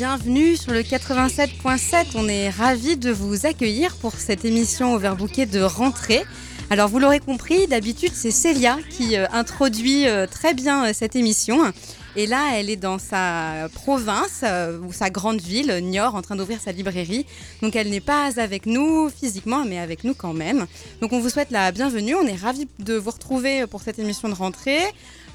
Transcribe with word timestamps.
bienvenue 0.00 0.56
sur 0.56 0.72
le 0.72 0.80
87.7. 0.80 2.12
On 2.14 2.26
est 2.26 2.48
ravis 2.48 2.96
de 2.96 3.10
vous 3.10 3.44
accueillir 3.44 3.94
pour 3.96 4.14
cette 4.14 4.46
émission 4.46 4.94
Overbooké 4.94 5.44
de 5.44 5.60
rentrée. 5.60 6.22
Alors 6.70 6.88
vous 6.88 6.98
l'aurez 6.98 7.20
compris, 7.20 7.66
d'habitude 7.66 8.12
c'est 8.14 8.30
Célia 8.30 8.78
qui 8.88 9.18
euh, 9.18 9.26
introduit 9.30 10.08
euh, 10.08 10.26
très 10.26 10.54
bien 10.54 10.86
euh, 10.86 10.92
cette 10.94 11.16
émission. 11.16 11.70
Et 12.16 12.26
là, 12.26 12.52
elle 12.54 12.70
est 12.70 12.76
dans 12.76 12.98
sa 12.98 13.68
province 13.74 14.42
ou 14.82 14.92
sa 14.92 15.10
grande 15.10 15.40
ville, 15.40 15.78
Niort, 15.82 16.16
en 16.16 16.22
train 16.22 16.34
d'ouvrir 16.34 16.60
sa 16.60 16.72
librairie. 16.72 17.24
Donc 17.62 17.76
elle 17.76 17.88
n'est 17.88 18.00
pas 18.00 18.40
avec 18.40 18.66
nous 18.66 19.10
physiquement, 19.10 19.64
mais 19.64 19.78
avec 19.78 20.02
nous 20.02 20.14
quand 20.14 20.32
même. 20.32 20.66
Donc 21.02 21.12
on 21.12 21.20
vous 21.20 21.28
souhaite 21.28 21.52
la 21.52 21.70
bienvenue. 21.70 22.16
On 22.16 22.26
est 22.26 22.34
ravis 22.34 22.66
de 22.78 22.94
vous 22.94 23.10
retrouver 23.10 23.66
pour 23.68 23.82
cette 23.82 24.00
émission 24.00 24.28
de 24.28 24.34
rentrée. 24.34 24.80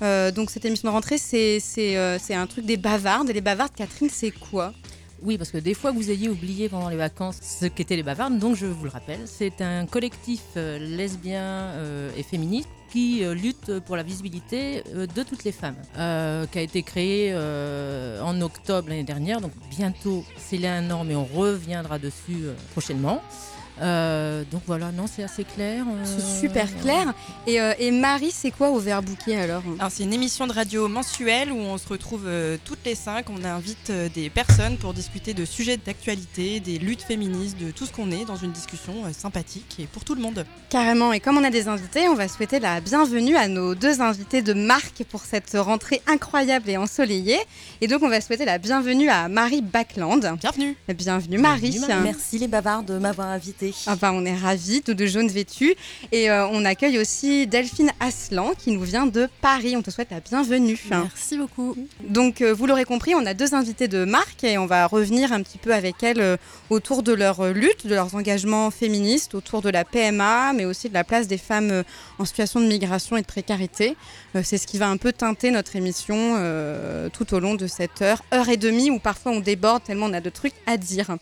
Donc 0.02 0.50
cette 0.50 0.66
émission 0.66 0.90
de 0.90 0.94
rentrée, 0.94 1.18
c'est 1.18 2.34
un 2.34 2.48
truc 2.48 2.66
des 2.66 2.78
bavardes. 2.78 3.30
Et 3.30 3.34
les 3.34 3.42
bavardes, 3.42 3.74
Catherine, 3.76 4.10
c'est 4.12 4.32
quoi? 4.32 4.74
Oui, 5.22 5.38
parce 5.38 5.50
que 5.50 5.58
des 5.58 5.74
fois 5.74 5.92
vous 5.92 6.12
ayez 6.12 6.30
oublié 6.30 6.70
pendant 6.70 6.90
les 6.90 6.98
vacances 6.98 7.40
ce 7.42 7.66
qu'étaient 7.66 7.96
les 7.96 8.04
bavardes, 8.04 8.38
donc 8.38 8.56
je 8.56 8.66
vous 8.66 8.84
le 8.84 8.90
rappelle. 8.90 9.22
C'est 9.26 9.62
un 9.62 9.86
collectif 9.86 10.42
euh, 10.58 10.78
lesbien 10.78 11.42
euh, 11.42 12.12
et 12.18 12.24
féministe 12.24 12.70
qui 12.92 13.24
euh, 13.24 13.34
lutte 13.34 13.80
pour 13.80 13.96
la 13.96 14.04
visibilité 14.04 14.84
de 14.94 15.24
toutes 15.24 15.44
les 15.44 15.52
femmes, 15.52 15.78
qui 15.96 16.60
a 16.60 16.62
été 16.62 16.84
créé 16.84 17.36
en 17.36 18.40
octobre 18.42 18.90
l'année 18.90 19.04
dernière, 19.04 19.42
donc 19.42 19.52
bientôt 19.70 20.24
c'est 20.38 20.58
là 20.58 20.76
un 20.76 20.92
an, 20.92 21.04
mais 21.04 21.16
on 21.16 21.26
reviendra 21.26 21.98
dessus 21.98 22.46
prochainement. 22.72 23.22
Euh, 23.82 24.44
donc 24.52 24.62
voilà, 24.66 24.92
non, 24.92 25.06
c'est 25.08 25.24
assez 25.24 25.44
clair. 25.44 25.86
C'est 26.04 26.22
euh, 26.22 26.40
super 26.42 26.68
clair. 26.82 27.14
Et, 27.46 27.60
euh, 27.60 27.74
et 27.80 27.92
Marie, 27.92 28.32
c'est 28.32 28.52
quoi 28.52 28.70
au 28.70 28.80
Bouquet 28.80 29.36
alors? 29.36 29.64
Alors 29.80 29.92
c'est 29.92 30.04
une 30.04 30.14
émission 30.14 30.48
de 30.48 30.54
radio 30.54 30.88
mensuelle 30.88 31.52
où 31.52 31.58
on 31.58 31.78
se 31.78 31.88
retrouve 31.88 32.30
toutes 32.64 32.86
les 32.86 32.96
cinq. 32.96 33.26
On 33.30 33.44
invite 33.44 33.92
des 34.14 34.30
personnes 34.30 34.78
pour 34.78 34.94
discuter 34.94 35.34
de 35.34 35.44
sujets 35.44 35.78
d'actualité, 35.78 36.60
des 36.60 36.78
luttes 36.78 37.02
féministes, 37.02 37.58
de 37.58 37.72
tout 37.72 37.86
ce 37.86 37.92
qu'on 37.92 38.12
est 38.12 38.26
dans 38.26 38.36
une 38.36 38.52
discussion 38.52 38.94
sympathique 39.12 39.78
et 39.80 39.88
pour 39.88 40.06
tout 40.06 40.16
le 40.16 40.22
monde. 40.22 40.46
Carrément. 40.70 41.12
Et 41.14 41.20
comme 41.20 41.38
on 41.38 41.44
a 41.44 41.50
des 41.50 41.68
invités, 41.68 42.08
on 42.08 42.14
va 42.16 42.28
souhaiter 42.28 42.60
la 42.60 42.80
bienvenue 42.80 43.36
à 43.36 43.48
nos 43.48 43.76
deux 43.76 44.02
invités 44.02 44.42
de 44.42 44.54
marque 44.54 45.04
pour 45.10 45.22
cette 45.22 45.58
rentrée 45.60 46.02
incroyable 46.08 46.70
et 46.70 46.78
ensoleillée. 46.78 47.40
Et 47.82 47.88
donc 47.88 48.04
on 48.04 48.10
va 48.10 48.22
souhaiter 48.22 48.46
la 48.46 48.60
bienvenue 48.60 49.10
à 49.10 49.28
Marie 49.28 49.62
Backland. 49.62 50.38
Bienvenue. 50.40 50.78
Bienvenue 50.88 51.38
Marie. 51.40 51.80
Merci 52.04 52.38
les 52.38 52.48
bavards 52.48 52.84
de 52.84 52.98
m'avoir 52.98 53.30
on 54.14 54.26
est 54.26 54.36
ravis, 54.36 54.82
tout 54.82 54.94
de 54.94 55.06
jaune 55.06 55.28
vêtu. 55.28 55.76
Et 56.12 56.30
euh, 56.30 56.48
on 56.48 56.66
accueille 56.66 57.00
aussi 57.00 57.48
Delphine 57.48 57.92
Aslan 58.00 58.54
qui 58.58 58.72
nous 58.72 58.84
vient 58.84 59.06
de 59.06 59.28
Paris. 59.42 59.76
On 59.78 59.82
te 59.82 59.92
souhaite 59.92 60.12
la 60.12 60.20
bienvenue. 60.20 60.80
Merci 60.90 61.38
beaucoup. 61.38 61.76
Donc, 62.08 62.42
euh, 62.42 62.54
vous 62.54 62.66
l'aurez 62.66 62.86
compris, 62.86 63.16
on 63.16 63.26
a 63.26 63.34
deux 63.34 63.54
invités 63.54 63.88
de 63.88 64.06
marque 64.06 64.44
et 64.44 64.58
on 64.58 64.66
va 64.66 64.88
revenir 64.88 65.32
un 65.32 65.42
petit 65.42 65.58
peu 65.58 65.74
avec 65.74 66.04
elles 66.04 66.22
euh, 66.22 66.38
autour 66.70 67.04
de 67.04 67.14
leur 67.14 67.54
lutte, 67.54 67.88
de 67.88 67.96
leurs 67.96 68.16
engagements 68.16 68.72
féministes, 68.72 69.36
autour 69.36 69.62
de 69.62 69.70
la 69.70 69.86
PMA, 69.86 70.54
mais 70.54 70.66
aussi 70.66 70.90
de 70.90 70.94
la 70.94 71.04
place 71.04 71.28
des 71.28 71.38
femmes 71.38 71.84
en 72.20 72.26
situation 72.26 72.60
de 72.60 72.66
migration 72.66 73.18
et 73.18 73.22
de 73.22 73.28
précarité. 73.28 73.96
C'est 74.44 74.58
ce 74.58 74.68
qui 74.68 74.78
va 74.78 74.90
un 74.90 74.98
peu 74.98 75.14
teinter 75.14 75.52
notre 75.52 75.76
émission 75.76 76.36
tout 77.14 77.34
au 77.34 77.40
long 77.40 77.56
de 77.56 77.68
cette 77.68 78.02
heure, 78.02 78.22
heure 78.34 78.50
et 78.50 78.58
demie, 78.58 78.90
où 78.90 79.00
parfois 79.00 79.32
on 79.32 79.40
déborde 79.40 79.84
tellement 79.84 80.08
on 80.08 80.14
a 80.14 80.22
de 80.22 80.30
trucs 80.30 80.54
à 80.66 80.78
dire. 80.78 81.16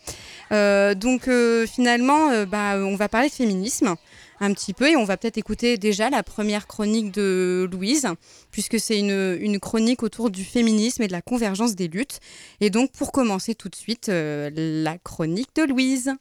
Donc, 0.50 1.28
finalement, 1.66 2.30
euh, 2.30 2.46
bah, 2.46 2.76
on 2.78 2.96
va 2.96 3.08
parler 3.08 3.28
de 3.28 3.34
féminisme 3.34 3.94
un 4.40 4.52
petit 4.52 4.72
peu 4.72 4.90
et 4.90 4.96
on 4.96 5.04
va 5.04 5.16
peut-être 5.16 5.38
écouter 5.38 5.78
déjà 5.78 6.10
la 6.10 6.22
première 6.22 6.66
chronique 6.66 7.12
de 7.12 7.68
Louise, 7.70 8.08
puisque 8.50 8.78
c'est 8.78 8.98
une, 8.98 9.58
chronique 9.60 10.02
autour 10.02 10.30
du 10.30 10.44
féminisme 10.44 11.02
et 11.02 11.06
de 11.06 11.12
la 11.12 11.22
convergence 11.22 11.74
des 11.74 11.88
luttes. 11.88 12.20
Et 12.60 12.70
donc, 12.70 12.92
pour 12.92 13.12
commencer 13.12 13.54
tout 13.54 13.68
de 13.68 13.76
suite, 13.76 14.08
euh, 14.08 14.50
la 14.54 14.98
chronique 14.98 15.54
de 15.56 15.62
Louise. 15.62 16.12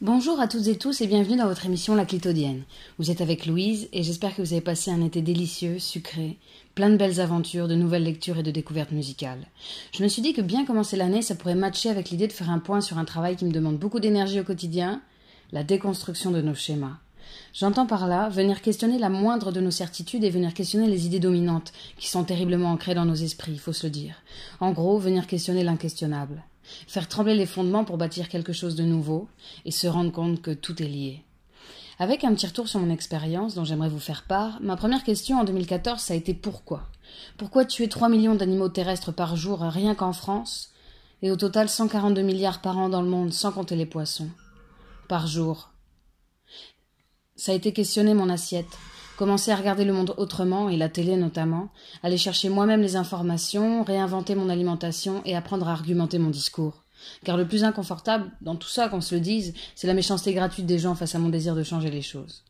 Bonjour 0.00 0.40
à 0.40 0.48
toutes 0.48 0.66
et 0.66 0.76
tous 0.76 1.00
et 1.00 1.06
bienvenue 1.06 1.36
dans 1.36 1.46
votre 1.46 1.66
émission 1.66 1.94
La 1.94 2.04
Clitodienne. 2.04 2.64
Vous 2.98 3.12
êtes 3.12 3.20
avec 3.20 3.46
Louise 3.46 3.88
et 3.92 4.02
j'espère 4.02 4.34
que 4.34 4.42
vous 4.42 4.52
avez 4.52 4.60
passé 4.60 4.90
un 4.90 5.00
été 5.00 5.22
délicieux, 5.22 5.78
sucré, 5.78 6.36
plein 6.74 6.90
de 6.90 6.96
belles 6.96 7.20
aventures, 7.20 7.68
de 7.68 7.76
nouvelles 7.76 8.02
lectures 8.02 8.38
et 8.38 8.42
de 8.42 8.50
découvertes 8.50 8.90
musicales. 8.90 9.46
Je 9.92 10.02
me 10.02 10.08
suis 10.08 10.20
dit 10.20 10.32
que 10.32 10.40
bien 10.40 10.64
commencer 10.64 10.96
l'année, 10.96 11.22
ça 11.22 11.36
pourrait 11.36 11.54
matcher 11.54 11.90
avec 11.90 12.10
l'idée 12.10 12.26
de 12.26 12.32
faire 12.32 12.50
un 12.50 12.58
point 12.58 12.80
sur 12.80 12.98
un 12.98 13.04
travail 13.04 13.36
qui 13.36 13.44
me 13.44 13.52
demande 13.52 13.78
beaucoup 13.78 14.00
d'énergie 14.00 14.40
au 14.40 14.44
quotidien, 14.44 15.00
la 15.52 15.62
déconstruction 15.62 16.32
de 16.32 16.42
nos 16.42 16.56
schémas. 16.56 16.98
J'entends 17.52 17.86
par 17.86 18.08
là 18.08 18.28
venir 18.28 18.62
questionner 18.62 18.98
la 18.98 19.10
moindre 19.10 19.52
de 19.52 19.60
nos 19.60 19.70
certitudes 19.70 20.24
et 20.24 20.30
venir 20.30 20.54
questionner 20.54 20.88
les 20.88 21.06
idées 21.06 21.20
dominantes 21.20 21.72
qui 21.98 22.08
sont 22.08 22.24
terriblement 22.24 22.72
ancrées 22.72 22.96
dans 22.96 23.04
nos 23.04 23.14
esprits, 23.14 23.52
il 23.52 23.60
faut 23.60 23.72
se 23.72 23.86
le 23.86 23.92
dire. 23.92 24.16
En 24.58 24.72
gros, 24.72 24.98
venir 24.98 25.28
questionner 25.28 25.62
l'inquestionnable. 25.62 26.42
Faire 26.86 27.08
trembler 27.08 27.34
les 27.34 27.46
fondements 27.46 27.84
pour 27.84 27.98
bâtir 27.98 28.28
quelque 28.28 28.52
chose 28.52 28.74
de 28.74 28.84
nouveau 28.84 29.28
et 29.64 29.70
se 29.70 29.86
rendre 29.86 30.12
compte 30.12 30.42
que 30.42 30.50
tout 30.50 30.82
est 30.82 30.88
lié. 30.88 31.22
Avec 31.98 32.24
un 32.24 32.34
petit 32.34 32.46
retour 32.46 32.68
sur 32.68 32.80
mon 32.80 32.90
expérience 32.90 33.54
dont 33.54 33.64
j'aimerais 33.64 33.88
vous 33.88 34.00
faire 34.00 34.24
part, 34.24 34.60
ma 34.60 34.76
première 34.76 35.04
question 35.04 35.38
en 35.38 35.44
2014 35.44 36.00
ça 36.00 36.14
a 36.14 36.16
été 36.16 36.34
pourquoi? 36.34 36.88
Pourquoi 37.36 37.64
tuer 37.64 37.88
3 37.88 38.08
millions 38.08 38.34
d'animaux 38.34 38.68
terrestres 38.68 39.12
par 39.12 39.36
jour 39.36 39.60
rien 39.60 39.94
qu'en 39.94 40.12
France 40.12 40.72
et 41.22 41.30
au 41.30 41.36
total 41.36 41.68
142 41.68 42.22
milliards 42.22 42.60
par 42.60 42.78
an 42.78 42.88
dans 42.88 43.02
le 43.02 43.08
monde 43.08 43.32
sans 43.32 43.52
compter 43.52 43.76
les 43.76 43.86
poissons? 43.86 44.30
Par 45.08 45.26
jour. 45.26 45.70
Ça 47.36 47.52
a 47.52 47.54
été 47.54 47.72
questionner 47.72 48.14
mon 48.14 48.28
assiette, 48.28 48.78
commencer 49.16 49.50
à 49.50 49.56
regarder 49.56 49.84
le 49.84 49.92
monde 49.92 50.14
autrement, 50.16 50.68
et 50.68 50.76
la 50.76 50.88
télé 50.88 51.16
notamment, 51.16 51.68
aller 52.02 52.18
chercher 52.18 52.48
moi-même 52.48 52.82
les 52.82 52.96
informations, 52.96 53.82
réinventer 53.84 54.34
mon 54.34 54.48
alimentation 54.48 55.22
et 55.24 55.36
apprendre 55.36 55.68
à 55.68 55.72
argumenter 55.72 56.18
mon 56.18 56.30
discours. 56.30 56.84
Car 57.24 57.36
le 57.36 57.46
plus 57.46 57.64
inconfortable 57.64 58.30
dans 58.40 58.56
tout 58.56 58.68
ça, 58.68 58.88
qu'on 58.88 59.00
se 59.00 59.14
le 59.14 59.20
dise, 59.20 59.54
c'est 59.74 59.86
la 59.86 59.94
méchanceté 59.94 60.32
gratuite 60.32 60.66
des 60.66 60.78
gens 60.78 60.94
face 60.94 61.14
à 61.14 61.18
mon 61.18 61.28
désir 61.28 61.54
de 61.54 61.62
changer 61.62 61.90
les 61.90 62.02
choses. 62.02 62.44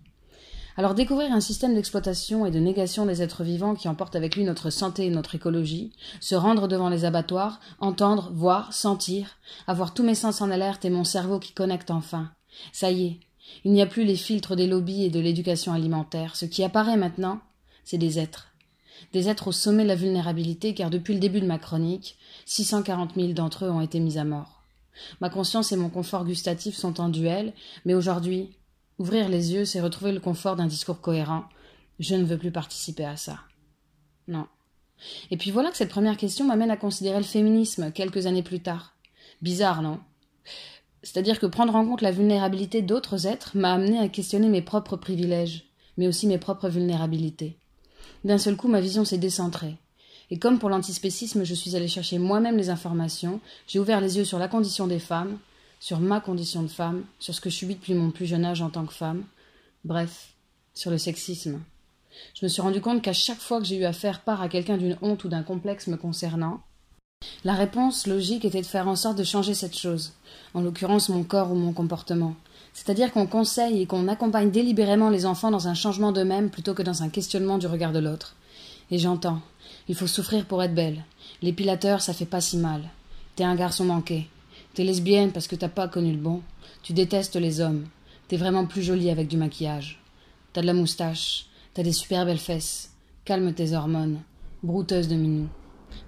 Alors 0.77 0.95
découvrir 0.95 1.33
un 1.33 1.41
système 1.41 1.75
d'exploitation 1.75 2.47
et 2.47 2.51
de 2.51 2.59
négation 2.59 3.07
des 3.07 3.23
êtres 3.23 3.45
vivants 3.45 3.77
qui 3.77 3.89
emporte 3.89 4.17
avec 4.17 4.35
lui 4.35 4.43
notre 4.43 4.71
santé 4.71 5.07
et 5.07 5.11
notre 5.11 5.37
écologie, 5.37 5.93
se 6.21 6.35
rendre 6.35 6.67
devant 6.67 6.89
les 6.89 7.05
abattoirs, 7.05 7.61
entendre, 7.79 8.33
voir, 8.35 8.73
sentir, 8.73 9.39
avoir 9.69 9.95
tous 9.95 10.03
mes 10.03 10.17
sens 10.17 10.41
en 10.41 10.51
alerte 10.51 10.85
et 10.85 10.91
mon 10.91 11.05
cerveau 11.05 11.39
qui 11.39 11.53
connecte 11.53 11.93
enfin, 11.93 12.31
ça 12.73 12.91
y 12.91 13.07
est, 13.07 13.21
il 13.65 13.73
n'y 13.73 13.83
a 13.83 13.87
plus 13.87 14.05
les 14.05 14.17
filtres 14.17 14.57
des 14.57 14.67
lobbies 14.67 15.05
et 15.05 15.11
de 15.11 15.21
l'éducation 15.21 15.73
alimentaire. 15.73 16.37
Ce 16.37 16.45
qui 16.45 16.63
apparaît 16.65 16.97
maintenant, 16.97 17.41
c'est 17.85 17.99
des 17.99 18.19
êtres. 18.19 18.49
Des 19.13 19.29
êtres 19.29 19.49
au 19.49 19.53
sommet 19.53 19.85
de 19.85 19.89
la 19.89 19.95
vulnérabilité, 19.95 20.75
car 20.75 20.91
depuis 20.91 21.15
le 21.15 21.21
début 21.21 21.41
de 21.41 21.47
ma 21.47 21.59
chronique, 21.59 22.17
640 22.47 23.15
000 23.15 23.33
d'entre 23.33 23.65
eux 23.65 23.71
ont 23.71 23.81
été 23.81 24.01
mis 24.01 24.19
à 24.19 24.25
mort. 24.25 24.63
Ma 25.21 25.31
conscience 25.31 25.73
et 25.73 25.77
mon 25.77 25.89
confort 25.89 26.25
gustatif 26.25 26.77
sont 26.77 27.01
en 27.01 27.09
duel, 27.09 27.53
mais 27.85 27.95
aujourd'hui, 27.95 28.51
ouvrir 28.99 29.29
les 29.29 29.53
yeux, 29.53 29.65
c'est 29.65 29.81
retrouver 29.81 30.13
le 30.13 30.21
confort 30.21 30.57
d'un 30.57 30.67
discours 30.67 31.01
cohérent. 31.01 31.45
Je 31.99 32.15
ne 32.15 32.25
veux 32.25 32.39
plus 32.39 32.53
participer 32.53 33.05
à 33.05 33.17
ça. 33.17 33.41
Non. 34.29 34.47
Et 35.31 35.37
puis 35.37 35.51
voilà 35.51 35.71
que 35.71 35.77
cette 35.77 35.91
première 35.91 36.17
question 36.17 36.47
m'amène 36.47 36.71
à 36.71 36.77
considérer 36.77 37.19
le 37.19 37.25
féminisme 37.25 37.93
quelques 37.93 38.27
années 38.27 38.43
plus 38.43 38.61
tard. 38.61 38.95
Bizarre, 39.43 39.83
non? 39.83 40.01
C'est-à-dire 41.05 41.39
que 41.39 41.47
prendre 41.47 41.77
en 41.77 41.85
compte 41.87 42.01
la 42.01 42.11
vulnérabilité 42.11 42.83
d'autres 42.83 43.27
êtres 43.27 43.53
m'a 43.55 43.75
amené 43.75 43.99
à 43.99 44.09
questionner 44.09 44.49
mes 44.49 44.63
propres 44.63 44.97
privilèges, 44.97 45.65
mais 45.97 46.09
aussi 46.09 46.27
mes 46.27 46.39
propres 46.39 46.69
vulnérabilités. 46.69 47.59
D'un 48.25 48.39
seul 48.39 48.57
coup, 48.57 48.69
ma 48.69 48.81
vision 48.81 49.05
s'est 49.05 49.19
décentrée. 49.19 49.77
Et 50.31 50.39
comme 50.39 50.59
pour 50.59 50.71
l'antispécisme, 50.71 51.45
je 51.45 51.55
suis 51.55 51.77
allée 51.77 51.89
chercher 51.89 52.19
moi-même 52.19 52.57
les 52.57 52.71
informations, 52.71 53.41
j'ai 53.67 53.79
ouvert 53.79 54.01
les 54.01 54.17
yeux 54.17 54.25
sur 54.25 54.39
la 54.39 54.49
condition 54.49 54.87
des 54.87 54.99
femmes, 54.99 55.39
sur 55.79 56.01
ma 56.01 56.21
condition 56.21 56.63
de 56.63 56.69
femme, 56.69 57.05
sur 57.19 57.35
ce 57.35 57.43
que 57.43 57.51
je 57.51 57.57
subis 57.57 57.75
depuis 57.75 57.93
mon 57.93 58.11
plus 58.11 58.25
jeune 58.25 58.47
âge 58.47 58.63
en 58.63 58.71
tant 58.71 58.87
que 58.87 58.95
femme, 58.95 59.25
bref, 59.85 60.33
sur 60.73 60.91
le 60.91 60.97
sexisme. 60.97 61.61
Je 62.35 62.47
me 62.47 62.49
suis 62.49 62.63
rendu 62.63 62.81
compte 62.81 63.03
qu'à 63.03 63.13
chaque 63.13 63.41
fois 63.41 63.59
que 63.59 63.67
j'ai 63.67 63.77
eu 63.77 63.85
à 63.85 63.93
faire 63.93 64.23
part 64.23 64.41
à 64.41 64.49
quelqu'un 64.49 64.79
d'une 64.79 64.97
honte 65.03 65.25
ou 65.25 65.29
d'un 65.29 65.43
complexe 65.43 65.87
me 65.87 65.99
concernant, 65.99 66.63
la 67.45 67.55
réponse 67.55 68.07
logique 68.07 68.45
était 68.45 68.63
de 68.63 68.67
faire 68.67 68.89
en 68.89 68.97
sorte 68.97 69.19
de 69.19 69.25
changer 69.25 69.55
cette 69.55 69.77
chose, 69.77 70.13
en 70.55 70.63
l'occurrence 70.63 71.09
mon 71.09 71.25
corps 71.25 71.53
ou 71.53 71.55
mon 71.55 71.73
comportement. 71.73 72.35
C'est-à-dire 72.73 73.13
qu'on 73.13 73.27
conseille 73.27 73.83
et 73.83 73.87
qu'on 73.87 74.09
accompagne 74.09 74.51
délibérément 74.51 75.09
les 75.09 75.27
enfants 75.27 75.51
dans 75.51 75.69
un 75.69 75.75
changement 75.75 76.11
d'eux-mêmes 76.11 76.51
plutôt 76.51 76.75
que 76.75 76.83
dans 76.83 77.03
un 77.03 77.09
questionnement 77.09 77.59
du 77.59 77.69
regard 77.69 77.93
de 77.93 78.01
l'autre. 78.01 78.35
Et 78.91 78.99
j'entends. 78.99 79.41
Il 79.89 79.95
faut 79.95 80.07
souffrir 80.07 80.45
pour 80.45 80.63
être 80.63 80.75
belle. 80.75 81.05
L'épilateur, 81.41 82.01
ça 82.01 82.13
fait 82.13 82.25
pas 82.25 82.41
si 82.41 82.57
mal. 82.57 82.83
T'es 83.37 83.45
un 83.45 83.55
garçon 83.55 83.85
manqué. 83.85 84.29
T'es 84.75 84.83
lesbienne 84.83 85.31
parce 85.31 85.47
que 85.47 85.57
t'as 85.57 85.69
pas 85.69 85.89
connu 85.89 86.13
le 86.13 86.19
bon. 86.19 86.43
Tu 86.83 86.93
détestes 86.93 87.37
les 87.37 87.61
hommes. 87.61 87.87
T'es 88.29 88.37
vraiment 88.37 88.67
plus 88.67 88.83
jolie 88.83 89.11
avec 89.11 89.29
du 89.29 89.37
maquillage. 89.37 90.01
T'as 90.53 90.63
de 90.63 90.67
la 90.67 90.75
moustache. 90.75 91.47
T'as 91.75 91.83
des 91.83 91.93
super 91.93 92.27
belles 92.27 92.39
fesses. 92.39 92.91
Calme 93.25 93.53
tes 93.53 93.73
hormones. 93.73 94.21
Brouteuse 94.63 95.09
de 95.09 95.15
minou. 95.15 95.49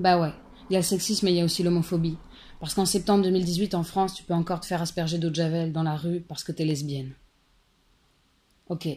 Bah 0.01 0.19
ouais, 0.19 0.33
il 0.69 0.75
y 0.75 0.77
a 0.77 0.81
le 0.81 0.85
sexisme 0.85 1.29
et 1.29 1.31
il 1.31 1.37
y 1.37 1.41
a 1.41 1.45
aussi 1.45 1.63
l'homophobie. 1.63 2.17
Parce 2.61 2.75
qu'en 2.75 2.87
septembre 2.87 3.25
2018, 3.25 3.75
en 3.75 3.83
France, 3.83 4.15
tu 4.15 4.25
peux 4.25 4.35
encore 4.35 4.61
te 4.61 4.67
faire 4.67 4.83
asperger 4.83 5.19
d'eau 5.19 5.31
de 5.31 5.35
javel 5.35 5.73
dans 5.73 5.83
la 5.83 5.97
rue 5.97 6.21
parce 6.21 6.43
que 6.43 6.53
t'es 6.53 6.65
lesbienne. 6.65 7.13
Ok. 8.69 8.89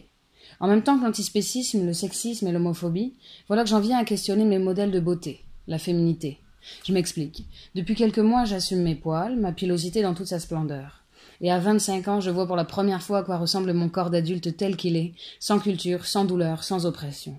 En 0.58 0.66
même 0.66 0.82
temps 0.82 0.98
que 0.98 1.04
l'antispécisme, 1.04 1.86
le 1.86 1.92
sexisme 1.92 2.46
et 2.46 2.52
l'homophobie, 2.52 3.14
voilà 3.46 3.62
que 3.62 3.68
j'en 3.68 3.80
viens 3.80 3.98
à 3.98 4.04
questionner 4.04 4.44
mes 4.44 4.58
modèles 4.58 4.90
de 4.90 5.00
beauté, 5.00 5.44
la 5.68 5.78
féminité. 5.78 6.38
Je 6.84 6.92
m'explique. 6.92 7.46
Depuis 7.74 7.94
quelques 7.94 8.18
mois, 8.18 8.44
j'assume 8.44 8.82
mes 8.82 8.94
poils, 8.94 9.36
ma 9.36 9.52
pilosité 9.52 10.02
dans 10.02 10.14
toute 10.14 10.26
sa 10.26 10.40
splendeur. 10.40 11.04
Et 11.40 11.50
à 11.50 11.58
25 11.58 12.08
ans, 12.08 12.20
je 12.20 12.30
vois 12.30 12.46
pour 12.46 12.56
la 12.56 12.64
première 12.64 13.02
fois 13.02 13.18
à 13.18 13.22
quoi 13.22 13.38
ressemble 13.38 13.72
mon 13.72 13.88
corps 13.88 14.10
d'adulte 14.10 14.56
tel 14.56 14.76
qu'il 14.76 14.96
est, 14.96 15.14
sans 15.38 15.58
culture, 15.58 16.04
sans 16.04 16.24
douleur, 16.24 16.64
sans 16.64 16.84
oppression. 16.84 17.38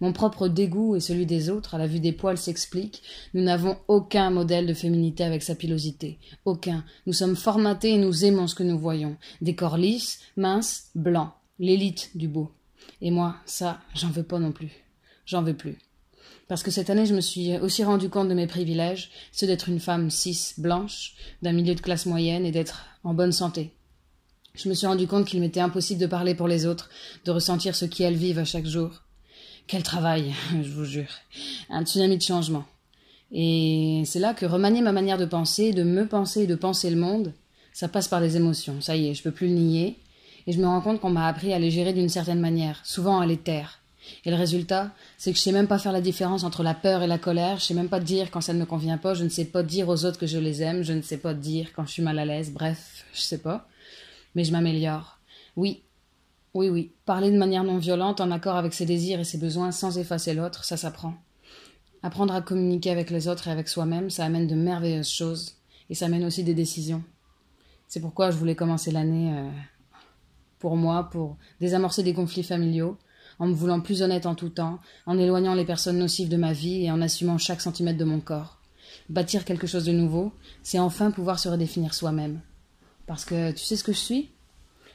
Mon 0.00 0.12
propre 0.12 0.48
dégoût 0.48 0.96
et 0.96 1.00
celui 1.00 1.26
des 1.26 1.50
autres 1.50 1.74
à 1.74 1.78
la 1.78 1.86
vue 1.86 2.00
des 2.00 2.12
poils 2.12 2.38
s'expliquent. 2.38 3.02
Nous 3.34 3.42
n'avons 3.42 3.76
aucun 3.88 4.30
modèle 4.30 4.66
de 4.66 4.74
féminité 4.74 5.24
avec 5.24 5.42
sa 5.42 5.54
pilosité. 5.54 6.18
Aucun. 6.44 6.84
Nous 7.06 7.12
sommes 7.12 7.36
formatés 7.36 7.94
et 7.94 7.98
nous 7.98 8.24
aimons 8.24 8.46
ce 8.46 8.54
que 8.54 8.62
nous 8.62 8.78
voyons. 8.78 9.16
Des 9.40 9.54
corps 9.54 9.78
lisses, 9.78 10.20
minces, 10.36 10.90
blancs. 10.94 11.30
L'élite 11.58 12.10
du 12.14 12.28
beau. 12.28 12.50
Et 13.02 13.10
moi, 13.10 13.36
ça, 13.44 13.80
j'en 13.94 14.08
veux 14.08 14.22
pas 14.22 14.38
non 14.38 14.52
plus. 14.52 14.70
J'en 15.26 15.42
veux 15.42 15.56
plus. 15.56 15.78
Parce 16.48 16.62
que 16.64 16.70
cette 16.72 16.90
année, 16.90 17.06
je 17.06 17.14
me 17.14 17.20
suis 17.20 17.56
aussi 17.58 17.84
rendu 17.84 18.08
compte 18.08 18.28
de 18.28 18.34
mes 18.34 18.48
privilèges, 18.48 19.10
ceux 19.30 19.46
d'être 19.46 19.68
une 19.68 19.78
femme 19.78 20.10
cis, 20.10 20.54
blanche, 20.58 21.14
d'un 21.42 21.52
milieu 21.52 21.74
de 21.76 21.80
classe 21.80 22.06
moyenne 22.06 22.44
et 22.44 22.50
d'être 22.50 22.86
en 23.04 23.14
bonne 23.14 23.30
santé. 23.30 23.72
Je 24.54 24.68
me 24.68 24.74
suis 24.74 24.86
rendu 24.86 25.06
compte 25.06 25.26
qu'il 25.26 25.40
m'était 25.40 25.60
impossible 25.60 26.00
de 26.00 26.06
parler 26.06 26.34
pour 26.34 26.48
les 26.48 26.66
autres, 26.66 26.90
de 27.24 27.30
ressentir 27.30 27.76
ce 27.76 27.84
qu'elles 27.84 28.16
vivent 28.16 28.40
à 28.40 28.44
chaque 28.44 28.66
jour. 28.66 29.04
Quel 29.66 29.82
travail, 29.82 30.34
je 30.62 30.70
vous 30.70 30.84
jure. 30.84 31.10
Un 31.68 31.84
tsunami 31.84 32.16
de 32.16 32.22
changement. 32.22 32.64
Et 33.32 34.02
c'est 34.06 34.18
là 34.18 34.34
que 34.34 34.46
remanier 34.46 34.82
ma 34.82 34.92
manière 34.92 35.18
de 35.18 35.24
penser, 35.24 35.72
de 35.72 35.84
me 35.84 36.06
penser 36.06 36.42
et 36.42 36.46
de 36.46 36.54
penser 36.54 36.90
le 36.90 36.96
monde, 36.96 37.32
ça 37.72 37.88
passe 37.88 38.08
par 38.08 38.20
les 38.20 38.36
émotions. 38.36 38.80
Ça 38.80 38.96
y 38.96 39.08
est, 39.08 39.14
je 39.14 39.22
peux 39.22 39.30
plus 39.30 39.48
le 39.48 39.54
nier. 39.54 39.96
Et 40.46 40.52
je 40.52 40.60
me 40.60 40.66
rends 40.66 40.80
compte 40.80 41.00
qu'on 41.00 41.10
m'a 41.10 41.28
appris 41.28 41.52
à 41.52 41.58
les 41.58 41.70
gérer 41.70 41.92
d'une 41.92 42.08
certaine 42.08 42.40
manière, 42.40 42.80
souvent 42.84 43.20
à 43.20 43.26
les 43.26 43.36
taire. 43.36 43.78
Et 44.24 44.30
le 44.30 44.36
résultat, 44.36 44.90
c'est 45.18 45.30
que 45.30 45.36
je 45.36 45.42
sais 45.42 45.52
même 45.52 45.68
pas 45.68 45.78
faire 45.78 45.92
la 45.92 46.00
différence 46.00 46.44
entre 46.44 46.62
la 46.62 46.74
peur 46.74 47.02
et 47.02 47.06
la 47.06 47.18
colère, 47.18 47.58
je 47.58 47.64
sais 47.66 47.74
même 47.74 47.88
pas 47.88 48.00
dire 48.00 48.30
quand 48.30 48.40
ça 48.40 48.52
ne 48.52 48.58
me 48.58 48.66
convient 48.66 48.98
pas, 48.98 49.14
je 49.14 49.24
ne 49.24 49.28
sais 49.28 49.44
pas 49.44 49.62
dire 49.62 49.88
aux 49.88 50.04
autres 50.04 50.18
que 50.18 50.26
je 50.26 50.38
les 50.38 50.62
aime, 50.62 50.82
je 50.82 50.92
ne 50.92 51.02
sais 51.02 51.18
pas 51.18 51.34
dire 51.34 51.68
quand 51.74 51.86
je 51.86 51.92
suis 51.92 52.02
mal 52.02 52.18
à 52.18 52.24
l'aise, 52.24 52.50
bref, 52.50 53.04
je 53.12 53.20
sais 53.20 53.38
pas. 53.38 53.68
Mais 54.34 54.44
je 54.44 54.52
m'améliore. 54.52 55.18
Oui, 55.56 55.82
oui, 56.54 56.68
oui. 56.68 56.92
Parler 57.04 57.30
de 57.30 57.38
manière 57.38 57.64
non 57.64 57.78
violente, 57.78 58.20
en 58.20 58.30
accord 58.30 58.56
avec 58.56 58.74
ses 58.74 58.86
désirs 58.86 59.20
et 59.20 59.24
ses 59.24 59.38
besoins, 59.38 59.70
sans 59.70 59.98
effacer 59.98 60.34
l'autre, 60.34 60.64
ça 60.64 60.76
s'apprend. 60.76 61.14
Apprendre 62.02 62.34
à 62.34 62.42
communiquer 62.42 62.90
avec 62.90 63.10
les 63.10 63.28
autres 63.28 63.48
et 63.48 63.50
avec 63.50 63.68
soi-même, 63.68 64.10
ça 64.10 64.24
amène 64.24 64.46
de 64.46 64.54
merveilleuses 64.54 65.10
choses. 65.10 65.56
Et 65.90 65.94
ça 65.94 66.06
amène 66.06 66.24
aussi 66.24 66.42
des 66.42 66.54
décisions. 66.54 67.04
C'est 67.88 68.00
pourquoi 68.00 68.30
je 68.30 68.36
voulais 68.36 68.54
commencer 68.54 68.90
l'année 68.90 69.32
euh, 69.32 69.48
pour 70.58 70.76
moi, 70.76 71.08
pour 71.10 71.36
désamorcer 71.60 72.02
des 72.02 72.14
conflits 72.14 72.42
familiaux, 72.42 72.96
en 73.38 73.46
me 73.46 73.54
voulant 73.54 73.80
plus 73.80 74.02
honnête 74.02 74.26
en 74.26 74.34
tout 74.34 74.50
temps, 74.50 74.78
en 75.06 75.18
éloignant 75.18 75.54
les 75.54 75.64
personnes 75.64 75.98
nocives 75.98 76.28
de 76.28 76.36
ma 76.36 76.52
vie 76.52 76.84
et 76.84 76.90
en 76.90 77.00
assumant 77.00 77.38
chaque 77.38 77.60
centimètre 77.60 77.98
de 77.98 78.04
mon 78.04 78.20
corps. 78.20 78.60
Bâtir 79.08 79.44
quelque 79.44 79.66
chose 79.66 79.84
de 79.84 79.92
nouveau, 79.92 80.32
c'est 80.62 80.78
enfin 80.78 81.10
pouvoir 81.10 81.38
se 81.38 81.48
redéfinir 81.48 81.94
soi-même. 81.94 82.40
Parce 83.06 83.24
que 83.24 83.50
tu 83.52 83.64
sais 83.64 83.76
ce 83.76 83.84
que 83.84 83.92
je 83.92 83.98
suis? 83.98 84.30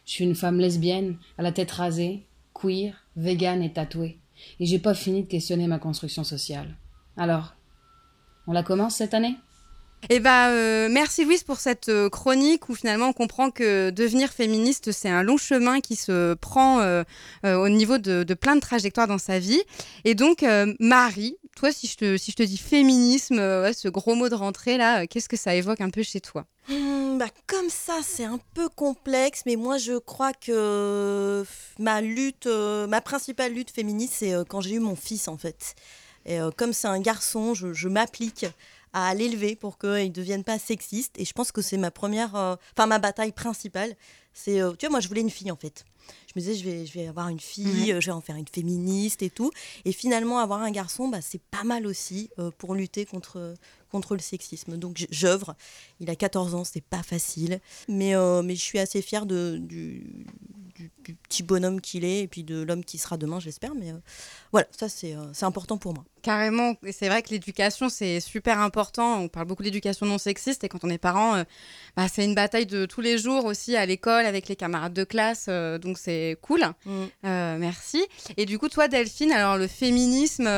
Je 0.06 0.12
suis 0.12 0.24
une 0.24 0.36
femme 0.36 0.60
lesbienne, 0.60 1.18
à 1.38 1.44
la 1.44 1.52
tête 1.52 1.72
rasée, 1.72 2.26
queer, 2.54 2.94
végane 3.16 3.64
et 3.64 3.74
tatouée. 3.74 4.20
Et 4.60 4.66
j'ai 4.66 4.80
pas 4.80 4.94
fini 4.94 5.24
de 5.24 5.28
questionner 5.28 5.68
ma 5.68 5.80
construction 5.80 6.24
sociale. 6.24 6.76
Alors, 7.18 7.56
on 8.48 8.54
la 8.54 8.64
commence 8.64 8.96
cette 8.96 9.14
année? 9.14 9.36
Eh 10.10 10.20
ben, 10.20 10.50
euh, 10.50 10.88
merci 10.92 11.26
Louise 11.26 11.44
pour 11.44 11.58
cette 11.58 11.90
euh, 11.90 12.10
chronique 12.10 12.70
où 12.70 12.76
finalement 12.76 13.08
on 13.08 13.14
comprend 13.14 13.50
que 13.50 13.90
devenir 13.90 14.30
féministe, 14.30 14.92
c'est 14.92 15.10
un 15.10 15.24
long 15.24 15.38
chemin 15.38 15.80
qui 15.80 15.96
se 15.96 16.36
prend 16.36 16.80
euh, 16.82 17.04
au 17.44 17.70
niveau 17.70 17.98
de, 17.98 18.24
plein 18.36 18.56
de 18.56 18.62
trajectoires 18.62 19.08
dans 19.08 19.18
sa 19.18 19.40
vie. 19.40 19.62
Et 20.04 20.14
donc, 20.14 20.46
Marie, 20.80 21.38
toi, 21.56 21.72
si 21.72 21.88
je 21.88 21.98
te, 21.98 22.18
si 22.18 22.32
je 22.32 22.36
te 22.36 22.44
dis 22.44 22.58
féminisme, 22.58 23.38
ce 23.74 23.88
gros 23.88 24.16
mot 24.16 24.30
de 24.30 24.36
rentrée 24.36 24.78
là, 24.78 25.08
qu'est-ce 25.08 25.30
que 25.30 25.38
ça 25.38 25.56
évoque 25.56 25.82
un 25.82 25.90
peu 25.90 26.04
chez 26.04 26.22
toi? 26.22 26.46
Hmm, 26.70 27.18
bah, 27.18 27.28
Comme 27.48 27.70
ça, 27.70 28.00
c'est 28.04 28.26
un 28.26 28.40
peu 28.54 28.70
complexe, 28.70 29.42
mais 29.46 29.56
moi 29.56 29.78
je 29.78 29.98
crois 29.98 30.34
que 30.34 31.44
ma 31.80 32.02
lutte, 32.02 32.48
ma 32.48 33.02
principale 33.02 33.54
lutte 33.54 33.72
féministe, 33.72 34.14
c'est 34.18 34.34
quand 34.48 34.62
j'ai 34.62 34.76
eu 34.76 34.80
mon 34.80 34.96
fils 34.96 35.28
en 35.28 35.38
fait. 35.38 35.76
Et 36.26 36.40
comme 36.58 36.74
c'est 36.74 36.88
un 36.88 37.00
garçon, 37.00 37.54
je, 37.54 37.88
m'applique 37.88 38.46
à 38.96 39.14
l'élever 39.14 39.58
pour 39.58 39.78
qu'il 39.78 39.90
ne 39.90 40.08
devienne 40.08 40.44
pas 40.44 40.58
sexiste. 40.58 41.20
Et 41.20 41.26
je 41.26 41.34
pense 41.34 41.52
que 41.52 41.62
c'est 41.62 41.78
ma 41.78 41.92
première, 41.92 42.36
euh, 42.36 42.56
enfin 42.76 42.88
ma 42.88 42.98
bataille 42.98 43.34
principale. 43.34 43.94
C'est, 44.36 44.62
euh, 44.62 44.74
tu 44.74 44.86
vois, 44.86 44.92
moi 44.92 45.00
je 45.00 45.08
voulais 45.08 45.22
une 45.22 45.30
fille 45.30 45.50
en 45.50 45.56
fait. 45.56 45.86
Je 46.28 46.34
me 46.36 46.42
disais, 46.42 46.56
je 46.56 46.70
vais, 46.70 46.86
je 46.86 46.94
vais 46.94 47.08
avoir 47.08 47.30
une 47.30 47.40
fille, 47.40 47.94
euh, 47.94 48.02
je 48.02 48.08
vais 48.08 48.12
en 48.12 48.22
faire 48.22 48.36
une 48.36 48.48
féministe 48.48 49.24
et 49.24 49.30
tout. 49.30 49.50
Et 49.86 49.94
finalement, 49.94 50.40
avoir 50.40 50.62
un 50.62 50.72
garçon, 50.72 51.08
bah, 51.08 51.22
c'est 51.22 51.42
pas 51.42 51.64
mal 51.64 51.88
aussi 51.88 52.30
pour 52.58 52.76
lutter 52.76 53.06
contre, 53.06 53.56
contre 53.90 54.14
le 54.14 54.20
sexisme. 54.20 54.78
Donc 54.78 55.08
j'œuvre. 55.10 55.56
Il 56.02 56.10
a 56.10 56.16
14 56.16 56.54
ans, 56.54 56.66
c'est 56.66 56.84
pas 56.84 57.02
facile. 57.02 57.62
Mais, 57.88 58.14
mais 58.44 58.56
je 58.56 58.62
suis 58.62 58.78
assez 58.78 59.02
fière 59.02 59.26
de, 59.26 59.58
du, 59.60 60.26
du, 60.76 61.16
petit 61.16 61.42
bonhomme 61.42 61.80
qu'il 61.80 62.04
est 62.04 62.20
et 62.20 62.28
puis 62.28 62.44
de 62.44 62.62
l'homme 62.62 62.84
qui 62.84 62.98
sera 62.98 63.18
demain, 63.18 63.40
j'espère. 63.40 63.74
Mais 63.74 63.94
voilà, 64.52 64.68
ça 64.78 64.90
c'est 64.90 65.16
important 65.42 65.78
pour 65.78 65.94
moi. 65.94 66.04
Carrément, 66.26 66.74
c'est 66.92 67.08
vrai 67.08 67.22
que 67.22 67.30
l'éducation 67.30 67.88
c'est 67.88 68.20
super 68.20 68.58
important. 68.60 69.20
On 69.20 69.28
parle 69.28 69.46
beaucoup 69.46 69.62
d'éducation 69.62 70.08
non 70.08 70.18
sexiste 70.18 70.64
et 70.64 70.70
quand 70.70 70.84
on 70.84 70.90
est 70.90 70.98
parent, 70.98 71.36
euh, 71.36 71.44
bah, 71.96 72.08
c'est 72.12 72.26
une 72.26 72.34
bataille 72.34 72.66
de 72.66 72.88
tous 72.88 73.02
les 73.02 73.20
jours 73.20 73.46
aussi 73.46 73.76
à 73.76 73.86
l'école 73.86 74.26
avec 74.26 74.48
les 74.48 74.56
camarades 74.56 74.96
de 74.96 75.04
classe, 75.04 75.46
euh, 75.50 75.78
donc 75.78 76.00
c'est 76.00 76.36
cool. 76.42 76.62
Mm. 76.88 77.04
Euh, 77.26 77.58
merci. 77.60 78.04
Et 78.38 78.48
du 78.48 78.58
coup, 78.58 78.70
toi, 78.70 78.88
Delphine, 78.88 79.32
alors 79.32 79.60
le 79.60 79.68
féminisme, 79.68 80.50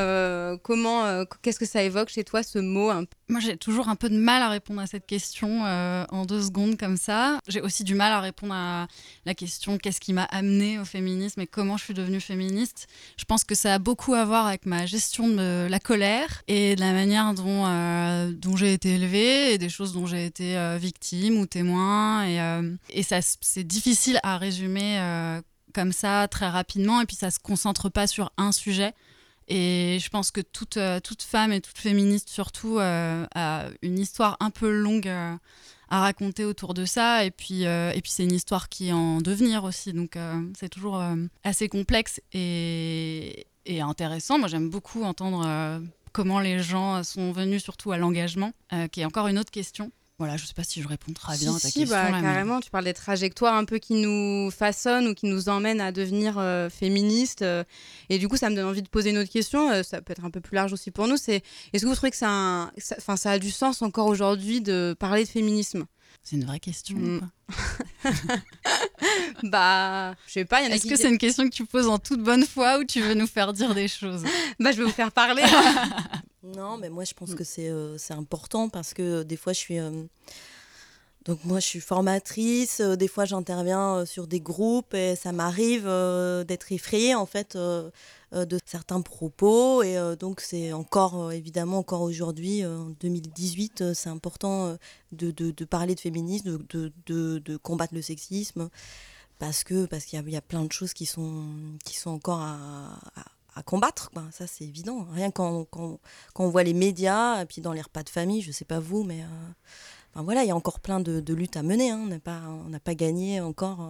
comment, 0.62 1.26
qu'est-ce 1.42 1.58
que 1.58 1.66
ça 1.66 1.82
évoque 1.82 2.08
chez 2.08 2.24
toi 2.24 2.42
ce 2.42 2.58
mot 2.58 2.90
Moi, 3.28 3.40
j'ai 3.40 3.58
toujours 3.58 3.90
un 3.90 3.96
peu 3.96 4.08
de 4.08 4.16
mal 4.16 4.40
à 4.40 4.48
répondre 4.48 4.80
à 4.80 4.86
cette 4.86 5.04
question 5.04 5.64
en 5.64 6.24
deux 6.24 6.40
secondes 6.40 6.78
comme 6.78 6.96
ça. 6.96 7.40
J'ai 7.46 7.60
aussi 7.60 7.84
du 7.84 7.94
mal 7.94 8.12
à 8.12 8.20
répondre 8.20 8.54
à 8.54 8.88
la 9.26 9.34
question 9.34 9.76
qu'est-ce 9.76 10.00
qui 10.00 10.14
m'a 10.14 10.24
amené 10.24 10.78
au 10.78 10.86
féminisme 10.86 11.42
et 11.42 11.46
comment 11.46 11.76
je 11.76 11.84
suis 11.84 11.94
devenue 11.94 12.22
féministe. 12.22 12.86
Je 13.18 13.26
pense 13.26 13.44
que 13.44 13.54
ça 13.54 13.74
a 13.74 13.78
beaucoup 13.78 14.14
à 14.14 14.24
voir 14.24 14.46
avec 14.46 14.64
ma 14.64 14.86
gestion 14.86 15.28
de 15.28 15.57
la 15.66 15.80
colère 15.80 16.42
et 16.46 16.76
de 16.76 16.80
la 16.80 16.92
manière 16.92 17.34
dont, 17.34 17.64
euh, 17.66 18.32
dont 18.32 18.56
j'ai 18.56 18.72
été 18.72 18.94
élevée 18.94 19.54
et 19.54 19.58
des 19.58 19.68
choses 19.68 19.92
dont 19.92 20.06
j'ai 20.06 20.26
été 20.26 20.56
euh, 20.56 20.78
victime 20.78 21.38
ou 21.38 21.46
témoin. 21.46 22.24
Et, 22.24 22.40
euh, 22.40 22.74
et 22.90 23.02
ça, 23.02 23.20
c'est 23.22 23.64
difficile 23.64 24.20
à 24.22 24.38
résumer 24.38 25.00
comme 25.74 25.92
ça 25.92 26.28
très 26.28 26.48
rapidement 26.48 27.00
et 27.00 27.06
puis 27.06 27.16
ça 27.16 27.30
se 27.30 27.38
concentre 27.38 27.88
pas 27.88 28.06
sur 28.06 28.32
un 28.36 28.52
sujet. 28.52 28.94
Et 29.48 29.98
je 30.00 30.10
pense 30.10 30.30
que 30.30 30.42
toute, 30.42 30.78
toute 31.02 31.22
femme 31.22 31.52
et 31.52 31.60
toute 31.60 31.78
féministe 31.78 32.28
surtout 32.28 32.78
a 32.80 33.66
une 33.82 33.98
histoire 33.98 34.36
un 34.40 34.50
peu 34.50 34.70
longue 34.70 35.08
à 35.08 36.00
raconter 36.00 36.44
autour 36.44 36.74
de 36.74 36.84
ça. 36.84 37.24
Et 37.24 37.30
puis, 37.30 37.62
et 37.62 38.00
puis 38.02 38.10
c'est 38.10 38.24
une 38.24 38.34
histoire 38.34 38.68
qui 38.68 38.88
est 38.88 38.92
en 38.92 39.20
devenir 39.20 39.64
aussi. 39.64 39.92
Donc 39.94 40.18
c'est 40.58 40.68
toujours 40.68 41.02
assez 41.44 41.68
complexe. 41.68 42.20
Et, 42.34 43.46
et 43.68 43.80
intéressant. 43.80 44.38
Moi, 44.38 44.48
j'aime 44.48 44.70
beaucoup 44.70 45.04
entendre 45.04 45.44
euh, 45.46 45.78
comment 46.12 46.40
les 46.40 46.58
gens 46.58 47.04
sont 47.04 47.30
venus 47.30 47.62
surtout 47.62 47.92
à 47.92 47.98
l'engagement, 47.98 48.52
euh, 48.72 48.88
qui 48.88 49.02
est 49.02 49.04
encore 49.04 49.28
une 49.28 49.38
autre 49.38 49.52
question. 49.52 49.92
Voilà, 50.18 50.36
je 50.36 50.42
ne 50.42 50.48
sais 50.48 50.54
pas 50.54 50.64
si 50.64 50.82
je 50.82 50.88
réponds 50.88 51.12
très 51.12 51.38
bien 51.38 51.54
à 51.54 51.60
ta 51.60 51.70
question. 51.70 51.86
Bah, 51.86 52.10
carrément, 52.10 52.60
tu 52.60 52.70
parles 52.70 52.84
des 52.84 52.94
trajectoires 52.94 53.54
un 53.54 53.64
peu 53.64 53.78
qui 53.78 53.94
nous 53.94 54.50
façonnent 54.50 55.08
ou 55.08 55.14
qui 55.14 55.26
nous 55.26 55.48
emmènent 55.48 55.80
à 55.80 55.92
devenir 55.92 56.38
euh, 56.38 56.68
féministes. 56.68 57.44
et 58.08 58.18
du 58.18 58.26
coup, 58.28 58.36
ça 58.36 58.50
me 58.50 58.56
donne 58.56 58.66
envie 58.66 58.82
de 58.82 58.88
poser 58.88 59.10
une 59.10 59.18
autre 59.18 59.30
question. 59.30 59.82
ça 59.84 60.02
peut 60.02 60.12
être 60.12 60.24
un 60.24 60.30
peu 60.30 60.40
plus 60.40 60.56
large 60.56 60.72
aussi 60.72 60.90
pour 60.90 61.06
nous. 61.06 61.16
C'est 61.16 61.42
est-ce 61.72 61.84
que 61.84 61.88
vous 61.88 61.94
trouvez 61.94 62.10
que 62.10 62.16
ça 62.16 62.28
a, 62.30 62.70
ça 63.16 63.30
a 63.30 63.38
du 63.38 63.50
sens 63.50 63.80
encore 63.82 64.06
aujourd'hui 64.06 64.60
de 64.60 64.96
parler 64.98 65.24
de 65.24 65.28
féminisme? 65.28 65.86
C'est 66.22 66.36
une 66.36 66.44
vraie 66.44 66.60
question. 66.60 66.98
Mm. 66.98 67.20
bah, 69.44 70.14
je 70.26 70.32
sais 70.32 70.44
pas. 70.44 70.62
Est-ce 70.62 70.86
que 70.86 70.96
c'est 70.96 71.08
une 71.08 71.18
question 71.18 71.44
que 71.44 71.54
tu 71.54 71.64
poses 71.64 71.88
en 71.88 71.98
toute 71.98 72.22
bonne 72.22 72.44
foi 72.44 72.78
ou 72.78 72.84
tu 72.84 73.00
veux 73.00 73.14
nous 73.14 73.26
faire 73.26 73.52
dire 73.52 73.74
des 73.74 73.88
choses? 73.88 74.24
Bah, 74.60 74.72
je 74.72 74.78
vais 74.78 74.84
vous 74.84 74.90
faire 74.90 75.12
parler. 75.12 75.42
non, 76.42 76.78
mais 76.78 76.88
moi, 76.88 77.04
je 77.04 77.14
pense 77.14 77.34
que 77.34 77.44
c'est 77.44 77.68
euh, 77.68 77.96
important 78.10 78.68
parce 78.68 78.94
que 78.94 79.02
euh, 79.02 79.24
des 79.24 79.36
fois, 79.36 79.52
je 79.52 79.58
suis. 79.58 79.78
Euh, 79.78 80.04
donc 81.24 81.44
moi, 81.44 81.60
je 81.60 81.66
suis 81.66 81.80
formatrice. 81.80 82.80
des 82.80 83.08
fois, 83.08 83.26
j'interviens 83.26 84.06
sur 84.06 84.26
des 84.26 84.40
groupes 84.40 84.94
et 84.94 85.14
ça 85.14 85.30
m'arrive 85.32 85.84
d'être 86.46 86.72
effrayée 86.72 87.14
en 87.14 87.26
fait 87.26 87.54
de 87.54 88.58
certains 88.64 89.02
propos. 89.02 89.82
Et 89.82 89.98
donc, 90.18 90.40
c'est 90.40 90.72
encore, 90.72 91.30
évidemment, 91.30 91.80
encore 91.80 92.00
aujourd'hui, 92.00 92.64
en 92.64 92.94
2018, 93.00 93.92
c'est 93.92 94.08
important 94.08 94.78
de, 95.12 95.30
de, 95.30 95.64
parler 95.66 95.94
de 95.94 96.00
féminisme, 96.00 96.60
de, 96.70 96.92
de, 97.06 97.56
combattre 97.58 97.94
le 97.94 98.00
sexisme, 98.00 98.70
parce 99.38 99.64
que 99.64 99.84
parce 99.84 100.06
qu'il 100.06 100.18
y, 100.26 100.30
y, 100.30 100.36
a 100.36 100.40
plein 100.40 100.64
de 100.64 100.72
choses 100.72 100.94
qui 100.94 101.04
sont, 101.04 101.44
qui 101.84 101.96
sont 101.96 102.10
encore 102.10 102.40
à, 102.40 103.00
à, 103.16 103.24
combattre. 103.62 104.10
Quoi. 104.10 104.24
Ça, 104.32 104.46
c'est 104.46 104.64
évident. 104.64 105.06
Rien 105.12 105.30
quand, 105.30 105.66
voit 106.36 106.62
les 106.62 106.74
médias, 106.74 107.42
et 107.42 107.46
puis 107.46 107.60
dans 107.60 107.72
les 107.72 107.82
repas 107.82 108.02
de 108.02 108.08
famille, 108.08 108.42
je 108.42 108.52
sais 108.52 108.64
pas 108.64 108.80
vous, 108.80 109.04
mais. 109.04 109.24
Enfin, 110.12 110.22
voilà, 110.22 110.42
il 110.42 110.48
y 110.48 110.50
a 110.50 110.56
encore 110.56 110.80
plein 110.80 111.00
de, 111.00 111.34
luttes 111.34 111.56
à 111.56 111.62
mener. 111.62 111.90
Hein. 111.90 112.00
On 112.02 112.06
n'a 112.06 112.18
pas, 112.20 112.42
pas 112.84 112.94
gagné 112.94 113.40
encore 113.40 113.88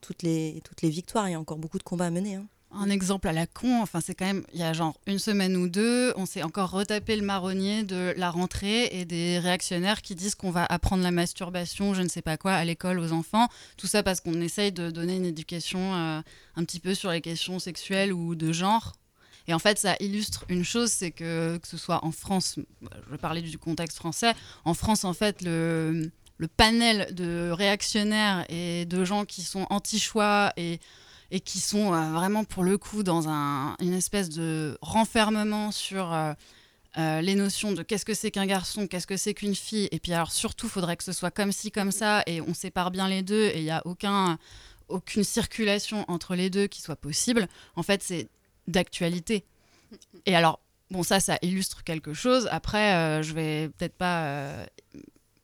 toutes, 0.00 0.22
les, 0.22 0.60
toutes 0.64 0.82
les 0.82 0.90
victoires. 0.90 1.28
Il 1.28 1.32
y 1.32 1.34
a 1.34 1.40
encore 1.40 1.58
beaucoup 1.58 1.78
de 1.78 1.82
combats 1.82 2.06
à 2.06 2.10
mener. 2.10 2.36
Hein. 2.36 2.46
un 2.76 2.90
exemple 2.90 3.28
à 3.28 3.32
la 3.32 3.46
con, 3.46 3.82
enfin 3.82 4.00
c'est 4.00 4.14
quand 4.14 4.26
même, 4.26 4.44
il 4.52 4.60
y 4.60 4.62
a 4.62 4.72
genre 4.72 4.98
une 5.06 5.18
semaine 5.18 5.56
ou 5.56 5.68
deux, 5.68 6.12
on 6.16 6.26
s'est 6.26 6.42
encore 6.42 6.70
retapé 6.70 7.16
le 7.16 7.22
marronnier 7.22 7.84
de 7.84 8.12
la 8.16 8.30
rentrée 8.30 8.86
et 8.86 9.04
des 9.04 9.38
réactionnaires 9.38 10.02
qui 10.02 10.14
disent 10.14 10.34
qu'on 10.34 10.50
va 10.50 10.64
apprendre 10.64 11.02
la 11.02 11.12
masturbation, 11.12 11.94
je 11.94 12.02
ne 12.02 12.08
sais 12.08 12.22
pas 12.22 12.36
quoi, 12.36 12.52
à 12.52 12.64
l'école 12.64 12.98
aux 12.98 13.12
enfants. 13.12 13.48
Tout 13.76 13.86
ça 13.86 14.02
parce 14.02 14.20
qu'on 14.20 14.40
essaye 14.40 14.72
de 14.72 14.90
donner 14.90 15.16
une 15.16 15.24
éducation 15.26 15.94
euh, 15.94 16.20
un 16.56 16.64
petit 16.64 16.80
peu 16.80 16.94
sur 16.94 17.10
les 17.10 17.20
questions 17.20 17.58
sexuelles 17.58 18.12
ou 18.12 18.34
de 18.34 18.52
genre. 18.52 18.92
Et 19.46 19.54
en 19.54 19.58
fait, 19.58 19.78
ça 19.78 19.96
illustre 20.00 20.44
une 20.48 20.64
chose, 20.64 20.90
c'est 20.90 21.10
que 21.10 21.58
que 21.58 21.68
ce 21.68 21.76
soit 21.76 22.04
en 22.04 22.12
France, 22.12 22.58
je 23.10 23.16
parler 23.16 23.42
du 23.42 23.58
contexte 23.58 23.98
français, 23.98 24.32
en 24.64 24.74
France, 24.74 25.04
en 25.04 25.12
fait, 25.12 25.42
le, 25.42 26.10
le 26.38 26.48
panel 26.48 27.14
de 27.14 27.50
réactionnaires 27.50 28.46
et 28.48 28.86
de 28.86 29.04
gens 29.04 29.24
qui 29.24 29.42
sont 29.42 29.66
anti-choix 29.70 30.52
et 30.56 30.80
et 31.30 31.40
qui 31.40 31.58
sont 31.58 31.92
euh, 31.92 32.12
vraiment 32.12 32.44
pour 32.44 32.62
le 32.62 32.78
coup 32.78 33.02
dans 33.02 33.28
un, 33.28 33.76
une 33.80 33.92
espèce 33.94 34.28
de 34.28 34.78
renfermement 34.80 35.72
sur 35.72 36.12
euh, 36.12 36.32
euh, 36.96 37.20
les 37.22 37.34
notions 37.34 37.72
de 37.72 37.82
qu'est-ce 37.82 38.04
que 38.04 38.14
c'est 38.14 38.30
qu'un 38.30 38.46
garçon, 38.46 38.86
qu'est-ce 38.86 39.06
que 39.06 39.16
c'est 39.16 39.34
qu'une 39.34 39.56
fille, 39.56 39.88
et 39.90 39.98
puis 39.98 40.12
alors 40.12 40.30
surtout, 40.30 40.66
il 40.66 40.70
faudrait 40.70 40.96
que 40.96 41.02
ce 41.02 41.12
soit 41.12 41.32
comme 41.32 41.50
ci, 41.50 41.72
comme 41.72 41.90
ça, 41.90 42.22
et 42.26 42.40
on 42.40 42.54
sépare 42.54 42.92
bien 42.92 43.08
les 43.08 43.22
deux, 43.22 43.46
et 43.46 43.58
il 43.58 43.64
n'y 43.64 43.70
a 43.70 43.82
aucun, 43.84 44.38
aucune 44.88 45.24
circulation 45.24 46.04
entre 46.06 46.36
les 46.36 46.50
deux 46.50 46.68
qui 46.68 46.80
soit 46.80 46.94
possible, 46.94 47.48
en 47.74 47.82
fait, 47.82 48.00
c'est 48.02 48.28
d'actualité. 48.66 49.44
Et 50.26 50.34
alors, 50.34 50.60
bon, 50.90 51.02
ça, 51.02 51.20
ça 51.20 51.38
illustre 51.42 51.84
quelque 51.84 52.14
chose. 52.14 52.48
Après, 52.50 53.22
je 53.22 53.32
vais 53.32 53.68
peut-être 53.70 53.94
pas 53.94 54.66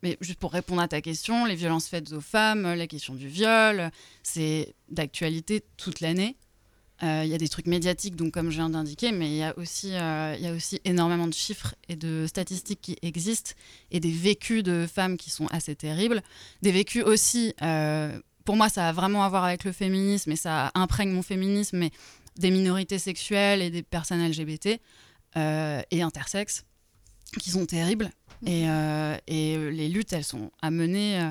mais 0.02 0.16
juste 0.20 0.38
pour 0.38 0.52
répondre 0.52 0.80
à 0.80 0.88
ta 0.88 1.00
question, 1.00 1.44
les 1.44 1.54
violences 1.54 1.86
faites 1.86 2.12
aux 2.12 2.20
femmes, 2.20 2.62
la 2.62 2.86
question 2.86 3.14
du 3.14 3.28
viol, 3.28 3.90
c'est 4.22 4.74
d'actualité 4.88 5.62
toute 5.76 6.00
l'année. 6.00 6.36
Euh, 7.02 7.22
il 7.24 7.30
y 7.30 7.34
a 7.34 7.38
des 7.38 7.48
trucs 7.48 7.66
médiatiques, 7.66 8.14
donc 8.14 8.32
comme 8.32 8.50
je 8.50 8.56
viens 8.56 8.68
d'indiquer, 8.68 9.10
mais 9.10 9.30
il 9.30 9.36
y, 9.36 9.42
a 9.42 9.56
aussi, 9.56 9.92
euh, 9.94 10.54
aussi 10.54 10.80
énormément 10.84 11.26
de 11.26 11.32
chiffres 11.32 11.74
et 11.88 11.96
de 11.96 12.26
statistiques 12.26 12.80
qui 12.82 12.96
existent 13.00 13.52
et 13.90 14.00
des 14.00 14.10
vécus 14.10 14.62
de 14.62 14.86
femmes 14.86 15.16
qui 15.16 15.30
sont 15.30 15.46
assez 15.46 15.74
terribles. 15.74 16.22
Des 16.60 16.72
vécus 16.72 17.02
aussi, 17.02 17.54
euh, 17.62 18.18
pour 18.44 18.56
moi, 18.56 18.68
ça 18.68 18.88
a 18.88 18.92
vraiment 18.92 19.24
à 19.24 19.30
voir 19.30 19.44
avec 19.44 19.64
le 19.64 19.72
féminisme 19.72 20.30
et 20.32 20.36
ça 20.36 20.72
imprègne 20.74 21.10
mon 21.10 21.22
féminisme, 21.22 21.78
mais 21.78 21.90
des 22.37 22.50
minorités 22.50 22.99
sexuelles 22.99 23.62
et 23.62 23.70
des 23.70 23.82
personnes 23.82 24.26
LGBT 24.26 24.80
et 25.37 26.02
intersexes 26.02 26.64
qui 27.38 27.50
sont 27.50 27.66
terribles 27.66 28.10
et, 28.46 28.68
euh, 28.68 29.16
et, 29.26 29.56
euh, 29.56 29.70
les 29.70 29.88
luttes, 29.88 30.12
elles 30.12 30.25
sont 30.25 30.50
à 30.62 30.70
mener 30.70 31.20
euh, 31.20 31.30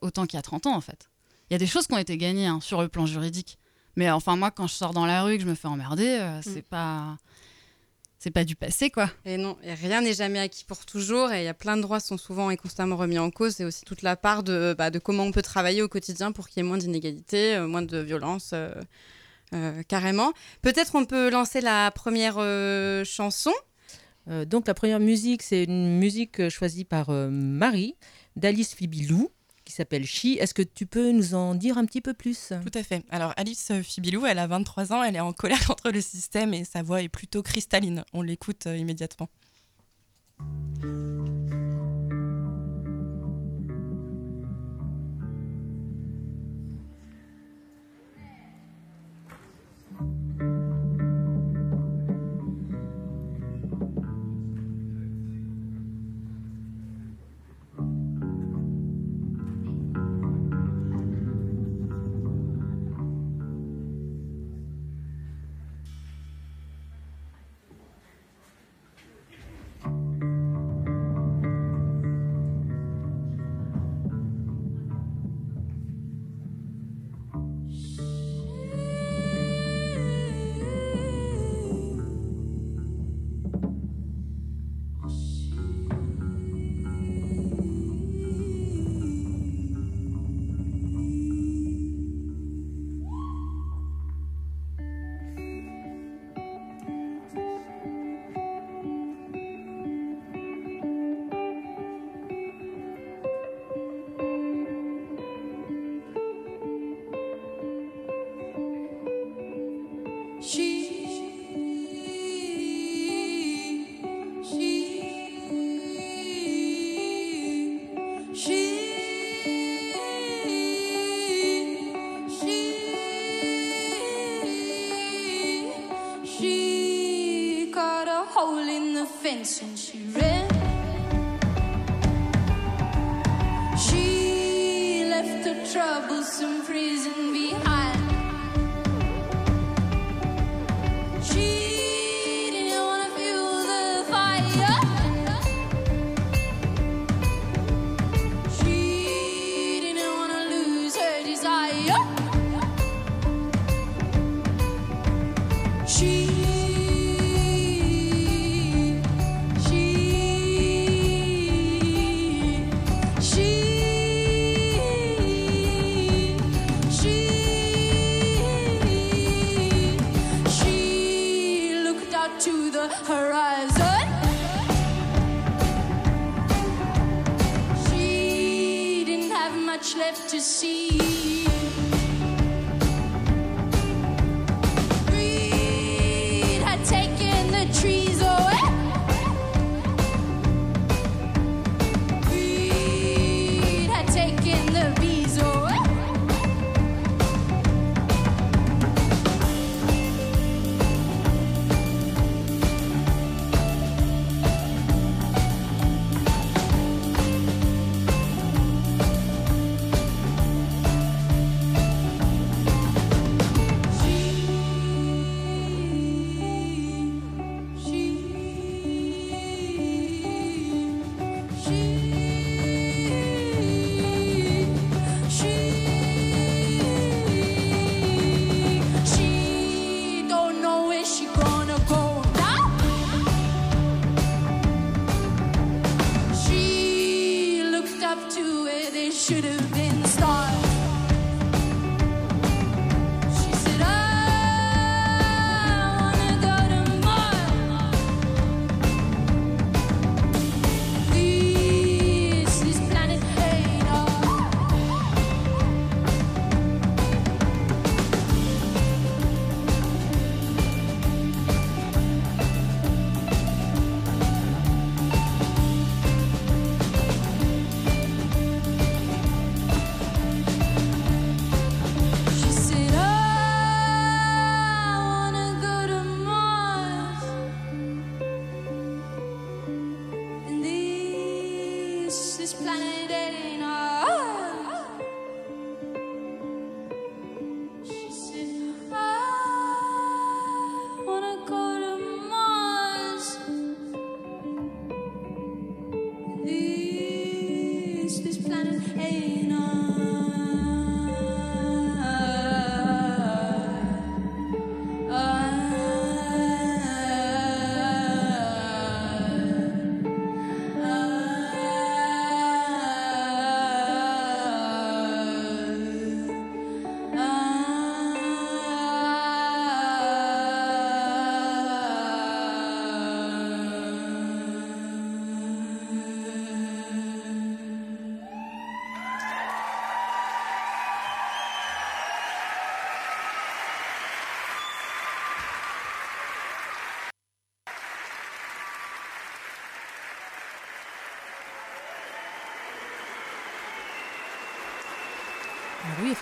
autant 0.00 0.26
qu'il 0.26 0.36
y 0.36 0.38
a 0.38 0.42
30 0.42 0.66
ans, 0.66 0.76
en 0.76 0.80
fait. 0.80 1.08
Il 1.50 1.54
y 1.54 1.56
a 1.56 1.58
des 1.58 1.66
choses 1.66 1.86
qui 1.86 1.94
ont 1.94 1.98
été 1.98 2.16
gagnées 2.18 2.46
hein, 2.46 2.60
sur 2.60 2.82
le 2.82 2.88
plan 2.88 3.06
juridique. 3.06 3.58
Mais 3.96 4.10
enfin, 4.10 4.36
moi, 4.36 4.50
quand 4.50 4.66
je 4.66 4.74
sors 4.74 4.92
dans 4.92 5.06
la 5.06 5.22
rue 5.22 5.34
et 5.34 5.36
que 5.38 5.44
je 5.44 5.48
me 5.48 5.54
fais 5.54 5.68
emmerder, 5.68 6.18
mm. 6.18 6.42
c'est 6.42 6.62
pas 6.62 7.16
c'est 8.18 8.30
pas 8.30 8.44
du 8.44 8.54
passé, 8.54 8.88
quoi. 8.88 9.10
Et 9.24 9.36
non, 9.36 9.56
et 9.64 9.74
rien 9.74 10.00
n'est 10.00 10.14
jamais 10.14 10.38
acquis 10.38 10.64
pour 10.64 10.86
toujours, 10.86 11.32
et 11.32 11.42
il 11.42 11.44
y 11.44 11.48
a 11.48 11.54
plein 11.54 11.76
de 11.76 11.82
droits 11.82 11.98
qui 11.98 12.06
sont 12.06 12.16
souvent 12.16 12.50
et 12.50 12.56
constamment 12.56 12.96
remis 12.96 13.18
en 13.18 13.32
cause. 13.32 13.56
C'est 13.56 13.64
aussi 13.64 13.84
toute 13.84 14.02
la 14.02 14.14
part 14.14 14.44
de, 14.44 14.76
bah, 14.78 14.90
de 14.90 15.00
comment 15.00 15.24
on 15.24 15.32
peut 15.32 15.42
travailler 15.42 15.82
au 15.82 15.88
quotidien 15.88 16.30
pour 16.30 16.48
qu'il 16.48 16.62
y 16.62 16.64
ait 16.64 16.68
moins 16.68 16.78
d'inégalités, 16.78 17.58
moins 17.58 17.82
de 17.82 18.00
violence, 19.52 19.84
carrément. 19.88 20.32
Peut-être 20.62 20.94
on 20.94 21.04
peut 21.04 21.30
lancer 21.30 21.60
la 21.60 21.90
première 21.90 22.36
chanson. 23.04 23.52
Euh, 24.28 24.44
donc 24.44 24.66
la 24.66 24.74
première 24.74 25.00
musique, 25.00 25.42
c'est 25.42 25.64
une 25.64 25.98
musique 25.98 26.40
euh, 26.40 26.50
choisie 26.50 26.84
par 26.84 27.10
euh, 27.10 27.28
Marie 27.30 27.96
d'Alice 28.36 28.74
Fibilou 28.74 29.30
qui 29.64 29.72
s'appelle 29.72 30.04
Chi. 30.04 30.38
Est-ce 30.40 30.54
que 30.54 30.62
tu 30.62 30.86
peux 30.86 31.12
nous 31.12 31.34
en 31.34 31.54
dire 31.54 31.78
un 31.78 31.84
petit 31.84 32.00
peu 32.00 32.14
plus? 32.14 32.52
Tout 32.64 32.78
à 32.78 32.82
fait. 32.82 33.04
Alors 33.10 33.32
Alice 33.36 33.72
Fibilou, 33.82 34.26
elle 34.26 34.38
a 34.38 34.46
23 34.46 34.92
ans, 34.92 35.02
elle 35.02 35.16
est 35.16 35.20
en 35.20 35.32
colère 35.32 35.64
contre 35.66 35.90
le 35.90 36.00
système 36.00 36.52
et 36.52 36.64
sa 36.64 36.82
voix 36.82 37.02
est 37.02 37.08
plutôt 37.08 37.42
cristalline. 37.42 38.04
On 38.12 38.22
l'écoute 38.22 38.66
immédiatement. 38.66 39.28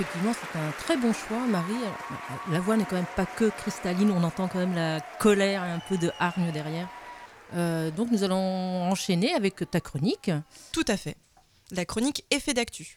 Effectivement, 0.00 0.32
c'est 0.32 0.58
un 0.58 0.70
très 0.72 0.96
bon 0.96 1.12
choix, 1.12 1.46
Marie. 1.46 1.74
La 2.50 2.60
voix 2.60 2.76
n'est 2.76 2.84
quand 2.84 2.96
même 2.96 3.04
pas 3.16 3.26
que 3.26 3.50
cristalline, 3.50 4.10
on 4.10 4.22
entend 4.22 4.48
quand 4.48 4.58
même 4.58 4.74
la 4.74 5.00
colère 5.18 5.64
et 5.64 5.70
un 5.70 5.78
peu 5.78 5.98
de 5.98 6.10
hargne 6.18 6.50
derrière. 6.52 6.88
Euh, 7.54 7.90
donc 7.90 8.10
nous 8.10 8.24
allons 8.24 8.82
enchaîner 8.90 9.34
avec 9.34 9.70
ta 9.70 9.80
chronique. 9.80 10.30
Tout 10.72 10.84
à 10.88 10.96
fait. 10.96 11.16
La 11.70 11.84
chronique 11.84 12.24
Effet 12.30 12.54
d'actu. 12.54 12.96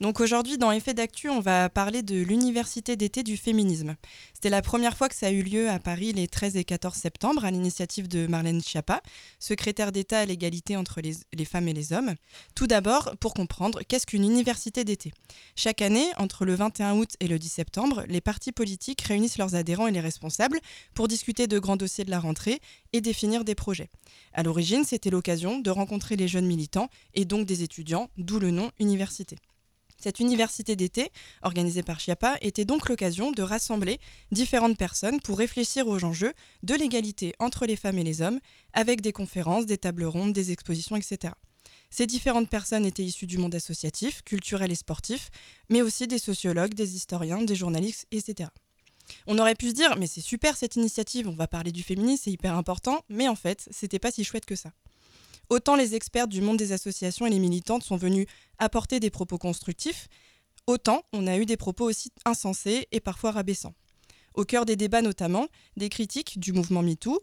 Donc 0.00 0.18
aujourd'hui, 0.20 0.56
dans 0.56 0.72
Effet 0.72 0.94
d'actu, 0.94 1.28
on 1.28 1.40
va 1.40 1.68
parler 1.68 2.02
de 2.02 2.16
l'université 2.22 2.96
d'été 2.96 3.22
du 3.22 3.36
féminisme. 3.36 3.96
C'était 4.32 4.48
la 4.48 4.62
première 4.62 4.96
fois 4.96 5.10
que 5.10 5.14
ça 5.14 5.26
a 5.26 5.30
eu 5.30 5.42
lieu 5.42 5.68
à 5.68 5.78
Paris 5.78 6.14
les 6.14 6.26
13 6.26 6.56
et 6.56 6.64
14 6.64 6.96
septembre 6.96 7.44
à 7.44 7.50
l'initiative 7.50 8.08
de 8.08 8.26
Marlène 8.26 8.62
Schiappa, 8.62 9.02
secrétaire 9.38 9.92
d'État 9.92 10.20
à 10.20 10.24
l'égalité 10.24 10.74
entre 10.78 11.02
les, 11.02 11.16
les 11.34 11.44
femmes 11.44 11.68
et 11.68 11.74
les 11.74 11.92
hommes. 11.92 12.14
Tout 12.54 12.66
d'abord, 12.66 13.14
pour 13.20 13.34
comprendre, 13.34 13.80
qu'est-ce 13.86 14.06
qu'une 14.06 14.24
université 14.24 14.84
d'été? 14.84 15.12
Chaque 15.54 15.82
année, 15.82 16.06
entre 16.16 16.46
le 16.46 16.54
21 16.54 16.94
août 16.94 17.10
et 17.20 17.28
le 17.28 17.38
10 17.38 17.50
septembre, 17.50 18.02
les 18.08 18.22
partis 18.22 18.52
politiques 18.52 19.02
réunissent 19.02 19.36
leurs 19.36 19.54
adhérents 19.54 19.86
et 19.86 19.92
les 19.92 20.00
responsables 20.00 20.60
pour 20.94 21.08
discuter 21.08 21.46
de 21.46 21.58
grands 21.58 21.76
dossiers 21.76 22.04
de 22.04 22.10
la 22.10 22.20
rentrée 22.20 22.60
et 22.94 23.02
définir 23.02 23.44
des 23.44 23.54
projets. 23.54 23.90
À 24.32 24.42
l'origine, 24.44 24.84
c'était 24.84 25.10
l'occasion 25.10 25.58
de 25.58 25.70
rencontrer 25.70 26.16
les 26.16 26.26
jeunes 26.26 26.46
militants 26.46 26.88
et 27.12 27.26
donc 27.26 27.44
des 27.44 27.62
étudiants, 27.64 28.08
d'où 28.16 28.38
le 28.38 28.50
nom 28.50 28.70
université. 28.78 29.36
Cette 30.00 30.18
université 30.18 30.76
d'été, 30.76 31.10
organisée 31.42 31.82
par 31.82 32.00
Chiappa, 32.00 32.36
était 32.40 32.64
donc 32.64 32.88
l'occasion 32.88 33.32
de 33.32 33.42
rassembler 33.42 33.98
différentes 34.32 34.78
personnes 34.78 35.20
pour 35.20 35.36
réfléchir 35.36 35.86
aux 35.88 36.02
enjeux 36.04 36.32
de 36.62 36.74
l'égalité 36.74 37.34
entre 37.38 37.66
les 37.66 37.76
femmes 37.76 37.98
et 37.98 38.04
les 38.04 38.22
hommes, 38.22 38.40
avec 38.72 39.02
des 39.02 39.12
conférences, 39.12 39.66
des 39.66 39.76
tables 39.76 40.04
rondes, 40.04 40.32
des 40.32 40.52
expositions, 40.52 40.96
etc. 40.96 41.34
Ces 41.90 42.06
différentes 42.06 42.48
personnes 42.48 42.86
étaient 42.86 43.04
issues 43.04 43.26
du 43.26 43.36
monde 43.36 43.54
associatif, 43.54 44.22
culturel 44.22 44.72
et 44.72 44.76
sportif, 44.76 45.28
mais 45.68 45.82
aussi 45.82 46.06
des 46.06 46.18
sociologues, 46.18 46.72
des 46.72 46.96
historiens, 46.96 47.42
des 47.42 47.56
journalistes, 47.56 48.06
etc. 48.10 48.48
On 49.26 49.38
aurait 49.38 49.56
pu 49.56 49.68
se 49.68 49.74
dire, 49.74 49.96
mais 49.98 50.06
c'est 50.06 50.20
super 50.20 50.56
cette 50.56 50.76
initiative, 50.76 51.28
on 51.28 51.34
va 51.34 51.48
parler 51.48 51.72
du 51.72 51.82
féminisme, 51.82 52.22
c'est 52.24 52.30
hyper 52.30 52.54
important, 52.54 53.04
mais 53.08 53.28
en 53.28 53.34
fait, 53.34 53.68
c'était 53.70 53.98
pas 53.98 54.12
si 54.12 54.24
chouette 54.24 54.46
que 54.46 54.56
ça. 54.56 54.72
Autant 55.50 55.74
les 55.74 55.96
experts 55.96 56.28
du 56.28 56.40
monde 56.40 56.58
des 56.58 56.70
associations 56.70 57.26
et 57.26 57.30
les 57.30 57.40
militantes 57.40 57.82
sont 57.82 57.96
venus 57.96 58.26
apporter 58.58 59.00
des 59.00 59.10
propos 59.10 59.36
constructifs, 59.36 60.06
autant 60.68 61.02
on 61.12 61.26
a 61.26 61.36
eu 61.38 61.44
des 61.44 61.56
propos 61.56 61.86
aussi 61.86 62.12
insensés 62.24 62.86
et 62.92 63.00
parfois 63.00 63.32
rabaissants. 63.32 63.74
Au 64.34 64.44
cœur 64.44 64.64
des 64.64 64.76
débats 64.76 65.02
notamment, 65.02 65.48
des 65.76 65.88
critiques 65.88 66.38
du 66.38 66.52
mouvement 66.52 66.84
MeToo, 66.84 67.20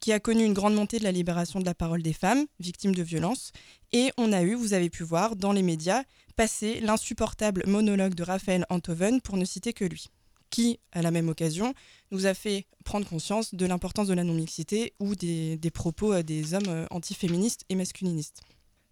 qui 0.00 0.12
a 0.12 0.18
connu 0.18 0.44
une 0.44 0.54
grande 0.54 0.74
montée 0.74 0.98
de 0.98 1.04
la 1.04 1.12
libération 1.12 1.60
de 1.60 1.64
la 1.64 1.74
parole 1.74 2.02
des 2.02 2.12
femmes 2.12 2.46
victimes 2.58 2.96
de 2.96 3.02
violences, 3.04 3.52
et 3.92 4.10
on 4.16 4.32
a 4.32 4.42
eu, 4.42 4.54
vous 4.54 4.72
avez 4.72 4.90
pu 4.90 5.04
voir, 5.04 5.36
dans 5.36 5.52
les 5.52 5.62
médias, 5.62 6.02
passer 6.34 6.80
l'insupportable 6.80 7.62
monologue 7.68 8.14
de 8.14 8.24
Raphaël 8.24 8.66
Antoven, 8.70 9.20
pour 9.20 9.36
ne 9.36 9.44
citer 9.44 9.72
que 9.72 9.84
lui, 9.84 10.06
qui, 10.50 10.78
à 10.92 11.02
la 11.02 11.10
même 11.10 11.28
occasion, 11.28 11.74
nous 12.10 12.26
a 12.26 12.34
fait 12.34 12.66
prendre 12.84 13.06
conscience 13.06 13.54
de 13.54 13.66
l'importance 13.66 14.08
de 14.08 14.14
la 14.14 14.24
non-mixité 14.24 14.94
ou 14.98 15.14
des, 15.14 15.58
propos 15.72 16.12
euh, 16.14 16.22
des 16.22 16.54
hommes 16.54 16.68
euh, 16.68 16.86
antiféministes 16.90 17.64
et 17.68 17.74
masculinistes. 17.74 18.40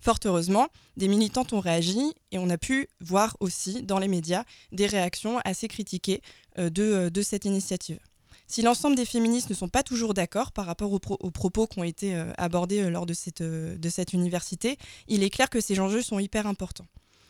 Fort 0.00 0.18
heureusement, 0.24 0.68
des 0.96 1.08
militantes 1.08 1.52
ont 1.52 1.60
réagi 1.60 2.12
et 2.30 2.38
on 2.38 2.50
a 2.50 2.58
pu 2.58 2.88
voir 3.00 3.36
aussi 3.40 3.82
dans 3.82 3.98
les 3.98 4.08
médias 4.08 4.44
des 4.70 4.86
réactions 4.86 5.38
assez 5.44 5.68
critiquées 5.68 6.20
euh, 6.58 6.70
de, 6.70 7.22
cette 7.22 7.46
initiative. 7.46 7.98
Si 8.46 8.62
l'ensemble 8.62 8.94
des 8.94 9.06
féministes 9.06 9.50
ne 9.50 9.54
sont 9.54 9.68
pas 9.68 9.82
toujours 9.82 10.14
d'accord 10.14 10.52
par 10.52 10.66
rapport 10.66 10.92
aux, 10.92 11.00
pro- 11.00 11.16
aux 11.18 11.30
propos 11.30 11.66
qui 11.66 11.80
ont 11.80 11.84
été 11.84 12.14
abordés 12.38 12.88
lors 12.90 13.04
de 13.06 13.12
cette 13.14 14.12
université, 14.12 14.76
il 15.08 15.24
est 15.24 15.30
clair 15.30 15.50
que 15.50 15.60
ces 15.60 15.80
enjeux 15.80 16.02
sont 16.02 16.20
hyper 16.20 16.46
importants. 16.46 16.86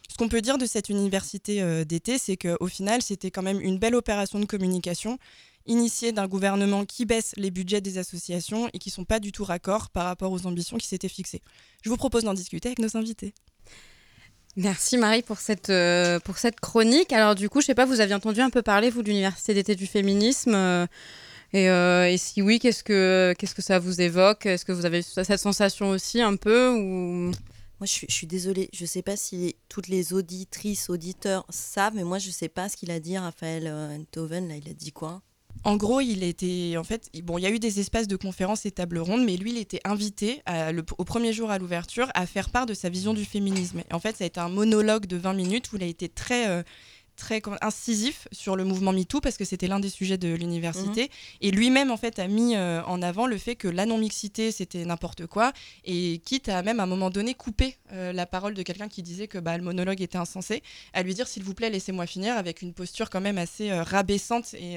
Ce 0.09 0.17
qu'on 0.17 0.29
peut 0.29 0.41
dire 0.41 0.59
de 0.59 0.67
cette 0.67 0.89
université 0.89 1.63
euh, 1.63 1.85
d'été, 1.85 2.19
c'est 2.19 2.37
qu'au 2.37 2.67
final, 2.69 3.03
c'était 3.03 3.31
quand 3.31 3.43
même 3.43 3.61
une 3.61 3.79
belle 3.79 3.95
opération 3.95 4.39
de 4.39 4.45
communication 4.45 5.19
initiée 5.67 6.13
d'un 6.13 6.29
gouvernement 6.29 6.85
qui 6.85 7.05
baisse 7.07 7.35
les 7.37 7.51
budgets 7.51 7.81
des 7.81 7.99
associations 7.99 8.69
et 8.73 8.79
qui 8.79 8.91
ne 8.91 8.93
sont 8.93 9.05
pas 9.05 9.19
du 9.19 9.33
tout 9.33 9.45
raccords 9.45 9.91
par 9.91 10.05
rapport 10.05 10.31
aux 10.31 10.47
ambitions 10.47 10.77
qui 10.77 10.87
s'étaient 10.87 11.09
fixées. 11.09 11.43
Je 11.83 11.91
vous 11.91 11.97
propose 11.97 12.23
d'en 12.23 12.35
discuter 12.35 12.69
avec 12.69 12.79
nos 12.79 12.97
invités. 12.97 13.35
Merci 14.55 14.97
Marie 14.97 15.23
pour 15.23 15.39
cette, 15.39 15.69
euh, 15.69 16.21
pour 16.21 16.39
cette 16.39 16.61
chronique. 16.61 17.13
Alors 17.13 17.35
du 17.35 17.49
coup, 17.49 17.61
je 17.61 17.67
sais 17.67 17.75
pas, 17.75 17.85
vous 17.85 18.01
aviez 18.01 18.15
entendu 18.15 18.41
un 18.41 18.49
peu 18.49 18.63
parler, 18.63 18.91
vous, 18.91 19.03
de 19.03 19.09
l'Université 19.09 19.55
d'été 19.55 19.75
du 19.75 19.87
féminisme 19.87 20.55
euh, 20.55 20.87
et, 21.53 21.65
et 21.65 22.17
si 22.17 22.43
oui, 22.43 22.59
qu'est-ce 22.59 22.85
que, 22.85 23.35
que 23.39 23.63
ça 23.63 23.79
vous 23.79 24.01
évoque? 24.01 24.47
Est-ce 24.47 24.65
que 24.65 24.73
vous 24.73 24.87
avez 24.87 25.03
cette 25.03 25.41
sensation 25.41 25.91
aussi 25.91 26.23
un 26.23 26.37
peu 26.37 26.71
ou... 26.71 27.33
Moi, 27.79 27.87
je 27.87 28.07
suis, 28.09 28.27
désolée, 28.27 28.71
je 28.73 28.85
ne 28.85 28.87
sais 28.87 29.03
pas 29.03 29.17
si 29.17 29.55
toutes 29.69 29.89
les 29.89 30.15
auditrices, 30.15 30.89
auditeurs 30.89 31.45
savent, 31.51 31.95
mais 31.95 32.05
moi, 32.05 32.19
je 32.19 32.29
ne 32.29 32.33
sais 32.33 32.49
pas 32.49 32.71
ce 32.71 32.77
qu'il 32.77 32.91
a 32.91 33.01
dit, 33.01 33.19
Raphaël 33.19 33.67
euh, 33.67 33.99
Enthoven. 33.99 34.49
Là, 34.49 34.57
il 34.57 34.69
a 34.69 34.73
dit 34.73 34.93
quoi? 34.93 35.23
En 35.65 35.77
gros, 35.77 36.01
il 36.01 36.23
était 36.23 36.75
en 36.77 36.85
fait 36.85 37.11
bon, 37.23 37.39
il 37.39 37.43
y 37.43 37.47
a 37.47 37.51
eu 37.51 37.59
des 37.59 37.81
espaces 37.81 38.07
de 38.07 38.17
conférences 38.17 38.67
et 38.67 38.71
tables 38.71 38.99
rondes, 38.99 39.25
mais 39.25 39.37
lui, 39.37 39.51
il 39.51 39.59
était 39.59 39.81
invité 39.85 40.43
au 40.99 41.05
premier 41.05 41.33
jour 41.33 41.51
à 41.51 41.59
l'ouverture 41.59 42.09
à 42.15 42.27
faire 42.27 42.51
part 42.51 42.67
de 42.67 42.75
sa 42.75 42.89
vision 42.89 43.15
du 43.15 43.25
féminisme. 43.25 43.83
En 43.91 43.99
fait, 43.99 44.17
ça 44.17 44.25
a 44.25 44.27
été 44.27 44.39
un 44.39 44.49
monologue 44.49 45.07
de 45.07 45.17
20 45.17 45.33
minutes 45.33 45.73
où 45.73 45.77
il 45.77 45.83
a 45.83 45.87
été 45.87 46.09
très 46.09 46.49
euh, 46.49 46.63
très 47.17 47.43
incisif 47.63 48.29
sur 48.31 48.57
le 48.57 48.65
mouvement 48.65 48.93
MeToo 48.93 49.21
parce 49.21 49.37
que 49.37 49.45
c'était 49.45 49.67
l'un 49.67 49.81
des 49.81 49.89
sujets 49.89 50.19
de 50.19 50.35
l'université. 50.35 51.11
Et 51.41 51.51
lui-même, 51.51 51.91
en 51.91 51.97
fait, 51.97 52.19
a 52.19 52.29
mis 52.29 52.55
euh, 52.55 52.83
en 52.85 53.03
avant 53.03 53.27
le 53.27 53.39
fait 53.39 53.57
que 53.57 53.69
la 53.69 53.87
non-mixité, 53.87 54.53
c'était 54.53 54.85
n'importe 54.85 55.27
quoi. 55.27 55.53
Et 55.85 56.21
quitte 56.25 56.49
à 56.49 56.63
même, 56.63 56.79
à 56.81 56.85
un 56.85 56.87
moment 56.87 57.11
donné, 57.11 57.35
couper 57.35 57.77
euh, 57.93 58.13
la 58.13 58.27
parole 58.27 58.55
de 58.55 58.63
quelqu'un 58.63 58.89
qui 58.89 59.03
disait 59.03 59.27
que 59.27 59.39
bah, 59.39 59.57
le 59.57 59.65
monologue 59.65 60.01
était 60.01 60.19
insensé, 60.19 60.63
à 60.93 61.03
lui 61.03 61.15
dire, 61.15 61.27
s'il 61.27 61.43
vous 61.43 61.55
plaît, 61.55 61.71
laissez-moi 61.71 62.07
finir, 62.07 62.37
avec 62.37 62.63
une 62.63 62.73
posture 62.73 63.11
quand 63.11 63.21
même 63.21 63.39
assez 63.39 63.71
euh, 63.71 63.83
rabaissante 63.83 64.55
et, 64.55 64.77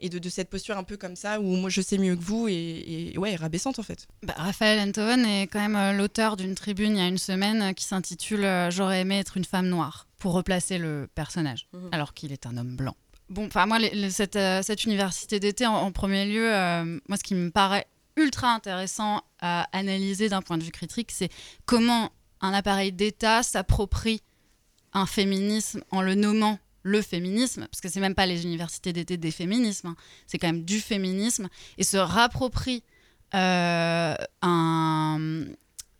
et 0.00 0.08
de, 0.08 0.18
de 0.18 0.28
cette 0.28 0.48
posture 0.48 0.76
un 0.78 0.84
peu 0.84 0.96
comme 0.96 1.16
ça, 1.16 1.40
où 1.40 1.56
moi, 1.56 1.70
je 1.70 1.80
sais 1.80 1.98
mieux 1.98 2.16
que 2.16 2.22
vous, 2.22 2.48
et, 2.48 3.12
et 3.14 3.18
ouais, 3.18 3.36
rabaissante, 3.36 3.78
en 3.78 3.82
fait. 3.82 4.08
Bah, 4.22 4.34
Raphaël 4.36 4.80
Enthoven 4.88 5.24
est 5.24 5.46
quand 5.46 5.66
même 5.66 5.96
l'auteur 5.96 6.36
d'une 6.36 6.54
tribune 6.54 6.92
il 6.92 6.98
y 6.98 7.02
a 7.02 7.08
une 7.08 7.18
semaine 7.18 7.74
qui 7.74 7.84
s'intitule 7.84 8.46
J'aurais 8.70 9.00
aimé 9.00 9.18
être 9.18 9.36
une 9.36 9.44
femme 9.44 9.68
noire 9.68 10.05
pour 10.18 10.32
replacer 10.32 10.78
le 10.78 11.08
personnage, 11.14 11.68
Mhm. 11.72 11.88
alors 11.92 12.14
qu'il 12.14 12.32
est 12.32 12.46
un 12.46 12.56
homme 12.56 12.76
blanc. 12.76 12.96
Bon, 13.28 13.46
enfin 13.46 13.66
moi, 13.66 13.78
les- 13.78 13.90
les- 13.90 14.10
cette, 14.10 14.36
euh, 14.36 14.62
cette 14.62 14.84
université 14.84 15.40
d'été, 15.40 15.66
en, 15.66 15.74
en 15.74 15.92
premier 15.92 16.26
lieu, 16.26 16.52
euh, 16.54 16.98
moi, 17.08 17.16
ce 17.18 17.22
qui 17.24 17.34
me 17.34 17.50
paraît 17.50 17.86
ultra 18.16 18.52
intéressant 18.54 19.22
à 19.40 19.68
analyser 19.76 20.28
d'un 20.28 20.42
point 20.42 20.56
de 20.58 20.62
vue 20.64 20.70
critique, 20.70 21.10
c'est 21.12 21.28
comment 21.66 22.10
un 22.40 22.52
appareil 22.54 22.92
d'État 22.92 23.42
s'approprie 23.42 24.22
un 24.92 25.06
féminisme 25.06 25.82
en 25.90 26.00
le 26.02 26.14
nommant 26.14 26.58
le 26.82 27.02
féminisme, 27.02 27.66
parce 27.66 27.80
que 27.80 27.88
c'est 27.88 27.98
même 28.00 28.14
pas 28.14 28.26
les 28.26 28.44
universités 28.44 28.92
d'été 28.92 29.16
des 29.16 29.32
féminismes, 29.32 29.88
hein, 29.88 29.96
c'est 30.28 30.38
quand 30.38 30.46
même 30.46 30.64
du 30.64 30.80
féminisme, 30.80 31.48
et 31.78 31.84
se 31.84 31.96
rapproprie 31.96 32.84
euh, 33.34 34.14
un- 34.42 35.44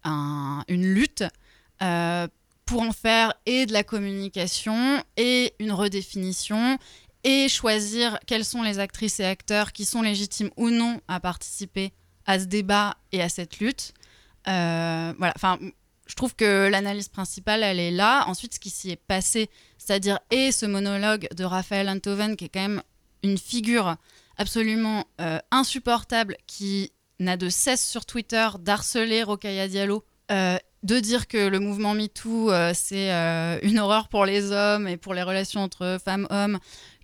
un- 0.04 0.64
une 0.68 0.86
lutte 0.94 1.24
euh, 1.82 2.28
pour 2.66 2.82
en 2.82 2.92
faire 2.92 3.32
et 3.46 3.64
de 3.64 3.72
la 3.72 3.84
communication 3.84 5.02
et 5.16 5.54
une 5.58 5.72
redéfinition 5.72 6.78
et 7.24 7.48
choisir 7.48 8.18
quelles 8.26 8.44
sont 8.44 8.62
les 8.62 8.78
actrices 8.78 9.20
et 9.20 9.24
acteurs 9.24 9.72
qui 9.72 9.84
sont 9.84 10.02
légitimes 10.02 10.50
ou 10.56 10.70
non 10.70 11.00
à 11.08 11.20
participer 11.20 11.92
à 12.26 12.38
ce 12.38 12.44
débat 12.44 12.96
et 13.12 13.22
à 13.22 13.28
cette 13.28 13.58
lutte. 13.58 13.94
Euh, 14.48 15.12
voilà, 15.18 15.32
enfin, 15.34 15.58
je 16.06 16.14
trouve 16.14 16.34
que 16.34 16.68
l'analyse 16.68 17.08
principale, 17.08 17.62
elle 17.62 17.80
est 17.80 17.90
là. 17.90 18.24
Ensuite, 18.28 18.54
ce 18.54 18.60
qui 18.60 18.70
s'y 18.70 18.90
est 18.90 18.96
passé, 18.96 19.50
c'est-à-dire 19.78 20.18
et 20.30 20.52
ce 20.52 20.66
monologue 20.66 21.28
de 21.34 21.44
Raphaël 21.44 21.88
Enthoven, 21.88 22.36
qui 22.36 22.46
est 22.46 22.48
quand 22.48 22.60
même 22.60 22.82
une 23.22 23.38
figure 23.38 23.96
absolument 24.38 25.04
euh, 25.20 25.38
insupportable, 25.50 26.36
qui 26.46 26.92
n'a 27.18 27.36
de 27.36 27.48
cesse 27.48 27.84
sur 27.84 28.06
Twitter 28.06 28.48
d'harceler 28.60 29.22
Rokhaya 29.22 29.68
Diallo, 29.68 30.04
euh, 30.30 30.58
de 30.82 31.00
dire 31.00 31.26
que 31.26 31.48
le 31.48 31.58
mouvement 31.58 31.94
MeToo, 31.94 32.50
euh, 32.50 32.72
c'est 32.74 33.12
euh, 33.12 33.58
une 33.62 33.78
horreur 33.78 34.08
pour 34.08 34.24
les 34.24 34.52
hommes 34.52 34.86
et 34.86 34.96
pour 34.96 35.14
les 35.14 35.22
relations 35.22 35.62
entre 35.62 35.98
femmes-hommes, 36.04 36.58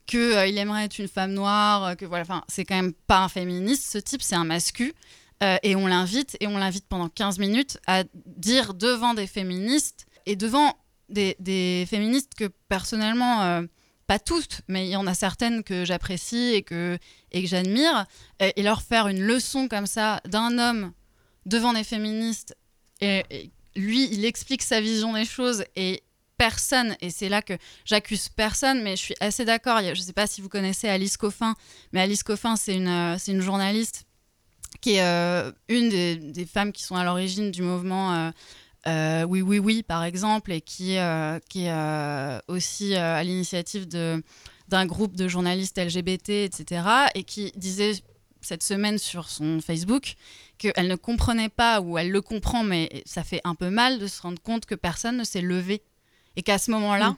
qu'il 0.07 0.59
aimerait 0.59 0.85
être 0.85 0.99
une 0.99 1.09
femme 1.09 1.33
noire, 1.33 1.85
euh, 1.85 1.95
que 1.95 2.05
voilà, 2.05 2.23
enfin, 2.23 2.45
c'est 2.49 2.65
quand 2.65 2.77
même 2.77 2.93
pas 2.93 3.19
un 3.19 3.29
féministe, 3.29 3.91
ce 3.91 3.99
type, 3.99 4.23
c'est 4.23 4.35
un 4.35 4.45
mascu. 4.45 4.93
Euh, 5.43 5.57
et 5.63 5.75
on 5.75 5.87
l'invite, 5.87 6.37
et 6.41 6.47
on 6.47 6.59
l'invite 6.59 6.87
pendant 6.89 7.09
15 7.09 7.39
minutes 7.39 7.79
à 7.87 8.05
dire 8.27 8.75
devant 8.75 9.15
des 9.15 9.27
féministes 9.27 10.07
et 10.25 10.37
devant 10.37 10.73
des, 11.09 11.37
des 11.41 11.85
féministes 11.89 12.35
que 12.37 12.49
personnellement, 12.69 13.43
euh, 13.43 13.63
pas 14.07 14.21
toutes, 14.21 14.61
mais 14.69 14.87
il 14.87 14.91
y 14.91 14.97
en 14.97 15.07
a 15.07 15.15
certaines 15.15 15.65
que 15.65 15.85
j'apprécie 15.85 16.55
et 16.55 16.63
que, 16.63 16.97
et 17.33 17.43
que 17.43 17.49
j'admire, 17.49 18.07
et, 18.39 18.63
leur 18.63 18.83
faire 18.83 19.09
une 19.09 19.21
leçon 19.21 19.67
comme 19.67 19.87
ça 19.87 20.21
d'un 20.29 20.59
homme 20.59 20.93
devant 21.47 21.73
des 21.73 21.85
féministes. 21.85 22.55
Lui, 23.77 24.09
il 24.13 24.25
explique 24.25 24.63
sa 24.63 24.81
vision 24.81 25.13
des 25.15 25.25
choses 25.25 25.65
et 25.77 26.03
personne, 26.37 26.97
et 27.01 27.11
c'est 27.11 27.29
là 27.29 27.41
que 27.41 27.55
j'accuse 27.85 28.29
personne, 28.29 28.83
mais 28.83 28.97
je 28.97 29.03
suis 29.03 29.15
assez 29.21 29.45
d'accord. 29.45 29.81
Je 29.81 29.91
ne 29.91 29.95
sais 29.95 30.13
pas 30.13 30.27
si 30.27 30.41
vous 30.41 30.49
connaissez 30.49 30.89
Alice 30.89 31.17
Coffin, 31.17 31.55
mais 31.93 32.01
Alice 32.01 32.23
Coffin, 32.23 32.57
c'est 32.57 32.75
une, 32.75 32.89
euh, 32.89 33.17
une 33.29 33.41
journaliste 33.41 34.07
qui 34.81 34.95
est 34.95 35.03
euh, 35.03 35.53
une 35.69 35.89
des, 35.89 36.47
femmes 36.47 36.73
qui 36.73 36.83
sont 36.83 36.97
à 36.97 37.05
l'origine 37.05 37.53
du 37.53 37.63
mouvement 37.63 38.33
euh, 38.89 39.23
Oui, 39.25 39.41
oui, 39.41 39.61
oui, 39.61 39.85
par 39.85 40.03
exemple, 40.03 40.51
et 40.51 40.61
qui, 40.61 40.97
qui 41.49 41.67
est 41.67 42.41
aussi 42.49 42.97
à 42.97 43.23
l'initiative 43.23 43.87
d'un 43.87 44.87
groupe 44.87 45.15
de 45.15 45.29
journalistes 45.29 45.79
LGBT, 45.79 46.31
etc., 46.31 46.83
et 47.15 47.23
qui 47.23 47.53
disait 47.55 47.93
cette 48.43 48.63
semaine 48.63 48.99
sur 48.99 49.29
son 49.29 49.61
Facebook 49.61 50.15
qu'elle 50.59 50.89
ne 50.89 50.97
comprenait 50.97 51.49
pas, 51.49 51.81
ou 51.81 51.99
elle 51.99 52.11
le 52.11 52.21
comprend, 52.21 52.63
mais 52.63 53.03
ça 53.07 53.25
fait 53.25 53.41
un 53.45 53.55
peu 53.55 53.71
mal 53.71 53.99
de 53.99 54.07
se 54.07 54.23
rendre 54.23 54.41
compte 54.41 54.67
que 54.67 54.75
personne 54.75 55.17
ne 55.17 55.25
s'est 55.25 55.41
levé. 55.41 55.83
Et 56.37 56.43
qu'à 56.43 56.59
ce 56.59 56.71
moment-là, 56.71 57.11
Mm. 57.11 57.17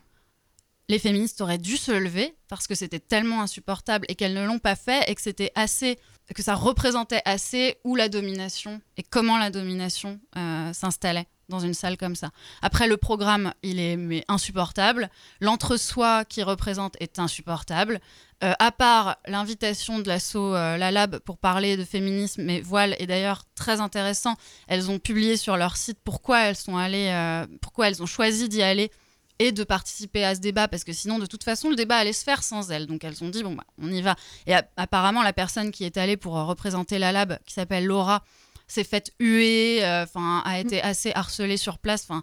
les 0.88 0.98
féministes 0.98 1.40
auraient 1.40 1.58
dû 1.58 1.76
se 1.76 1.92
lever 1.92 2.34
parce 2.48 2.66
que 2.66 2.74
c'était 2.74 3.00
tellement 3.00 3.42
insupportable 3.42 4.06
et 4.08 4.14
qu'elles 4.14 4.34
ne 4.34 4.44
l'ont 4.46 4.58
pas 4.58 4.76
fait 4.76 5.08
et 5.10 5.14
que 5.14 5.22
c'était 5.22 5.52
assez, 5.54 5.98
que 6.34 6.42
ça 6.42 6.54
représentait 6.54 7.22
assez 7.24 7.76
où 7.84 7.96
la 7.96 8.08
domination 8.08 8.80
et 8.96 9.02
comment 9.02 9.38
la 9.38 9.50
domination 9.50 10.20
euh, 10.37 10.72
s'installait 10.72 11.26
dans 11.48 11.61
une 11.61 11.74
salle 11.74 11.96
comme 11.96 12.16
ça. 12.16 12.30
Après, 12.62 12.88
le 12.88 12.96
programme, 12.96 13.52
il 13.62 13.80
est 13.80 14.24
insupportable. 14.28 15.11
L'entre-soi 15.40 16.24
qui 16.24 16.42
représente 16.42 16.96
est 17.00 17.18
insupportable. 17.18 18.00
Euh, 18.42 18.52
à 18.59 18.72
part 18.72 19.16
l'invitation 19.26 20.00
de 20.00 20.09
l'assaut 20.09 20.54
euh, 20.54 20.76
La 20.76 20.90
Lab 20.90 21.18
pour 21.20 21.38
parler 21.38 21.76
de 21.76 21.85
féminisme 21.85 22.48
et 22.50 22.61
voile, 22.61 22.96
et 22.98 23.07
d'ailleurs 23.07 23.44
très 23.54 23.80
intéressant, 23.80 24.35
elles 24.66 24.90
ont 24.90 24.98
publié 24.98 25.37
sur 25.37 25.57
leur 25.57 25.76
site 25.76 25.98
pourquoi 26.04 26.42
elles 26.42 26.57
sont 26.57 26.76
allées, 26.76 27.09
euh, 27.11 27.46
pourquoi 27.62 27.88
elles 27.88 28.02
ont 28.02 28.07
choisi 28.07 28.48
d'y 28.48 28.62
aller 28.62 28.90
et 29.38 29.52
de 29.52 29.64
participer 29.64 30.24
à 30.24 30.35
ce 30.35 30.40
débat 30.40 30.68
parce 30.68 30.85
que 30.85 30.92
sinon 30.92 31.18
de 31.18 31.26
toute 31.26 31.42
façon 31.42 31.70
le 31.70 31.74
débat 31.74 31.96
allait 31.96 32.12
se 32.12 32.22
faire 32.22 32.44
sans 32.44 32.70
elles 32.70 32.87
donc 32.87 33.02
elles 33.02 33.24
ont 33.24 33.30
dit 33.30 33.42
bon 33.42 33.54
bah 33.54 33.64
on 33.83 33.90
y 33.90 34.00
va 34.00 34.14
et 34.46 34.54
apparemment 34.76 35.24
la 35.24 35.33
personne 35.33 35.72
qui 35.72 35.83
est 35.83 35.96
allée 35.96 36.16
pour 36.16 36.35
représenter 36.35 37.00
la 37.00 37.11
lab 37.11 37.38
qui 37.44 37.52
s'appelle 37.52 37.85
Laura 37.85 38.22
s'est 38.66 38.85
faite 38.85 39.12
huer 39.20 39.85
euh, 39.85 40.05
enfin 40.05 40.42
a 40.44 40.59
été 40.59 40.83
assez 40.83 41.12
harcelée 41.14 41.57
sur 41.57 41.79
place 41.79 42.05
enfin 42.09 42.22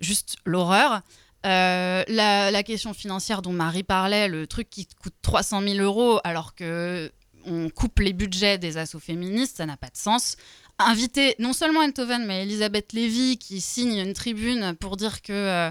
juste 0.00 0.36
l'horreur. 0.44 1.02
Euh, 1.46 2.02
la, 2.08 2.50
la 2.50 2.62
question 2.64 2.92
financière 2.92 3.42
dont 3.42 3.52
Marie 3.52 3.84
parlait 3.84 4.26
le 4.26 4.46
truc 4.46 4.68
qui 4.68 4.86
coûte 5.00 5.14
300 5.22 5.62
000 5.62 5.76
euros 5.76 6.20
alors 6.24 6.54
que 6.54 7.12
on 7.46 7.70
coupe 7.70 8.00
les 8.00 8.12
budgets 8.12 8.58
des 8.58 8.76
assos 8.76 8.98
féministes 8.98 9.58
ça 9.58 9.66
n'a 9.66 9.76
pas 9.76 9.88
de 9.88 9.96
sens. 9.96 10.36
Inviter 10.80 11.34
non 11.38 11.52
seulement 11.52 11.80
Enthoven 11.80 12.26
mais 12.26 12.42
Elisabeth 12.42 12.92
Lévy 12.92 13.38
qui 13.38 13.60
signe 13.60 13.98
une 13.98 14.14
tribune 14.14 14.74
pour 14.78 14.96
dire 14.96 15.22
que 15.22 15.32
euh, 15.32 15.70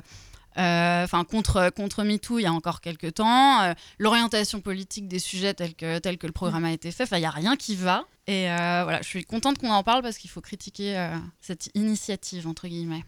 enfin 0.58 1.24
contre 1.24 1.70
contre 1.70 2.04
MeToo 2.04 2.40
il 2.40 2.44
y 2.44 2.46
a 2.46 2.54
encore 2.54 2.82
quelques 2.82 3.16
temps, 3.16 3.62
euh, 3.62 3.74
l'orientation 4.00 4.62
politique 4.62 5.08
des 5.08 5.20
sujets 5.20 5.54
tels 5.54 5.76
que 5.76 6.00
tel 6.00 6.18
que 6.18 6.28
le 6.28 6.34
programme 6.34 6.66
a 6.66 6.72
été 6.72 6.92
fait, 6.92 7.04
enfin 7.04 7.18
il 7.18 7.24
y 7.24 7.26
a 7.26 7.32
rien 7.32 7.56
qui 7.56 7.76
va. 7.76 8.06
Et 8.28 8.52
euh, 8.52 8.82
voilà, 8.84 9.02
je 9.02 9.08
suis 9.08 9.24
contente 9.24 9.58
qu'on 9.58 9.72
en 9.72 9.84
parle 9.84 10.02
parce 10.02 10.18
qu'il 10.18 10.30
faut 10.30 10.42
critiquer 10.42 10.98
euh, 10.98 11.16
cette 11.40 11.70
initiative 11.76 12.48
entre 12.48 12.68
guillemets. 12.68 13.04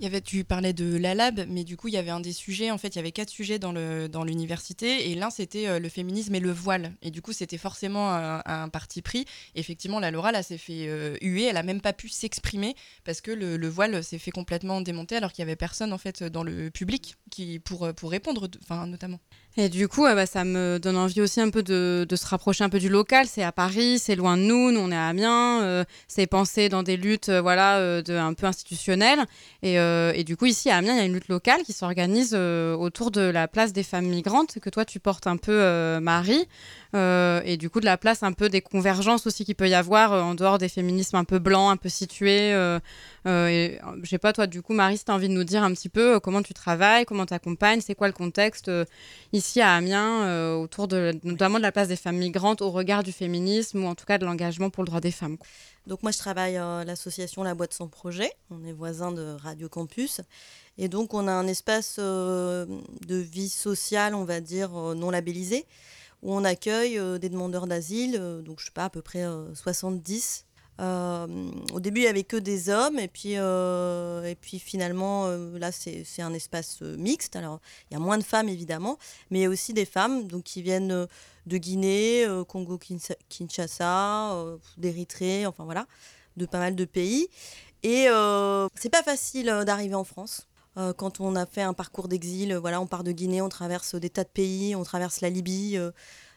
Il 0.00 0.04
y 0.04 0.06
avait, 0.06 0.20
tu 0.20 0.44
parlais 0.44 0.72
de 0.72 0.96
la 0.96 1.14
lab, 1.14 1.44
mais 1.48 1.64
du 1.64 1.76
coup, 1.76 1.88
il 1.88 1.94
y 1.94 1.96
avait 1.96 2.10
un 2.10 2.20
des 2.20 2.32
sujets. 2.32 2.70
En 2.70 2.78
fait, 2.78 2.88
il 2.88 2.96
y 2.96 2.98
avait 3.00 3.10
quatre 3.10 3.30
sujets 3.30 3.58
dans 3.58 3.72
dans 4.08 4.24
l'université, 4.24 5.10
et 5.10 5.14
l'un 5.14 5.30
c'était 5.30 5.66
euh, 5.66 5.78
le 5.78 5.88
féminisme 5.88 6.34
et 6.34 6.40
le 6.40 6.52
voile. 6.52 6.92
Et 7.02 7.10
du 7.10 7.20
coup, 7.20 7.32
c'était 7.32 7.58
forcément 7.58 8.12
un, 8.12 8.68
parti 8.68 9.02
pris. 9.02 9.24
Effectivement, 9.54 9.98
la 9.98 10.10
Laura 10.10 10.30
là 10.30 10.42
s'est 10.42 10.58
fait 10.58 10.88
euh, 10.88 11.16
huer. 11.20 11.44
Elle 11.44 11.56
a 11.56 11.62
même 11.62 11.80
pas 11.80 11.92
pu 11.92 12.08
s'exprimer 12.08 12.76
parce 13.04 13.20
que 13.20 13.30
le, 13.32 13.56
le 13.56 13.68
voile 13.68 14.04
s'est 14.04 14.18
fait 14.18 14.30
complètement 14.30 14.80
démonter, 14.80 15.16
alors 15.16 15.32
qu'il 15.32 15.42
y 15.42 15.46
avait 15.46 15.56
personne 15.56 15.92
en 15.92 15.98
fait 15.98 16.22
dans 16.22 16.44
le 16.44 16.70
public 16.70 17.16
qui 17.30 17.58
pour 17.58 17.84
euh, 17.84 17.92
pour 17.92 18.10
répondre, 18.10 18.48
enfin 18.62 18.86
notamment. 18.86 19.18
Et 19.60 19.68
du 19.68 19.88
coup, 19.88 20.02
bah, 20.02 20.24
ça 20.24 20.44
me 20.44 20.78
donne 20.78 20.96
envie 20.96 21.20
aussi 21.20 21.40
un 21.40 21.50
peu 21.50 21.64
de, 21.64 22.06
se 22.08 22.26
rapprocher 22.28 22.62
un 22.62 22.68
peu 22.68 22.78
du 22.78 22.88
local. 22.88 23.26
C'est 23.26 23.42
à 23.42 23.50
Paris, 23.50 23.98
c'est 23.98 24.14
loin 24.14 24.36
de 24.36 24.42
nous, 24.42 24.70
nous 24.70 24.78
on 24.78 24.92
est 24.92 24.96
à 24.96 25.08
Amiens, 25.08 25.62
euh, 25.62 25.84
c'est 26.06 26.28
pensé 26.28 26.68
dans 26.68 26.84
des 26.84 26.96
luttes 26.96 27.28
euh, 27.28 27.40
voilà, 27.40 27.78
euh, 27.78 28.02
un 28.08 28.34
peu 28.34 28.46
institutionnelles. 28.46 29.24
Et, 29.64 29.74
et 29.74 30.22
du 30.22 30.36
coup, 30.36 30.46
ici 30.46 30.70
à 30.70 30.76
Amiens, 30.76 30.94
il 30.94 30.98
y 30.98 31.00
a 31.00 31.04
une 31.06 31.14
lutte 31.14 31.26
locale 31.26 31.62
qui 31.64 31.72
s'organise 31.72 32.36
autour 32.36 33.10
de 33.10 33.20
la 33.20 33.48
place 33.48 33.72
des 33.72 33.82
femmes 33.82 34.06
migrantes, 34.06 34.60
que 34.60 34.70
toi 34.70 34.84
tu 34.84 35.00
portes 35.00 35.26
un 35.26 35.36
peu, 35.36 35.98
Marie. 36.00 36.46
Euh, 36.94 37.42
et 37.44 37.56
du 37.58 37.68
coup, 37.68 37.80
de 37.80 37.84
la 37.84 37.98
place 37.98 38.22
un 38.22 38.32
peu 38.32 38.48
des 38.48 38.62
convergences 38.62 39.26
aussi 39.26 39.44
qu'il 39.44 39.54
peut 39.54 39.68
y 39.68 39.74
avoir 39.74 40.12
euh, 40.12 40.22
en 40.22 40.34
dehors 40.34 40.56
des 40.56 40.68
féminismes 40.68 41.16
un 41.16 41.24
peu 41.24 41.38
blancs, 41.38 41.70
un 41.70 41.76
peu 41.76 41.88
situés. 41.88 42.52
euh, 42.52 42.78
et, 43.26 43.78
je 44.02 44.08
sais 44.08 44.18
pas, 44.18 44.32
toi, 44.32 44.46
du 44.46 44.62
coup, 44.62 44.72
Marie, 44.72 44.96
si 44.96 45.04
tu 45.04 45.10
as 45.10 45.14
envie 45.14 45.28
de 45.28 45.34
nous 45.34 45.44
dire 45.44 45.62
un 45.62 45.72
petit 45.72 45.90
peu 45.90 46.18
comment 46.18 46.42
tu 46.42 46.54
travailles, 46.54 47.04
comment 47.04 47.26
tu 47.26 47.34
accompagnes, 47.34 47.80
c'est 47.80 47.94
quoi 47.94 48.06
le 48.06 48.14
contexte 48.14 48.70
ici 49.32 49.60
à 49.60 49.74
Amiens, 49.74 50.54
autour 50.54 50.88
notamment 51.24 51.58
de 51.58 51.62
la 51.62 51.72
place 51.72 51.88
des 51.88 51.96
femmes 51.96 52.16
migrantes 52.16 52.62
au 52.62 52.70
regard 52.70 53.02
du 53.02 53.12
féminisme 53.12 53.84
ou 53.84 53.86
en 53.86 53.94
tout 53.94 54.06
cas 54.06 54.16
de 54.16 54.24
l'engagement 54.24 54.70
pour 54.70 54.82
le 54.82 54.86
droit 54.86 55.00
des 55.00 55.10
femmes. 55.10 55.36
Donc 55.86 56.02
moi 56.02 56.12
je 56.12 56.18
travaille 56.18 56.56
à 56.56 56.84
l'association 56.84 57.42
La 57.42 57.54
Boîte 57.54 57.74
sans 57.74 57.88
projet, 57.88 58.30
on 58.50 58.64
est 58.64 58.72
voisins 58.72 59.12
de 59.12 59.36
Radio 59.42 59.68
Campus 59.68 60.20
et 60.76 60.88
donc 60.88 61.14
on 61.14 61.28
a 61.28 61.32
un 61.32 61.46
espace 61.46 61.98
de 61.98 62.66
vie 63.08 63.48
sociale, 63.48 64.14
on 64.14 64.24
va 64.24 64.40
dire 64.40 64.70
non 64.70 65.10
labellisé 65.10 65.66
où 66.22 66.34
on 66.34 66.44
accueille 66.44 66.98
euh, 66.98 67.18
des 67.18 67.28
demandeurs 67.28 67.66
d'asile, 67.66 68.16
euh, 68.18 68.42
donc 68.42 68.60
je 68.60 68.66
sais 68.66 68.72
pas 68.72 68.84
à 68.84 68.90
peu 68.90 69.02
près 69.02 69.24
euh, 69.24 69.54
70 69.54 70.44
Euh, 70.80 71.26
au 71.72 71.80
début, 71.80 72.02
il 72.02 72.04
n'y 72.04 72.08
avait 72.08 72.22
que 72.22 72.36
des 72.36 72.68
hommes, 72.70 73.00
et 73.00 73.08
puis, 73.08 73.32
et 73.32 74.36
puis 74.40 74.60
finalement, 74.60 75.26
là, 75.58 75.72
c'est 75.72 76.22
un 76.22 76.32
espace 76.32 76.82
mixte. 76.82 77.34
Alors, 77.34 77.58
il 77.90 77.94
y 77.94 77.96
a 77.96 78.00
moins 78.00 78.16
de 78.16 78.22
femmes, 78.22 78.48
évidemment, 78.48 78.96
mais 79.30 79.40
il 79.40 79.42
y 79.42 79.46
a 79.46 79.48
aussi 79.48 79.72
des 79.72 79.84
femmes 79.86 80.28
donc, 80.28 80.44
qui 80.44 80.62
viennent 80.62 81.08
de 81.46 81.58
Guinée, 81.58 82.24
Congo-Kinshasa, 82.46 84.36
d'Érythrée, 84.76 85.46
enfin 85.46 85.64
voilà, 85.64 85.88
de 86.36 86.46
pas 86.46 86.60
mal 86.60 86.76
de 86.76 86.84
pays. 86.84 87.28
Et 87.82 88.06
euh, 88.08 88.68
c'est 88.74 88.88
pas 88.88 89.02
facile 89.02 89.46
d'arriver 89.64 89.94
en 89.94 90.04
France. 90.04 90.48
Euh, 90.78 90.92
quand 90.92 91.20
on 91.20 91.34
a 91.34 91.44
fait 91.44 91.62
un 91.62 91.72
parcours 91.74 92.08
d'exil, 92.08 92.52
euh, 92.52 92.60
voilà, 92.60 92.80
on 92.80 92.86
part 92.86 93.04
de 93.04 93.12
Guinée, 93.12 93.42
on 93.42 93.48
traverse 93.48 93.94
des 93.96 94.10
tas 94.10 94.24
de 94.24 94.28
pays, 94.28 94.76
on 94.76 94.84
traverse 94.84 95.20
la 95.20 95.28
Libye, 95.28 95.76
euh, 95.76 95.90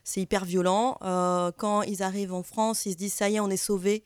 c'est 0.03 0.21
hyper 0.21 0.45
violent. 0.45 0.97
Euh, 1.03 1.51
quand 1.55 1.83
ils 1.83 2.01
arrivent 2.01 2.33
en 2.33 2.43
France, 2.43 2.85
ils 2.85 2.93
se 2.93 2.97
disent 2.97 3.13
ça 3.13 3.29
y 3.29 3.35
est, 3.35 3.39
on 3.39 3.49
est 3.49 3.57
sauvés, 3.57 4.03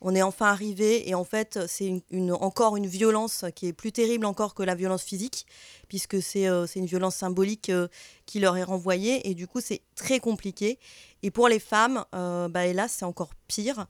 on 0.00 0.14
est 0.14 0.22
enfin 0.22 0.46
arrivé. 0.46 1.08
Et 1.08 1.14
en 1.14 1.24
fait, 1.24 1.58
c'est 1.66 2.02
encore 2.30 2.76
une 2.76 2.86
violence 2.86 3.44
qui 3.54 3.66
est 3.66 3.72
plus 3.72 3.92
terrible 3.92 4.26
encore 4.26 4.54
que 4.54 4.62
la 4.62 4.74
violence 4.74 5.02
physique, 5.02 5.46
puisque 5.88 6.22
c'est 6.22 6.48
euh, 6.48 6.66
une 6.76 6.86
violence 6.86 7.16
symbolique 7.16 7.70
euh, 7.70 7.88
qui 8.26 8.40
leur 8.40 8.56
est 8.56 8.62
renvoyée. 8.62 9.28
Et 9.28 9.34
du 9.34 9.46
coup, 9.46 9.60
c'est 9.60 9.82
très 9.96 10.20
compliqué. 10.20 10.78
Et 11.24 11.30
pour 11.32 11.48
les 11.48 11.58
femmes, 11.58 12.04
euh, 12.14 12.48
bah, 12.48 12.66
hélas, 12.66 12.94
c'est 12.96 13.04
encore 13.04 13.30
pire. 13.48 13.86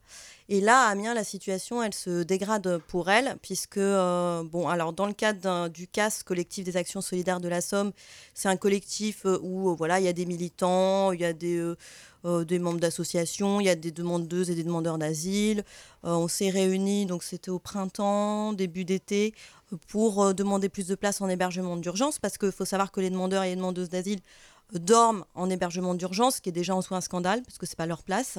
Et 0.49 0.63
là, 0.63 0.87
à 0.87 0.91
Amiens, 0.91 1.13
la 1.13 1.25
situation, 1.25 1.83
elle 1.83 1.93
se 1.93 2.23
dégrade 2.23 2.79
pour 2.89 3.11
elles, 3.11 3.37
puisque, 3.43 3.77
euh, 3.77 4.43
bon, 4.45 4.67
alors 4.67 4.95
dans 4.95 5.07
le 5.07 5.13
cadre 5.13 5.69
du 5.69 5.87
CAS, 5.87 6.23
collectif 6.25 6.65
des 6.65 6.79
actions 6.79 7.03
solidaires 7.03 7.41
de 7.41 7.49
la 7.49 7.61
Somme, 7.61 7.93
c'est 8.33 8.49
un 8.49 8.57
collectif 8.57 9.27
euh, 9.27 9.39
où, 9.43 9.77
voilà, 9.77 10.01
il 10.01 10.07
y 10.07 10.09
a 10.09 10.15
des 10.15 10.25
militants, 10.25 11.13
il 11.13 11.21
y 11.21 11.27
a 11.27 11.35
des, 11.35 12.59
membres 12.59 12.81
d'associations, 12.81 13.61
il 13.61 13.67
y 13.67 13.71
a 13.71 13.75
des 13.75 13.93
demandeuses 13.93 14.49
et 14.49 14.55
des 14.55 14.65
demandeurs 14.65 14.97
d'asile. 14.97 15.65
On 16.05 16.29
s'est 16.29 16.49
réunis, 16.49 17.05
donc 17.05 17.23
c'était 17.23 17.51
au 17.51 17.59
printemps, 17.59 18.55
début 18.55 18.87
d'été, 18.87 19.35
pour 19.89 20.35
demander 20.35 20.71
plus 20.71 20.87
de 20.87 20.95
places 20.95 21.21
en 21.21 21.29
hébergement 21.29 21.77
d'urgence, 21.77 22.19
parce 22.19 22.39
qu'il 22.39 22.53
faut 22.53 22.65
savoir 22.65 22.91
que 22.91 23.01
les 23.01 23.11
demandeurs 23.11 23.43
et 23.43 23.51
les 23.51 23.57
demandeuses 23.57 23.91
d'asile 23.91 24.21
dorment 24.73 25.25
en 25.35 25.49
hébergement 25.49 25.95
d'urgence, 25.95 26.37
ce 26.37 26.41
qui 26.41 26.49
est 26.49 26.53
déjà 26.53 26.75
en 26.75 26.83
soi 26.83 26.99
un 26.99 27.01
scandale, 27.01 27.43
parce 27.43 27.59
que 27.59 27.67
c'est 27.67 27.77
pas 27.77 27.87
leur 27.87 28.03
place. 28.03 28.39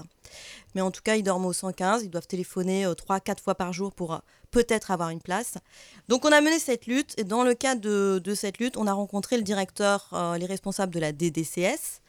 Mais 0.76 0.82
en 0.82 0.92
tout 0.92 1.02
cas, 1.02 1.16
ils 1.16 1.24
dorment 1.24 1.46
au 1.46 1.54
115, 1.54 2.04
ils 2.04 2.10
doivent 2.10 2.28
téléphoner 2.28 2.86
3-4 2.86 3.42
fois 3.42 3.56
par 3.56 3.74
jour 3.74 3.94
pour 3.94 4.14
euh, 4.14 4.20
peut-être 4.52 4.92
avoir 4.92 5.10
une 5.10 5.22
place. 5.22 5.56
Donc 6.08 6.26
on 6.26 6.32
a 6.32 6.42
mené 6.42 6.60
cette 6.60 6.86
lutte, 6.86 7.14
et 7.18 7.24
dans 7.24 7.44
le 7.44 7.54
cadre 7.54 7.82
de, 8.20 8.36
cette 8.36 8.60
lutte, 8.60 8.78
on 8.78 8.88
a 8.88 8.94
rencontré 8.94 9.38
le 9.38 9.44
directeur, 9.44 10.10
euh, 10.14 10.38
les 10.38 10.46
responsables 10.46 10.94
de 10.94 11.00
la 11.00 11.12
DDCS, 11.12 12.02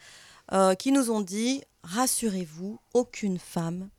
euh, 0.53 0.75
qui 0.75 0.91
nous 0.91 1.09
ont 1.11 1.21
dit, 1.21 1.63
rassurez-vous, 1.83 2.79
aucune 2.93 3.39
femme 3.39 3.89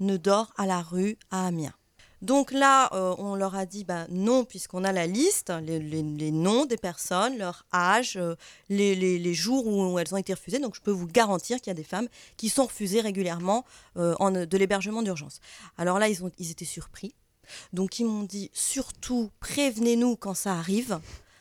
ne 0.00 0.16
dort 0.16 0.52
à 0.56 0.66
la 0.66 0.80
rue 0.80 1.18
à 1.30 1.46
Amiens. 1.46 1.74
Donc 2.22 2.52
là, 2.52 2.90
euh, 2.92 3.14
on 3.18 3.34
leur 3.34 3.54
a 3.54 3.64
dit 3.64 3.84
bah, 3.84 4.06
non, 4.10 4.44
puisqu'on 4.44 4.84
a 4.84 4.92
la 4.92 5.06
liste, 5.06 5.50
les, 5.62 5.78
les- 5.78 6.02
les 6.02 6.30
noms 6.30 6.66
des 6.66 6.76
personnes, 6.76 7.38
leur 7.38 7.64
âge, 7.72 8.16
euh, 8.18 8.34
les, 8.68 9.34
jours 9.34 9.66
où 9.66 9.98
elles 9.98 10.12
ont 10.14 10.18
été 10.18 10.34
refusées. 10.34 10.58
Donc 10.58 10.74
je 10.74 10.80
peux 10.82 10.90
vous 10.90 11.06
garantir 11.06 11.58
qu'il 11.58 11.68
y 11.68 11.70
a 11.70 11.74
des 11.74 11.84
femmes 11.84 12.08
qui 12.36 12.48
sont 12.50 12.66
refusées 12.66 13.00
régulièrement 13.00 13.64
euh, 13.96 14.14
en, 14.20 14.30
de 14.30 14.56
l'hébergement 14.58 15.02
d'urgence. 15.02 15.40
Alors 15.78 15.98
là, 15.98 16.08
ils, 16.08 16.22
ont, 16.22 16.30
ils 16.38 16.50
étaient 16.50 16.64
surpris. 16.66 17.14
Donc 17.72 17.98
ils 17.98 18.04
m'ont 18.06 18.22
dit 18.24 18.50
surtout 18.52 19.30
prévenez-nous 19.40 20.16
quand 20.16 20.34
ça 20.34 20.52
arrive. 20.54 21.00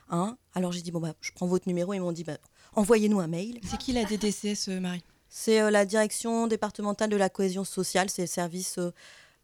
hein. 0.10 0.38
Alors 0.56 0.72
j'ai 0.72 0.82
dit 0.82 0.92
bon 0.92 1.00
bah 1.00 1.14
je 1.22 1.32
prends 1.34 1.46
votre 1.48 1.68
numéro. 1.68 1.94
Ils 1.94 2.00
m'ont 2.00 2.12
dit 2.14 2.24
bah, 2.24 2.38
envoyez-nous 2.76 3.20
un 3.20 3.28
mail. 3.28 3.60
C'est 3.70 3.78
qui 3.78 3.92
la 3.92 4.06
DDCS, 4.06 4.70
Marie 4.80 5.04
C'est 5.28 5.70
la 5.70 5.86
direction 5.86 6.48
départementale 6.48 7.10
de 7.10 7.18
la 7.18 7.30
cohésion 7.30 7.64
sociale, 7.64 8.10
c'est 8.10 8.24
le 8.24 8.28
service 8.28 8.80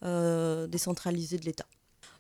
euh, 0.04 0.66
euh, 0.66 0.68
décentralisé 0.68 1.38
de 1.38 1.46
l'État. 1.46 1.66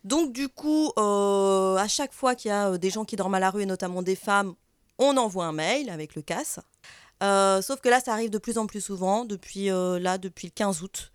Donc 0.03 0.31
du 0.31 0.49
coup, 0.49 0.91
euh, 0.97 1.75
à 1.77 1.87
chaque 1.87 2.13
fois 2.13 2.35
qu'il 2.35 2.49
y 2.49 2.51
a 2.51 2.69
euh, 2.69 2.77
des 2.77 2.89
gens 2.89 3.05
qui 3.05 3.15
dorment 3.15 3.35
à 3.35 3.39
la 3.39 3.49
rue, 3.49 3.63
et 3.63 3.65
notamment 3.65 4.01
des 4.03 4.15
femmes, 4.15 4.53
on 4.99 5.17
envoie 5.17 5.45
un 5.45 5.51
mail 5.51 5.89
avec 5.89 6.15
le 6.15 6.21
CAS. 6.21 6.59
Euh, 7.23 7.61
sauf 7.61 7.81
que 7.81 7.89
là, 7.89 7.99
ça 7.99 8.13
arrive 8.13 8.29
de 8.29 8.37
plus 8.37 8.57
en 8.57 8.67
plus 8.67 8.81
souvent, 8.81 9.25
depuis, 9.25 9.67
là, 9.67 10.17
depuis 10.17 10.47
le 10.47 10.51
15 10.51 10.81
août. 10.83 11.11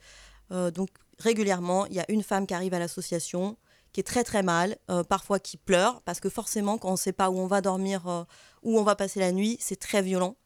Donc 0.51 0.91
régulièrement, 1.19 1.87
il 1.87 1.95
y 1.95 2.01
a 2.01 2.11
une 2.11 2.23
femme 2.23 2.47
qui 2.47 2.55
arrive 2.55 2.75
à 2.75 2.79
l'association, 2.79 3.57
qui 3.93 4.01
est 4.01 4.05
très 4.05 4.25
très 4.25 4.43
mal, 4.43 4.77
parfois 5.09 5.39
qui 5.39 5.57
pleure, 5.57 6.03
parce 6.03 6.21
que 6.21 6.29
forcément, 6.29 6.77
quand 6.79 6.89
on 6.89 6.93
ne 6.93 6.97
sait 6.97 7.13
pas 7.13 7.31
où 7.31 7.39
on 7.39 7.47
va 7.47 7.61
dormir, 7.61 8.27
où 8.63 8.79
on 8.79 8.83
va 8.83 8.97
passer 8.97 9.21
la 9.21 9.33
nuit, 9.33 9.57
c'est 9.61 9.79
très 9.79 10.03
violent. 10.03 10.37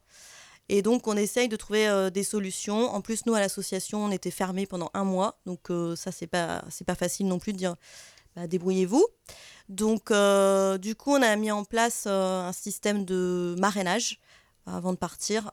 Et 0.69 0.83
donc, 0.83 1.07
on 1.07 1.17
essaye 1.17 1.49
de 1.49 1.57
trouver 1.57 1.89
euh, 1.89 2.11
des 2.11 2.23
solutions. 2.23 2.95
En 2.95 3.01
plus, 3.01 3.27
nous, 3.27 3.35
à 3.35 3.41
l'association, 3.41 4.05
on 4.05 4.11
était 4.11 4.31
fermés 4.31 4.67
pendant 4.67 4.91
un 4.95 5.05
mois. 5.05 5.39
Donc, 5.47 5.71
euh, 5.71 5.95
ça, 5.97 6.11
c'est 6.13 6.27
pas, 6.27 6.65
pas 6.87 6.95
facile 6.95 7.27
non 7.29 7.39
plus 7.39 7.53
de 7.53 7.59
dire 7.59 7.77
bah, 8.37 8.47
débrouillez-vous. 8.47 9.07
Donc, 9.69 10.11
euh, 10.11 10.79
du 10.79 10.95
coup, 10.95 11.13
on 11.13 11.23
a 11.23 11.37
mis 11.37 11.51
en 11.51 11.65
place 11.65 12.07
un 12.07 12.53
système 12.53 13.05
de 13.05 13.55
marrainage 13.59 14.21
avant 14.67 14.93
de 14.93 14.99
partir 14.99 15.51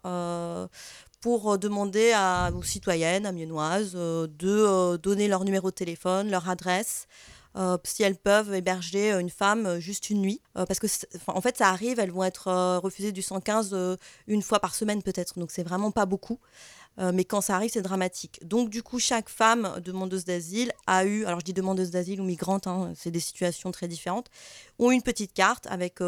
pour 1.21 1.59
demander 1.59 2.11
à, 2.13 2.51
aux 2.53 2.63
citoyennes 2.63 3.25
amiénoises 3.25 3.93
euh, 3.95 4.27
de 4.27 4.97
donner 4.97 5.27
leur 5.27 5.45
numéro 5.45 5.69
de 5.69 5.75
téléphone, 5.75 6.29
leur 6.29 6.49
adresse, 6.49 7.07
euh, 7.55 7.77
si 7.83 8.03
elles 8.03 8.17
peuvent 8.17 8.53
héberger 8.53 9.13
euh, 9.13 9.19
une 9.19 9.29
femme 9.29 9.65
euh, 9.65 9.79
juste 9.79 10.09
une 10.09 10.21
nuit. 10.21 10.41
Parce 10.53 10.79
que, 10.79 10.87
en 11.27 11.41
fait, 11.41 11.57
ça 11.57 11.69
arrive, 11.69 11.99
elles 11.99 12.11
vont 12.11 12.23
être 12.23 12.77
refusées 12.77 13.11
du 13.11 13.21
115 13.21 13.71
euh, 13.73 13.95
une 14.27 14.41
fois 14.41 14.59
par 14.59 14.75
semaine 14.75 15.01
peut-être. 15.01 15.39
Donc, 15.39 15.51
c'est 15.51 15.63
vraiment 15.63 15.91
pas 15.91 16.05
beaucoup. 16.05 16.39
Mais 16.97 17.23
quand 17.23 17.39
ça 17.41 17.55
arrive, 17.55 17.71
c'est 17.71 17.81
dramatique. 17.81 18.45
Donc, 18.45 18.69
du 18.69 18.83
coup, 18.83 18.99
chaque 18.99 19.29
femme 19.29 19.79
demandeuse 19.83 20.25
d'asile 20.25 20.71
a 20.85 21.05
eu, 21.05 21.25
alors 21.25 21.39
je 21.39 21.45
dis 21.45 21.53
demandeuse 21.53 21.89
d'asile 21.89 22.19
ou 22.19 22.23
migrante, 22.25 22.67
hein, 22.67 22.91
c'est 22.95 23.09
des 23.09 23.21
situations 23.21 23.71
très 23.71 23.87
différentes, 23.87 24.27
ont 24.77 24.91
une 24.91 25.01
petite 25.01 25.33
carte 25.33 25.65
avec 25.67 25.99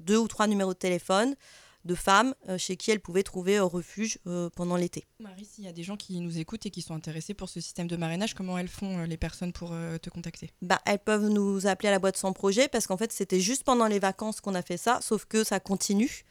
deux 0.00 0.16
ou 0.16 0.26
trois 0.26 0.46
numéros 0.46 0.72
de 0.72 0.78
téléphone 0.78 1.36
de 1.84 1.94
femmes 1.94 2.34
euh, 2.48 2.58
chez 2.58 2.76
qui 2.76 2.90
elles 2.90 3.00
pouvaient 3.00 3.22
trouver 3.22 3.56
euh, 3.56 3.64
refuge 3.64 4.18
euh, 4.26 4.48
pendant 4.54 4.76
l'été. 4.76 5.04
Marie, 5.20 5.44
s'il 5.44 5.64
y 5.64 5.68
a 5.68 5.72
des 5.72 5.82
gens 5.82 5.96
qui 5.96 6.20
nous 6.20 6.38
écoutent 6.38 6.66
et 6.66 6.70
qui 6.70 6.82
sont 6.82 6.94
intéressés 6.94 7.34
pour 7.34 7.48
ce 7.48 7.60
système 7.60 7.86
de 7.86 7.96
marrainage, 7.96 8.34
comment 8.34 8.58
elles 8.58 8.68
font 8.68 9.02
les 9.04 9.16
personnes 9.16 9.52
pour 9.52 9.70
te 9.70 10.10
contacter? 10.10 10.50
Bah, 10.62 10.80
elles 10.86 10.98
peuvent 10.98 11.28
nous 11.28 11.66
appeler 11.66 11.88
à 11.88 11.92
la 11.92 11.98
boîte 11.98 12.16
sans 12.16 12.32
projet 12.32 12.68
parce 12.68 12.86
qu'en 12.86 12.96
fait 12.96 13.12
c'était 13.12 13.40
juste 13.40 13.64
pendant 13.64 13.86
les 13.86 13.98
vacances 13.98 14.40
qu'on 14.40 14.54
a 14.54 14.62
fait 14.62 14.76
ça, 14.76 15.00
sauf 15.00 15.24
que 15.24 15.44
ça 15.44 15.60
continue. 15.60 16.24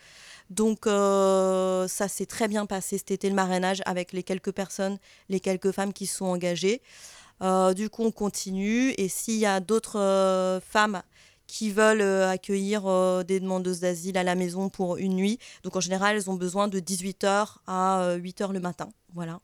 Donc 0.51 0.85
euh, 0.85 1.87
ça 1.87 2.09
s'est 2.09 2.25
très 2.25 2.49
bien 2.49 2.65
passé 2.65 2.97
cet 2.97 3.11
été 3.11 3.29
le 3.29 3.35
marrainage 3.35 3.81
avec 3.85 4.11
les 4.11 4.21
quelques 4.21 4.51
personnes, 4.51 4.97
les 5.29 5.39
quelques 5.39 5.71
femmes 5.71 5.93
qui 5.93 6.05
se 6.05 6.17
sont 6.17 6.25
engagées. 6.25 6.81
Euh, 7.41 7.73
du 7.73 7.89
coup 7.89 8.03
on 8.03 8.11
continue 8.11 8.93
et 8.97 9.07
s'il 9.07 9.39
y 9.39 9.45
a 9.45 9.61
d'autres 9.61 9.97
euh, 9.97 10.59
femmes 10.59 11.01
qui 11.51 11.69
veulent 11.69 12.01
euh, 12.01 12.29
accueillir 12.29 12.87
euh, 12.87 13.23
des 13.23 13.41
demandeuses 13.41 13.81
d'asile 13.81 14.17
à 14.17 14.23
la 14.23 14.35
maison 14.35 14.69
pour 14.69 14.95
une 14.95 15.15
nuit, 15.15 15.37
donc 15.63 15.75
en 15.75 15.81
général 15.81 16.15
elles 16.15 16.29
ont 16.29 16.35
besoin 16.35 16.69
de 16.69 16.79
18h 16.79 17.57
à 17.67 18.15
8h 18.17 18.53
le 18.53 18.61
matin, 18.61 18.89
voilà 19.13 19.41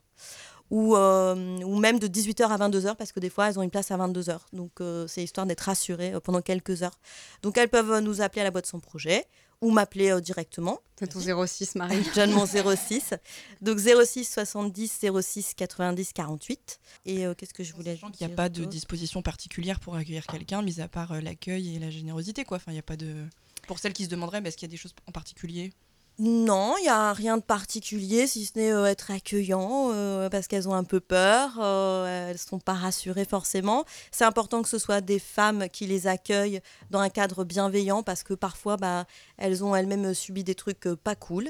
ou, 0.69 0.95
euh, 0.95 1.35
ou 1.63 1.77
même 1.79 1.99
de 1.99 2.07
18h 2.07 2.47
à 2.47 2.57
22h 2.57 2.95
parce 2.95 3.11
que 3.11 3.19
des 3.19 3.29
fois 3.29 3.47
elles 3.47 3.59
ont 3.59 3.61
une 3.61 3.69
place 3.69 3.91
à 3.91 3.97
22h. 3.97 4.39
Donc 4.53 4.81
euh, 4.81 5.07
c'est 5.07 5.23
histoire 5.23 5.45
d'être 5.45 5.61
rassurées 5.61 6.13
euh, 6.13 6.19
pendant 6.19 6.41
quelques 6.41 6.83
heures. 6.83 6.99
Donc 7.41 7.57
elles 7.57 7.69
peuvent 7.69 7.91
euh, 7.91 8.01
nous 8.01 8.21
appeler 8.21 8.41
à 8.41 8.43
la 8.45 8.51
boîte 8.51 8.65
sans 8.65 8.79
projet 8.79 9.25
ou 9.61 9.71
m'appeler 9.71 10.11
euh, 10.11 10.21
directement. 10.21 10.79
C'est 10.99 11.07
ton 11.07 11.45
06, 11.45 11.75
Marie. 11.75 12.03
Je 12.03 12.13
donne 12.15 12.31
mon 12.31 12.45
06. 12.45 13.13
Donc 13.61 13.79
06 13.79 14.25
70 14.25 15.05
06 15.21 15.53
90 15.55 16.13
48. 16.13 16.79
Et 17.05 17.25
euh, 17.25 17.33
qu'est-ce 17.33 17.53
que 17.53 17.63
je 17.63 17.73
voulais 17.73 17.95
Sachant 17.95 18.11
qu'il 18.11 18.25
n'y 18.25 18.33
a 18.33 18.35
dire 18.35 18.35
pas 18.35 18.49
de 18.49 18.65
disposition 18.65 19.21
particulière 19.21 19.79
pour 19.79 19.95
accueillir 19.95 20.25
quelqu'un, 20.27 20.61
mis 20.61 20.81
à 20.81 20.87
part 20.87 21.11
euh, 21.11 21.21
l'accueil 21.21 21.75
et 21.75 21.79
la 21.79 21.89
générosité, 21.89 22.43
quoi. 22.43 22.57
Enfin, 22.57 22.71
il 22.71 22.75
n'y 22.75 22.79
a 22.79 22.83
pas 22.83 22.97
de. 22.97 23.25
Pour 23.67 23.79
celles 23.79 23.93
qui 23.93 24.05
se 24.05 24.09
demanderaient, 24.09 24.41
bah, 24.41 24.49
est-ce 24.49 24.57
qu'il 24.57 24.67
y 24.67 24.71
a 24.71 24.73
des 24.73 24.77
choses 24.77 24.95
en 25.07 25.11
particulier? 25.11 25.73
Non, 26.19 26.73
il 26.79 26.83
n'y 26.83 26.89
a 26.89 27.13
rien 27.13 27.37
de 27.37 27.43
particulier, 27.43 28.25
si 28.25 28.45
ce 28.45 28.57
n'est 28.57 28.71
euh, 28.71 28.85
être 28.85 29.11
accueillant, 29.11 29.91
euh, 29.93 30.29
parce 30.29 30.47
qu'elles 30.47 30.67
ont 30.67 30.73
un 30.73 30.83
peu 30.83 30.99
peur, 30.99 31.59
euh, 31.59 32.29
elles 32.29 32.33
ne 32.33 32.37
sont 32.39 32.57
pas 32.57 32.73
rassurées 32.73 33.23
forcément. 33.25 33.85
C'est 34.09 34.25
important 34.25 34.63
que 34.63 34.69
ce 34.69 34.79
soit 34.79 34.99
des 34.99 35.19
femmes 35.19 35.69
qui 35.69 35.85
les 35.85 36.07
accueillent 36.07 36.59
dans 36.89 36.97
un 37.01 37.09
cadre 37.09 37.43
bienveillant, 37.43 38.01
parce 38.01 38.23
que 38.23 38.33
parfois, 38.33 38.77
bah, 38.77 39.05
elles 39.37 39.63
ont 39.63 39.75
elles-mêmes 39.75 40.15
subi 40.15 40.43
des 40.43 40.55
trucs 40.55 40.91
pas 40.95 41.13
cool. 41.13 41.49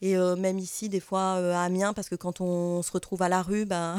Et 0.00 0.16
même 0.16 0.58
ici, 0.58 0.88
des 0.88 1.00
fois, 1.00 1.34
à 1.54 1.64
Amiens, 1.64 1.92
parce 1.92 2.08
que 2.08 2.14
quand 2.14 2.40
on 2.40 2.82
se 2.82 2.92
retrouve 2.92 3.22
à 3.22 3.28
la 3.28 3.42
rue, 3.42 3.64
bah, 3.66 3.96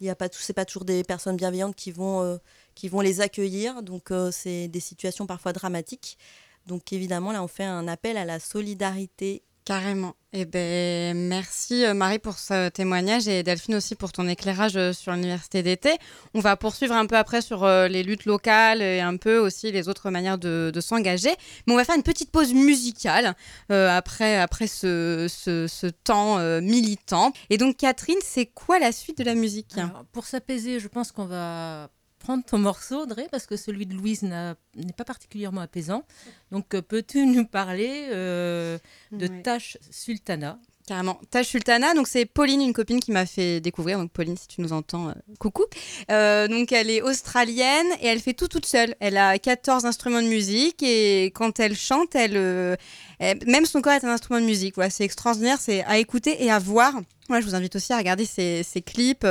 il 0.00 0.06
y 0.06 0.10
a 0.10 0.14
pas 0.14 0.28
c'est 0.32 0.52
pas 0.52 0.64
toujours 0.64 0.84
des 0.84 1.02
personnes 1.04 1.36
bienveillantes 1.36 1.76
qui 1.76 1.92
vont, 1.92 2.38
qui 2.74 2.88
vont 2.88 3.00
les 3.00 3.20
accueillir. 3.20 3.82
Donc, 3.82 4.12
c'est 4.32 4.68
des 4.68 4.80
situations 4.80 5.26
parfois 5.26 5.52
dramatiques. 5.52 6.18
Donc, 6.66 6.92
évidemment, 6.92 7.32
là, 7.32 7.42
on 7.42 7.48
fait 7.48 7.64
un 7.64 7.88
appel 7.88 8.16
à 8.16 8.24
la 8.24 8.40
solidarité 8.40 9.42
Carrément. 9.64 10.14
Eh 10.32 10.44
ben, 10.44 11.16
merci 11.16 11.84
euh, 11.84 11.92
Marie 11.92 12.20
pour 12.20 12.38
ce 12.38 12.68
témoignage 12.68 13.26
et 13.26 13.42
Delphine 13.42 13.74
aussi 13.74 13.96
pour 13.96 14.12
ton 14.12 14.28
éclairage 14.28 14.76
euh, 14.76 14.92
sur 14.92 15.10
l'université 15.10 15.64
d'été. 15.64 15.90
On 16.34 16.38
va 16.40 16.56
poursuivre 16.56 16.94
un 16.94 17.06
peu 17.06 17.16
après 17.16 17.42
sur 17.42 17.64
euh, 17.64 17.88
les 17.88 18.04
luttes 18.04 18.26
locales 18.26 18.80
et 18.80 19.00
un 19.00 19.16
peu 19.16 19.38
aussi 19.38 19.72
les 19.72 19.88
autres 19.88 20.08
manières 20.10 20.38
de, 20.38 20.70
de 20.72 20.80
s'engager. 20.80 21.30
Mais 21.66 21.72
on 21.72 21.76
va 21.76 21.84
faire 21.84 21.96
une 21.96 22.04
petite 22.04 22.30
pause 22.30 22.54
musicale 22.54 23.34
euh, 23.72 23.88
après, 23.90 24.36
après 24.36 24.68
ce, 24.68 25.26
ce- 25.28 25.66
ce 25.66 25.88
temps 25.88 26.38
euh, 26.38 26.60
militant. 26.60 27.32
Et 27.50 27.58
donc 27.58 27.76
Catherine, 27.76 28.18
c'est 28.22 28.46
quoi 28.46 28.78
la 28.78 28.92
suite 28.92 29.18
de 29.18 29.24
la 29.24 29.34
musique? 29.34 29.76
Alors, 29.76 30.04
pour 30.12 30.26
s'apaiser, 30.26 30.78
je 30.78 30.86
pense 30.86 31.10
qu'on 31.10 31.24
va 31.26 31.88
prendre 32.26 32.44
ton 32.44 32.58
morceau, 32.58 33.02
Audrey, 33.02 33.28
parce 33.30 33.46
que 33.46 33.56
celui 33.56 33.86
de 33.86 33.94
Louise 33.94 34.22
n'est 34.24 34.56
pas 34.96 35.04
particulièrement 35.04 35.60
apaisant. 35.60 36.02
Donc, 36.50 36.74
euh, 36.74 36.82
peux-tu 36.82 37.24
nous 37.24 37.46
parler 37.46 38.08
euh, 38.10 38.78
de 39.12 39.28
Ouais. 39.28 39.42
Tash 39.42 39.78
Sultana? 39.92 40.58
Carrément. 40.86 41.18
Tash 41.32 41.48
Sultana, 41.48 41.94
donc 41.94 42.06
c'est 42.06 42.26
Pauline, 42.26 42.60
une 42.60 42.72
copine 42.72 43.00
qui 43.00 43.10
m'a 43.10 43.26
fait 43.26 43.60
découvrir. 43.60 43.98
Donc 43.98 44.12
Pauline, 44.12 44.36
si 44.36 44.46
tu 44.46 44.60
nous 44.60 44.72
entends, 44.72 45.08
euh, 45.08 45.12
coucou. 45.40 45.64
Euh, 46.12 46.46
donc 46.46 46.70
elle 46.70 46.90
est 46.90 47.02
australienne 47.02 47.88
et 48.00 48.06
elle 48.06 48.20
fait 48.20 48.34
tout 48.34 48.46
toute 48.46 48.66
seule. 48.66 48.94
Elle 49.00 49.16
a 49.16 49.36
14 49.36 49.84
instruments 49.84 50.22
de 50.22 50.28
musique 50.28 50.84
et 50.84 51.32
quand 51.34 51.58
elle 51.58 51.74
chante, 51.74 52.14
euh, 52.14 52.76
elle- 53.18 53.44
même 53.48 53.66
son 53.66 53.80
corps 53.82 53.94
est 53.94 54.04
un 54.04 54.10
instrument 54.10 54.40
de 54.40 54.46
musique. 54.46 54.76
Voilà, 54.76 54.88
c'est 54.90 55.02
extraordinaire, 55.02 55.58
c'est 55.60 55.82
à 55.86 55.98
écouter 55.98 56.44
et 56.44 56.52
à 56.52 56.60
voir. 56.60 56.92
Voilà, 57.26 57.40
je 57.40 57.48
vous 57.48 57.56
invite 57.56 57.74
aussi 57.74 57.92
à 57.92 57.96
regarder 57.98 58.24
ses, 58.24 58.62
clips. 58.86 59.26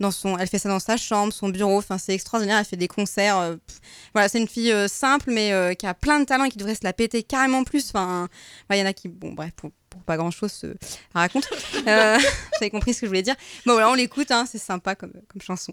dans 0.00 0.10
son, 0.10 0.36
elle 0.36 0.48
fait 0.48 0.58
ça 0.58 0.68
dans 0.68 0.80
sa 0.80 0.96
chambre, 0.96 1.32
son 1.32 1.50
bureau. 1.50 1.78
Enfin, 1.78 1.98
c'est 1.98 2.14
extraordinaire. 2.14 2.58
Elle 2.58 2.64
fait 2.64 2.76
des 2.76 2.88
concerts. 2.88 3.56
voilà, 4.12 4.28
c'est 4.28 4.40
une 4.40 4.48
fille 4.48 4.74
simple 4.88 5.30
mais 5.30 5.76
qui 5.78 5.86
a 5.86 5.94
plein 5.94 6.18
de 6.18 6.24
talent 6.24 6.42
et 6.42 6.50
qui 6.50 6.58
devrait 6.58 6.74
se 6.74 6.82
la 6.82 6.92
péter 6.92 7.22
carrément 7.22 7.62
plus. 7.62 7.90
Enfin, 7.90 8.28
il 8.72 8.78
y 8.78 8.82
en 8.82 8.86
a 8.86 8.92
qui, 8.92 9.06
bon, 9.06 9.32
bref, 9.34 9.52
pour, 9.54 9.70
pas 10.04 10.16
grand 10.16 10.30
chose 10.30 10.52
se 10.52 10.66
raconte. 11.14 11.48
Euh, 11.86 12.18
vous 12.18 12.56
avez 12.60 12.70
compris 12.70 12.94
ce 12.94 13.00
que 13.00 13.06
je 13.06 13.10
voulais 13.10 13.22
dire. 13.22 13.36
Bon, 13.64 13.72
voilà, 13.72 13.90
on 13.90 13.94
l'écoute, 13.94 14.30
hein, 14.30 14.44
c'est 14.46 14.58
sympa 14.58 14.94
comme, 14.94 15.12
comme 15.28 15.40
chanson. 15.40 15.72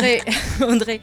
Audrey, 0.00 0.22
Audrey 0.62 1.00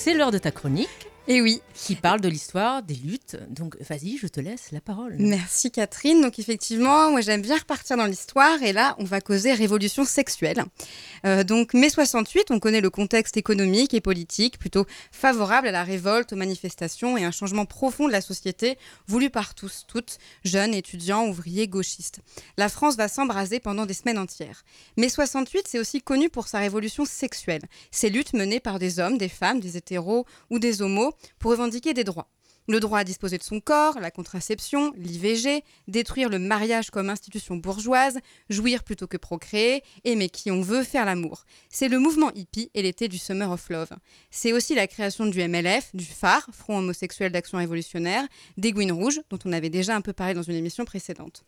c'est 0.00 0.14
l'heure 0.14 0.30
de 0.30 0.38
ta 0.38 0.50
chronique. 0.50 0.88
Et 1.28 1.42
oui, 1.42 1.60
qui 1.80 1.94
parle 1.94 2.20
de 2.20 2.28
l'histoire 2.28 2.82
des 2.82 2.94
luttes. 2.94 3.38
Donc 3.48 3.76
vas-y, 3.80 4.18
je 4.18 4.26
te 4.26 4.38
laisse 4.38 4.70
la 4.70 4.82
parole. 4.82 5.16
Merci 5.18 5.70
Catherine. 5.70 6.20
Donc 6.20 6.38
effectivement, 6.38 7.10
moi 7.10 7.22
j'aime 7.22 7.40
bien 7.40 7.56
repartir 7.56 7.96
dans 7.96 8.04
l'histoire 8.04 8.62
et 8.62 8.74
là 8.74 8.94
on 8.98 9.04
va 9.04 9.22
causer 9.22 9.54
révolution 9.54 10.04
sexuelle. 10.04 10.62
Euh, 11.24 11.42
donc 11.42 11.72
mai 11.72 11.88
68, 11.88 12.50
on 12.50 12.60
connaît 12.60 12.82
le 12.82 12.90
contexte 12.90 13.38
économique 13.38 13.94
et 13.94 14.02
politique 14.02 14.58
plutôt 14.58 14.84
favorable 15.10 15.68
à 15.68 15.70
la 15.70 15.82
révolte, 15.82 16.34
aux 16.34 16.36
manifestations 16.36 17.16
et 17.16 17.24
un 17.24 17.30
changement 17.30 17.64
profond 17.64 18.06
de 18.06 18.12
la 18.12 18.20
société 18.20 18.76
voulu 19.06 19.30
par 19.30 19.54
tous, 19.54 19.84
toutes, 19.88 20.18
jeunes, 20.44 20.74
étudiants, 20.74 21.26
ouvriers, 21.26 21.66
gauchistes. 21.66 22.20
La 22.58 22.68
France 22.68 22.96
va 22.96 23.08
s'embraser 23.08 23.58
pendant 23.58 23.86
des 23.86 23.94
semaines 23.94 24.18
entières. 24.18 24.64
Mai 24.98 25.08
68, 25.08 25.62
c'est 25.66 25.78
aussi 25.78 26.02
connu 26.02 26.28
pour 26.28 26.46
sa 26.46 26.58
révolution 26.58 27.06
sexuelle. 27.06 27.62
Ces 27.90 28.10
luttes 28.10 28.34
menées 28.34 28.60
par 28.60 28.78
des 28.78 29.00
hommes, 29.00 29.16
des 29.16 29.30
femmes, 29.30 29.60
des 29.60 29.78
hétéros 29.78 30.26
ou 30.50 30.58
des 30.58 30.82
homos 30.82 31.14
pour 31.38 31.52
revendiquer 31.52 31.69
des 31.70 32.04
droits. 32.04 32.28
Le 32.68 32.78
droit 32.78 32.98
à 33.00 33.04
disposer 33.04 33.38
de 33.38 33.42
son 33.42 33.60
corps, 33.60 33.98
la 34.00 34.10
contraception, 34.10 34.92
l'IVG, 34.96 35.64
détruire 35.88 36.28
le 36.28 36.38
mariage 36.38 36.90
comme 36.90 37.08
institution 37.08 37.56
bourgeoise, 37.56 38.18
jouir 38.48 38.84
plutôt 38.84 39.06
que 39.06 39.16
procréer, 39.16 39.82
aimer 40.04 40.28
qui 40.28 40.50
on 40.50 40.60
veut, 40.60 40.84
faire 40.84 41.04
l'amour. 41.04 41.44
C'est 41.68 41.88
le 41.88 41.98
mouvement 41.98 42.30
hippie 42.34 42.70
et 42.74 42.82
l'été 42.82 43.08
du 43.08 43.18
Summer 43.18 43.50
of 43.50 43.68
Love. 43.70 43.90
C'est 44.30 44.52
aussi 44.52 44.74
la 44.74 44.86
création 44.86 45.26
du 45.26 45.46
MLF, 45.46 45.94
du 45.94 46.04
phare, 46.04 46.48
Front 46.52 46.78
homosexuel 46.78 47.32
d'action 47.32 47.58
révolutionnaire, 47.58 48.26
des 48.56 48.72
Gouines 48.72 48.92
Rouges, 48.92 49.20
dont 49.30 49.38
on 49.44 49.52
avait 49.52 49.70
déjà 49.70 49.96
un 49.96 50.00
peu 50.00 50.12
parlé 50.12 50.34
dans 50.34 50.42
une 50.42 50.54
émission 50.54 50.84
précédente. 50.84 51.44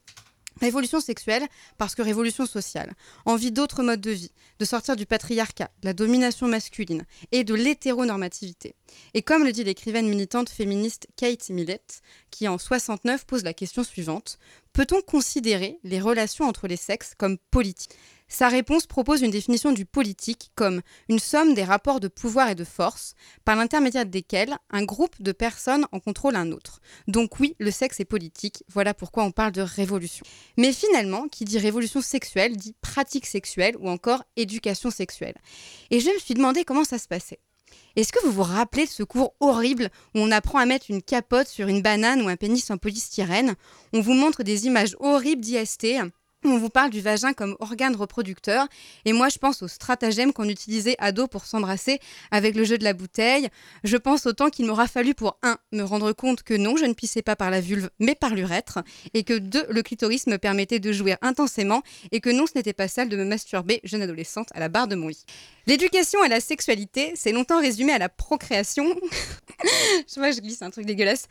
Révolution 0.60 1.00
sexuelle 1.00 1.46
parce 1.78 1.94
que 1.94 2.02
révolution 2.02 2.46
sociale. 2.46 2.94
Envie 3.24 3.52
d'autres 3.52 3.82
modes 3.82 4.00
de 4.00 4.10
vie, 4.10 4.32
de 4.58 4.64
sortir 4.64 4.96
du 4.96 5.06
patriarcat, 5.06 5.70
de 5.80 5.86
la 5.86 5.92
domination 5.92 6.46
masculine 6.46 7.04
et 7.32 7.44
de 7.44 7.54
l'hétéronormativité. 7.54 8.74
Et 9.14 9.22
comme 9.22 9.44
le 9.44 9.52
dit 9.52 9.64
l'écrivaine 9.64 10.08
militante 10.08 10.50
féministe 10.50 11.08
Kate 11.16 11.50
Millett, 11.50 12.02
qui 12.30 12.48
en 12.48 12.58
69 12.58 13.24
pose 13.26 13.44
la 13.44 13.54
question 13.54 13.82
suivante 13.82 14.38
peut-on 14.72 15.02
considérer 15.02 15.78
les 15.84 16.00
relations 16.00 16.46
entre 16.46 16.66
les 16.66 16.76
sexes 16.76 17.14
comme 17.16 17.38
politiques? 17.50 17.96
Sa 18.32 18.48
réponse 18.48 18.86
propose 18.86 19.20
une 19.20 19.30
définition 19.30 19.72
du 19.72 19.84
politique 19.84 20.52
comme 20.54 20.80
une 21.10 21.18
somme 21.18 21.52
des 21.52 21.64
rapports 21.64 22.00
de 22.00 22.08
pouvoir 22.08 22.48
et 22.48 22.54
de 22.54 22.64
force 22.64 23.12
par 23.44 23.56
l'intermédiaire 23.56 24.06
desquels 24.06 24.56
un 24.70 24.84
groupe 24.84 25.20
de 25.20 25.32
personnes 25.32 25.84
en 25.92 26.00
contrôle 26.00 26.36
un 26.36 26.50
autre. 26.50 26.80
Donc 27.08 27.40
oui, 27.40 27.56
le 27.58 27.70
sexe 27.70 28.00
est 28.00 28.06
politique, 28.06 28.64
voilà 28.72 28.94
pourquoi 28.94 29.24
on 29.24 29.32
parle 29.32 29.52
de 29.52 29.60
révolution. 29.60 30.24
Mais 30.56 30.72
finalement, 30.72 31.28
qui 31.28 31.44
dit 31.44 31.58
révolution 31.58 32.00
sexuelle 32.00 32.56
dit 32.56 32.74
pratique 32.80 33.26
sexuelle 33.26 33.76
ou 33.78 33.90
encore 33.90 34.24
éducation 34.36 34.90
sexuelle. 34.90 35.36
Et 35.90 36.00
je 36.00 36.08
me 36.08 36.18
suis 36.18 36.32
demandé 36.32 36.64
comment 36.64 36.84
ça 36.84 36.96
se 36.96 37.08
passait. 37.08 37.40
Est-ce 37.96 38.14
que 38.14 38.24
vous 38.24 38.32
vous 38.32 38.42
rappelez 38.44 38.86
de 38.86 38.90
ce 38.90 39.02
cours 39.02 39.34
horrible 39.40 39.90
où 40.14 40.20
on 40.20 40.30
apprend 40.30 40.58
à 40.58 40.64
mettre 40.64 40.86
une 40.88 41.02
capote 41.02 41.48
sur 41.48 41.68
une 41.68 41.82
banane 41.82 42.22
ou 42.22 42.28
un 42.28 42.36
pénis 42.36 42.70
en 42.70 42.78
polystyrène? 42.78 43.56
On 43.92 44.00
vous 44.00 44.14
montre 44.14 44.42
des 44.42 44.64
images 44.64 44.96
horribles 45.00 45.42
d'IST. 45.42 45.86
On 46.44 46.58
vous 46.58 46.70
parle 46.70 46.90
du 46.90 47.00
vagin 47.00 47.32
comme 47.34 47.56
organe 47.60 47.94
reproducteur. 47.94 48.66
Et 49.04 49.12
moi, 49.12 49.28
je 49.28 49.38
pense 49.38 49.62
au 49.62 49.68
stratagème 49.68 50.32
qu'on 50.32 50.48
utilisait 50.48 50.96
à 50.98 51.12
dos 51.12 51.28
pour 51.28 51.44
s'embrasser 51.44 52.00
avec 52.32 52.56
le 52.56 52.64
jeu 52.64 52.78
de 52.78 52.84
la 52.84 52.94
bouteille. 52.94 53.48
Je 53.84 53.96
pense 53.96 54.26
au 54.26 54.32
temps 54.32 54.50
qu'il 54.50 54.66
m'aura 54.66 54.88
fallu 54.88 55.14
pour 55.14 55.38
un, 55.42 55.56
me 55.72 55.82
rendre 55.82 56.12
compte 56.12 56.42
que 56.42 56.54
non, 56.54 56.76
je 56.76 56.84
ne 56.84 56.94
pissais 56.94 57.22
pas 57.22 57.36
par 57.36 57.50
la 57.50 57.60
vulve, 57.60 57.90
mais 58.00 58.14
par 58.16 58.34
l'urètre. 58.34 58.80
Et 59.14 59.22
que 59.22 59.34
deux, 59.38 59.64
le 59.68 59.82
clitoris 59.82 60.26
me 60.26 60.36
permettait 60.36 60.80
de 60.80 60.92
jouir 60.92 61.16
intensément. 61.22 61.82
Et 62.10 62.20
que 62.20 62.30
non, 62.30 62.46
ce 62.46 62.52
n'était 62.56 62.72
pas 62.72 62.88
sale 62.88 63.08
de 63.08 63.16
me 63.16 63.24
masturber, 63.24 63.80
jeune 63.84 64.02
adolescente, 64.02 64.48
à 64.54 64.60
la 64.60 64.68
barre 64.68 64.88
de 64.88 64.96
mon 64.96 65.08
lit. 65.08 65.24
L'éducation 65.68 66.20
à 66.22 66.28
la 66.28 66.40
sexualité, 66.40 67.12
c'est 67.14 67.30
longtemps 67.30 67.60
résumé 67.60 67.92
à 67.92 67.98
la 67.98 68.08
procréation. 68.08 68.84
je 70.08 70.14
vois, 70.18 70.32
je 70.32 70.40
glisse 70.40 70.62
un 70.62 70.70
truc 70.70 70.86
dégueulasse. 70.86 71.26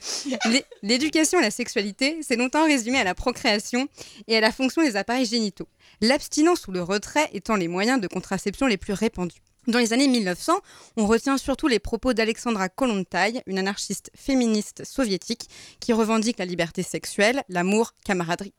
L'é- 0.49 0.63
L'éducation 0.83 1.37
à 1.39 1.41
la 1.41 1.51
sexualité, 1.51 2.17
c'est 2.21 2.37
longtemps 2.37 2.65
résumé 2.65 2.97
à 2.97 3.03
la 3.03 3.13
procréation 3.13 3.87
et 4.27 4.37
à 4.37 4.39
la 4.41 4.51
fonction 4.51 4.81
des 4.81 4.95
appareils 5.01 5.25
génitaux. 5.25 5.67
L'abstinence 5.99 6.67
ou 6.67 6.71
le 6.71 6.81
retrait 6.81 7.29
étant 7.33 7.55
les 7.55 7.67
moyens 7.67 7.99
de 7.99 8.07
contraception 8.07 8.67
les 8.67 8.77
plus 8.77 8.93
répandus. 8.93 9.41
Dans 9.67 9.77
les 9.77 9.93
années 9.93 10.07
1900, 10.07 10.53
on 10.97 11.05
retient 11.05 11.37
surtout 11.37 11.67
les 11.67 11.77
propos 11.77 12.13
d'Alexandra 12.13 12.67
Kollontai, 12.67 13.43
une 13.45 13.59
anarchiste 13.59 14.09
féministe 14.15 14.83
soviétique 14.83 15.47
qui 15.79 15.93
revendique 15.93 16.39
la 16.39 16.45
liberté 16.45 16.81
sexuelle, 16.81 17.43
l'amour, 17.47 17.93
camaraderie. 18.03 18.53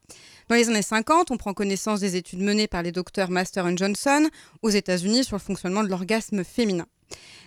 Dans 0.49 0.55
les 0.55 0.69
années 0.69 0.81
50, 0.81 1.33
on 1.33 1.37
prend 1.39 1.55
connaissance 1.55 1.99
des 1.99 2.15
études 2.15 2.41
menées 2.41 2.69
par 2.69 2.85
les 2.85 2.93
docteurs 2.93 3.31
Master 3.31 3.67
et 3.67 3.77
Johnson 3.77 4.29
aux 4.63 4.71
États-Unis 4.71 5.25
sur 5.25 5.35
le 5.35 5.41
fonctionnement 5.41 5.83
de 5.83 5.89
l'orgasme 5.89 6.45
féminin. 6.45 6.87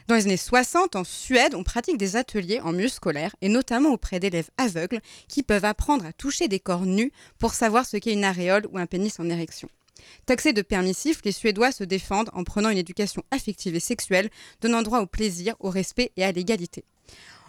Dans 0.08 0.16
les 0.16 0.26
années 0.26 0.38
60, 0.38 0.96
en 0.96 1.04
Suède, 1.04 1.56
on 1.56 1.64
pratique 1.64 1.98
des 1.98 2.16
ateliers 2.16 2.60
en 2.60 2.74
milieu 2.74 2.90
scolaire 2.90 3.36
et 3.42 3.50
notamment 3.50 3.90
auprès 3.90 4.20
d'élèves 4.20 4.50
aveugles 4.58 5.02
qui 5.28 5.42
peuvent 5.42 5.66
apprendre 5.66 6.06
à 6.06 6.14
toucher 6.14 6.48
des 6.48 6.60
corps 6.60 6.86
nus 6.86 7.12
pour 7.40 7.54
savoir 7.54 7.86
ce 7.86 7.98
qu'est 7.98 8.14
une 8.14 8.24
aréole 8.24 8.68
ou 8.72 8.78
un 8.78 8.86
pénis 8.86 9.20
en 9.20 9.30
érection. 9.30 9.68
Taxés 10.28 10.54
de 10.54 10.62
permissifs, 10.62 11.22
les 11.26 11.32
Suédois 11.32 11.72
se 11.72 11.84
défendent 11.84 12.30
en 12.34 12.44
prenant 12.44 12.70
une 12.70 12.78
éducation 12.78 13.24
affective 13.32 13.76
et 13.76 13.80
sexuelle, 13.80 14.30
donnant 14.62 14.84
droit 14.84 15.00
au 15.00 15.08
plaisir, 15.08 15.56
au 15.60 15.70
respect 15.70 16.12
et 16.18 16.24
à 16.24 16.32
l'égalité. 16.32 16.84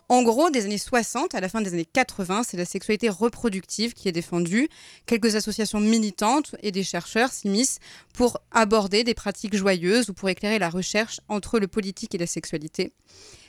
En 0.09 0.23
gros, 0.23 0.51
des 0.51 0.67
années 0.67 0.79
60 0.79 1.35
à 1.35 1.41
la 1.41 1.49
fin 1.49 1.61
des 1.61 1.73
années 1.73 1.85
80, 1.85 2.45
c'est 2.45 2.57
la 2.57 2.65
sexualité 2.65 3.09
reproductive 3.09 3.93
qui 3.93 4.09
est 4.09 4.13
défendue. 4.13 4.69
Quelques 5.05 5.35
associations 5.35 5.81
militantes 5.81 6.55
et 6.63 6.71
des 6.71 6.85
chercheurs 6.85 7.33
s'immiscent 7.33 7.81
pour 8.15 8.39
aborder 8.53 9.03
des 9.03 9.15
pratiques 9.15 9.57
joyeuses 9.57 10.09
ou 10.09 10.15
pour 10.15 10.29
éclairer 10.29 10.61
la 10.61 10.71
recherche 10.71 11.21
entre 11.29 11.59
le 11.59 11.67
politique 11.67 12.15
et 12.15 12.19
la 12.19 12.29
sexualité. 12.29 12.93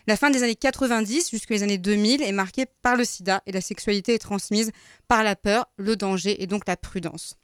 La 0.08 0.18
fin 0.18 0.32
des 0.32 0.42
années 0.42 0.56
90 0.56 1.30
jusqu'aux 1.30 1.54
les 1.54 1.62
années 1.62 1.78
2000 1.78 2.24
est 2.24 2.32
marquée 2.32 2.66
par 2.82 2.96
le 2.96 3.06
sida 3.06 3.44
et 3.46 3.52
la 3.52 3.62
sexualité 3.62 4.16
est 4.16 4.20
transmise 4.20 4.72
par 5.08 5.24
la 5.24 5.36
peur, 5.36 5.68
le 5.78 5.96
danger 5.96 6.42
et 6.42 6.48
donc 6.48 6.64
la 6.68 6.76
prudence. 6.76 7.36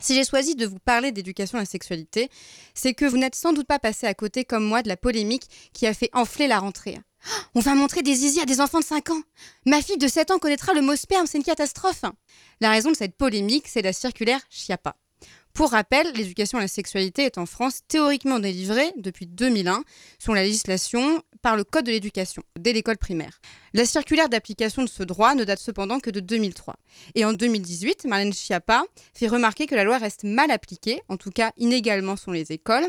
Si 0.00 0.14
j'ai 0.14 0.24
choisi 0.24 0.54
de 0.54 0.66
vous 0.66 0.78
parler 0.78 1.10
d'éducation 1.10 1.58
à 1.58 1.62
la 1.62 1.66
sexualité, 1.66 2.28
c'est 2.74 2.94
que 2.94 3.04
vous 3.04 3.16
n'êtes 3.16 3.34
sans 3.34 3.52
doute 3.52 3.66
pas 3.66 3.80
passé 3.80 4.06
à 4.06 4.14
côté 4.14 4.44
comme 4.44 4.64
moi 4.64 4.82
de 4.82 4.88
la 4.88 4.96
polémique 4.96 5.48
qui 5.72 5.88
a 5.88 5.94
fait 5.94 6.10
enfler 6.12 6.46
la 6.46 6.60
rentrée. 6.60 6.98
On 7.54 7.60
va 7.60 7.74
montrer 7.74 8.02
des 8.02 8.14
zizi 8.14 8.40
à 8.40 8.44
des 8.44 8.60
enfants 8.60 8.80
de 8.80 8.84
5 8.84 9.10
ans. 9.10 9.22
Ma 9.66 9.80
fille 9.82 9.98
de 9.98 10.08
7 10.08 10.30
ans 10.30 10.38
connaîtra 10.38 10.72
le 10.74 10.82
mot 10.82 10.96
sperme, 10.96 11.26
c'est 11.26 11.38
une 11.38 11.44
catastrophe. 11.44 12.02
La 12.60 12.70
raison 12.70 12.90
de 12.90 12.96
cette 12.96 13.16
polémique, 13.16 13.68
c'est 13.68 13.82
la 13.82 13.92
circulaire 13.92 14.40
Chiappa. 14.50 14.96
Pour 15.54 15.70
rappel, 15.70 16.12
l'éducation 16.14 16.58
à 16.58 16.62
la 16.62 16.68
sexualité 16.68 17.22
est 17.22 17.38
en 17.38 17.46
France 17.46 17.80
théoriquement 17.86 18.40
délivrée 18.40 18.92
depuis 18.96 19.26
2001 19.26 19.84
sur 20.18 20.34
la 20.34 20.42
législation 20.42 21.22
par 21.42 21.56
le 21.56 21.62
Code 21.62 21.86
de 21.86 21.92
l'éducation, 21.92 22.42
dès 22.58 22.72
l'école 22.72 22.98
primaire. 22.98 23.40
La 23.76 23.84
circulaire 23.84 24.28
d'application 24.28 24.84
de 24.84 24.88
ce 24.88 25.02
droit 25.02 25.34
ne 25.34 25.42
date 25.42 25.58
cependant 25.58 25.98
que 25.98 26.08
de 26.08 26.20
2003. 26.20 26.76
Et 27.16 27.24
en 27.24 27.32
2018, 27.32 28.04
Marlène 28.04 28.32
Schiappa 28.32 28.84
fait 29.12 29.26
remarquer 29.26 29.66
que 29.66 29.74
la 29.74 29.82
loi 29.82 29.98
reste 29.98 30.22
mal 30.22 30.52
appliquée, 30.52 31.02
en 31.08 31.16
tout 31.16 31.32
cas 31.32 31.50
inégalement 31.56 32.14
sont 32.14 32.30
les 32.30 32.52
écoles. 32.52 32.88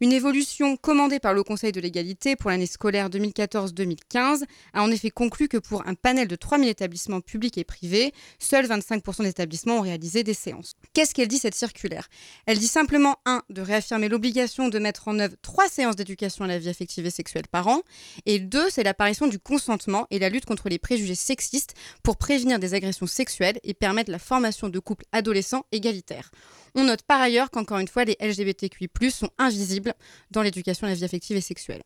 Une 0.00 0.12
évolution 0.12 0.76
commandée 0.76 1.18
par 1.18 1.34
le 1.34 1.42
Conseil 1.42 1.72
de 1.72 1.80
l'égalité 1.80 2.36
pour 2.36 2.48
l'année 2.48 2.66
scolaire 2.66 3.10
2014-2015 3.10 4.44
a 4.72 4.82
en 4.84 4.90
effet 4.92 5.10
conclu 5.10 5.48
que 5.48 5.56
pour 5.56 5.84
un 5.88 5.94
panel 5.94 6.28
de 6.28 6.36
3000 6.36 6.68
établissements 6.68 7.20
publics 7.20 7.58
et 7.58 7.64
privés, 7.64 8.14
seuls 8.38 8.66
25% 8.66 9.24
des 9.24 9.30
établissements 9.30 9.78
ont 9.78 9.82
réalisé 9.82 10.22
des 10.22 10.32
séances. 10.32 10.74
Qu'est-ce 10.94 11.12
qu'elle 11.12 11.26
dit 11.26 11.38
cette 11.38 11.56
circulaire? 11.56 12.06
Elle 12.46 12.58
dit 12.58 12.68
simplement 12.68 13.16
1. 13.26 13.42
de 13.50 13.62
réaffirmer 13.62 14.08
l'obligation 14.08 14.68
de 14.68 14.78
mettre 14.78 15.08
en 15.08 15.18
œuvre 15.18 15.34
3 15.42 15.68
séances 15.68 15.96
d'éducation 15.96 16.44
à 16.44 16.48
la 16.48 16.60
vie 16.60 16.68
affective 16.68 17.04
et 17.04 17.10
sexuelle 17.10 17.48
par 17.50 17.66
an, 17.66 17.82
et 18.26 18.38
2. 18.38 18.70
c'est 18.70 18.84
l'apparition 18.84 19.26
du 19.26 19.40
consentement 19.40 20.06
et 20.12 20.19
la 20.20 20.28
lutte 20.28 20.46
contre 20.46 20.68
les 20.68 20.78
préjugés 20.78 21.14
sexistes 21.14 21.74
pour 22.02 22.16
prévenir 22.16 22.58
des 22.58 22.74
agressions 22.74 23.06
sexuelles 23.06 23.58
et 23.64 23.74
permettre 23.74 24.10
la 24.10 24.18
formation 24.18 24.68
de 24.68 24.78
couples 24.78 25.04
adolescents 25.12 25.66
égalitaires. 25.72 26.30
On 26.74 26.84
note 26.84 27.02
par 27.02 27.20
ailleurs 27.20 27.50
qu'encore 27.50 27.78
une 27.78 27.88
fois, 27.88 28.04
les 28.04 28.16
LGBTQI+, 28.20 28.88
sont 29.10 29.30
invisibles 29.38 29.94
dans 30.30 30.42
l'éducation 30.42 30.86
à 30.86 30.90
la 30.90 30.96
vie 30.96 31.04
affective 31.04 31.36
et 31.36 31.40
sexuelle. 31.40 31.82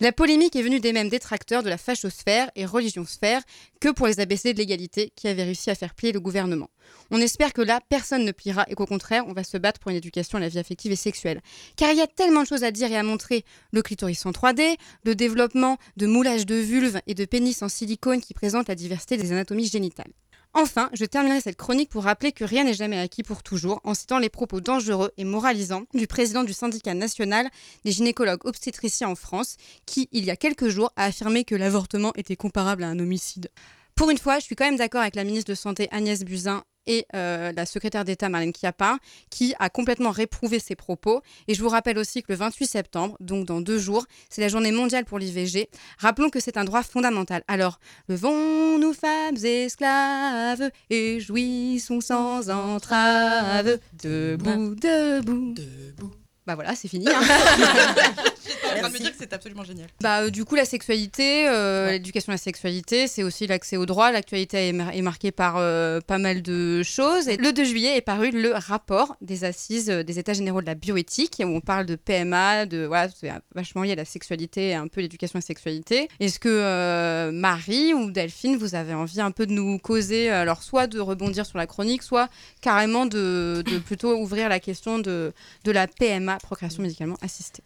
La 0.00 0.10
polémique 0.10 0.56
est 0.56 0.62
venue 0.62 0.80
des 0.80 0.92
mêmes 0.92 1.08
détracteurs 1.08 1.62
de 1.62 1.68
la 1.68 1.78
fachosphère 1.78 2.50
et 2.56 2.66
religionsphère 2.66 3.40
que 3.80 3.88
pour 3.88 4.08
les 4.08 4.18
ABC 4.18 4.52
de 4.52 4.58
l'égalité 4.58 5.12
qui 5.14 5.28
avaient 5.28 5.44
réussi 5.44 5.70
à 5.70 5.76
faire 5.76 5.94
plier 5.94 6.12
le 6.12 6.18
gouvernement. 6.18 6.70
On 7.12 7.18
espère 7.18 7.52
que 7.52 7.62
là, 7.62 7.80
personne 7.88 8.24
ne 8.24 8.32
pliera 8.32 8.64
et 8.68 8.74
qu'au 8.74 8.86
contraire, 8.86 9.24
on 9.28 9.32
va 9.32 9.44
se 9.44 9.56
battre 9.58 9.78
pour 9.78 9.90
une 9.90 9.98
éducation 9.98 10.38
à 10.38 10.40
la 10.40 10.48
vie 10.48 10.58
affective 10.58 10.90
et 10.90 10.96
sexuelle. 10.96 11.40
Car 11.76 11.92
il 11.92 11.98
y 11.98 12.02
a 12.02 12.08
tellement 12.08 12.42
de 12.42 12.48
choses 12.48 12.64
à 12.64 12.72
dire 12.72 12.90
et 12.90 12.96
à 12.96 13.02
montrer. 13.04 13.44
Le 13.70 13.82
clitoris 13.82 14.26
en 14.26 14.32
3D, 14.32 14.76
le 15.04 15.14
développement 15.14 15.78
de 15.96 16.06
moulage 16.06 16.46
de 16.46 16.56
vulve 16.56 17.00
et 17.06 17.14
de 17.14 17.24
pénis 17.24 17.62
en 17.62 17.68
silicone 17.68 18.20
qui 18.20 18.34
présentent 18.34 18.68
la 18.68 18.74
diversité 18.74 19.16
des 19.16 19.30
anatomies 19.30 19.68
génitales. 19.68 20.12
Enfin, 20.54 20.90
je 20.92 21.06
terminerai 21.06 21.40
cette 21.40 21.56
chronique 21.56 21.88
pour 21.88 22.04
rappeler 22.04 22.30
que 22.30 22.44
rien 22.44 22.64
n'est 22.64 22.74
jamais 22.74 22.98
acquis 22.98 23.22
pour 23.22 23.42
toujours 23.42 23.80
en 23.84 23.94
citant 23.94 24.18
les 24.18 24.28
propos 24.28 24.60
dangereux 24.60 25.10
et 25.16 25.24
moralisants 25.24 25.84
du 25.94 26.06
président 26.06 26.44
du 26.44 26.52
syndicat 26.52 26.92
national 26.92 27.48
des 27.86 27.92
gynécologues 27.92 28.44
obstétriciens 28.44 29.08
en 29.08 29.14
France 29.14 29.56
qui, 29.86 30.10
il 30.12 30.26
y 30.26 30.30
a 30.30 30.36
quelques 30.36 30.68
jours, 30.68 30.92
a 30.96 31.06
affirmé 31.06 31.44
que 31.44 31.54
l'avortement 31.54 32.12
était 32.16 32.36
comparable 32.36 32.84
à 32.84 32.88
un 32.88 32.98
homicide. 32.98 33.50
Pour 33.94 34.10
une 34.10 34.18
fois, 34.18 34.40
je 34.40 34.44
suis 34.44 34.54
quand 34.54 34.66
même 34.66 34.76
d'accord 34.76 35.00
avec 35.00 35.16
la 35.16 35.24
ministre 35.24 35.50
de 35.50 35.54
Santé 35.54 35.88
Agnès 35.90 36.22
Buzyn 36.22 36.64
et 36.86 37.06
euh, 37.14 37.52
la 37.54 37.66
secrétaire 37.66 38.04
d'État 38.04 38.28
Marlène 38.28 38.52
Schiappa, 38.54 38.98
qui 39.30 39.54
a 39.58 39.68
complètement 39.68 40.10
réprouvé 40.10 40.58
ces 40.58 40.74
propos. 40.74 41.22
Et 41.48 41.54
je 41.54 41.62
vous 41.62 41.68
rappelle 41.68 41.98
aussi 41.98 42.22
que 42.22 42.32
le 42.32 42.36
28 42.36 42.66
septembre, 42.66 43.16
donc 43.20 43.46
dans 43.46 43.60
deux 43.60 43.78
jours, 43.78 44.04
c'est 44.30 44.40
la 44.40 44.48
journée 44.48 44.72
mondiale 44.72 45.04
pour 45.04 45.18
l'IVG. 45.18 45.68
Rappelons 45.98 46.30
que 46.30 46.40
c'est 46.40 46.56
un 46.56 46.64
droit 46.64 46.82
fondamental. 46.82 47.42
Alors, 47.48 47.78
levons-nous 48.08 48.92
femmes 48.94 49.36
esclaves 49.44 50.70
et 50.90 51.20
jouissons 51.20 52.00
sans 52.00 52.50
entrave. 52.50 53.78
Debout, 54.02 54.74
debout. 54.74 55.54
Debout. 55.54 56.10
Bah 56.46 56.56
voilà, 56.56 56.74
c'est 56.74 56.88
fini. 56.88 57.06
hein. 57.08 57.20
J'étais 58.54 58.66
en 58.66 58.78
train 58.80 58.88
de 58.88 58.92
me 58.94 58.98
dire 58.98 59.10
que 59.12 59.16
c'est 59.18 59.32
absolument 59.32 59.64
génial. 59.64 59.86
Bah, 60.00 60.22
euh, 60.22 60.30
du 60.30 60.44
coup, 60.44 60.54
la 60.54 60.64
sexualité, 60.64 61.48
euh, 61.48 61.86
Ouais. 61.86 61.92
l'éducation 61.92 62.30
à 62.30 62.34
la 62.34 62.38
sexualité, 62.38 63.06
c'est 63.08 63.22
aussi 63.22 63.46
l'accès 63.46 63.76
au 63.76 63.86
droit. 63.86 64.10
L'actualité 64.12 64.68
est, 64.68 64.72
mar- 64.72 64.92
est 64.94 65.02
marquée 65.02 65.30
par 65.32 65.56
euh, 65.58 66.00
pas 66.00 66.18
mal 66.18 66.42
de 66.42 66.82
choses. 66.82 67.28
Et 67.28 67.36
le 67.36 67.52
2 67.52 67.64
juillet 67.64 67.96
est 67.96 68.00
paru 68.02 68.30
le 68.30 68.52
rapport 68.52 69.16
des 69.20 69.44
assises 69.44 69.90
euh, 69.90 70.02
des 70.02 70.18
États 70.18 70.32
généraux 70.32 70.60
de 70.60 70.66
la 70.66 70.74
bioéthique, 70.74 71.36
où 71.40 71.44
on 71.48 71.60
parle 71.60 71.86
de 71.86 71.96
PMA, 71.96 72.66
de 72.66 72.84
voilà, 72.84 73.08
c'est 73.14 73.30
vachement 73.54 73.82
lié 73.82 73.92
à 73.92 73.96
la 73.96 74.04
sexualité 74.04 74.68
et 74.70 74.74
un 74.74 74.88
peu 74.88 75.00
l'éducation 75.00 75.36
à 75.36 75.40
la 75.40 75.46
sexualité. 75.46 76.08
Est-ce 76.20 76.38
que 76.38 76.48
euh, 76.48 77.30
Marie 77.32 77.94
ou 77.94 78.10
Delphine, 78.10 78.56
vous 78.56 78.74
avez 78.74 78.94
envie 78.94 79.20
un 79.20 79.30
peu 79.30 79.46
de 79.46 79.52
nous 79.52 79.78
causer, 79.78 80.28
alors 80.30 80.62
soit 80.62 80.86
de 80.86 81.00
rebondir 81.00 81.46
sur 81.46 81.58
la 81.58 81.66
chronique, 81.66 82.02
soit 82.02 82.28
carrément 82.60 83.06
de, 83.06 83.62
de 83.66 83.78
plutôt 83.78 84.16
ouvrir 84.18 84.48
la 84.48 84.60
question 84.60 84.98
de, 84.98 85.32
de 85.64 85.70
la 85.70 85.86
PMA, 85.86 86.38
procréation 86.38 86.82
médicalement 86.82 87.16
assistée? 87.22 87.62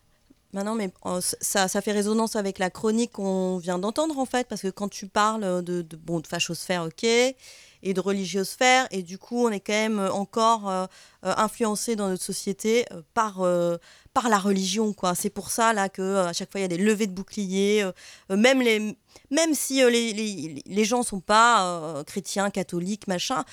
Maintenant, 0.53 0.75
mais 0.75 0.91
euh, 1.05 1.21
ça, 1.21 1.69
ça 1.69 1.81
fait 1.81 1.93
résonance 1.93 2.37
avec 2.37 2.59
la 2.59 2.71
chronique 2.71 3.13
qu'on 3.13 3.59
vient 3.59 3.79
d'entendre 3.79 4.19
en 4.19 4.27
fait, 4.27 4.49
parce 4.49 4.63
que 4.63 4.69
quand 4.69 4.89
tu 4.89 5.07
parles 5.07 5.63
de, 5.63 5.83
de, 5.83 5.97
bon, 5.97 6.21
de 6.21 6.27
fachosphère, 6.27 6.85
ok, 6.85 7.05
et 7.05 7.95
de 7.95 8.01
religiosphère, 8.01 8.87
et 8.91 9.03
du 9.03 9.19
coup, 9.19 9.47
on 9.47 9.51
est 9.51 9.61
quand 9.61 9.73
même 9.73 9.99
encore 9.99 10.69
euh, 10.69 10.87
euh, 11.25 11.35
influencé 11.37 11.97
dans 11.97 12.09
notre 12.09 12.23
société 12.23 12.85
euh, 12.93 13.03
par, 13.15 13.43
euh, 13.43 13.79
par 14.15 14.29
la 14.29 14.39
religion, 14.39 14.93
quoi. 14.93 15.15
C'est 15.15 15.31
pour 15.31 15.51
ça 15.51 15.73
là 15.73 15.89
que 15.89 16.25
chaque 16.33 16.51
fois 16.53 16.61
il 16.61 16.63
y 16.63 16.65
a 16.65 16.69
des 16.69 16.79
levées 16.79 17.07
de 17.07 17.13
boucliers, 17.13 17.85
même 18.31 18.61
les 18.61 18.97
même 19.31 19.55
si 19.55 19.83
euh, 19.83 19.91
les, 19.91 20.13
les, 20.13 20.63
les 20.65 20.85
gens 20.85 21.03
sont 21.03 21.21
pas 21.21 21.65
euh, 21.65 22.05
chrétiens, 22.05 22.51
catholiques, 22.51 23.07
machin, 23.09 23.45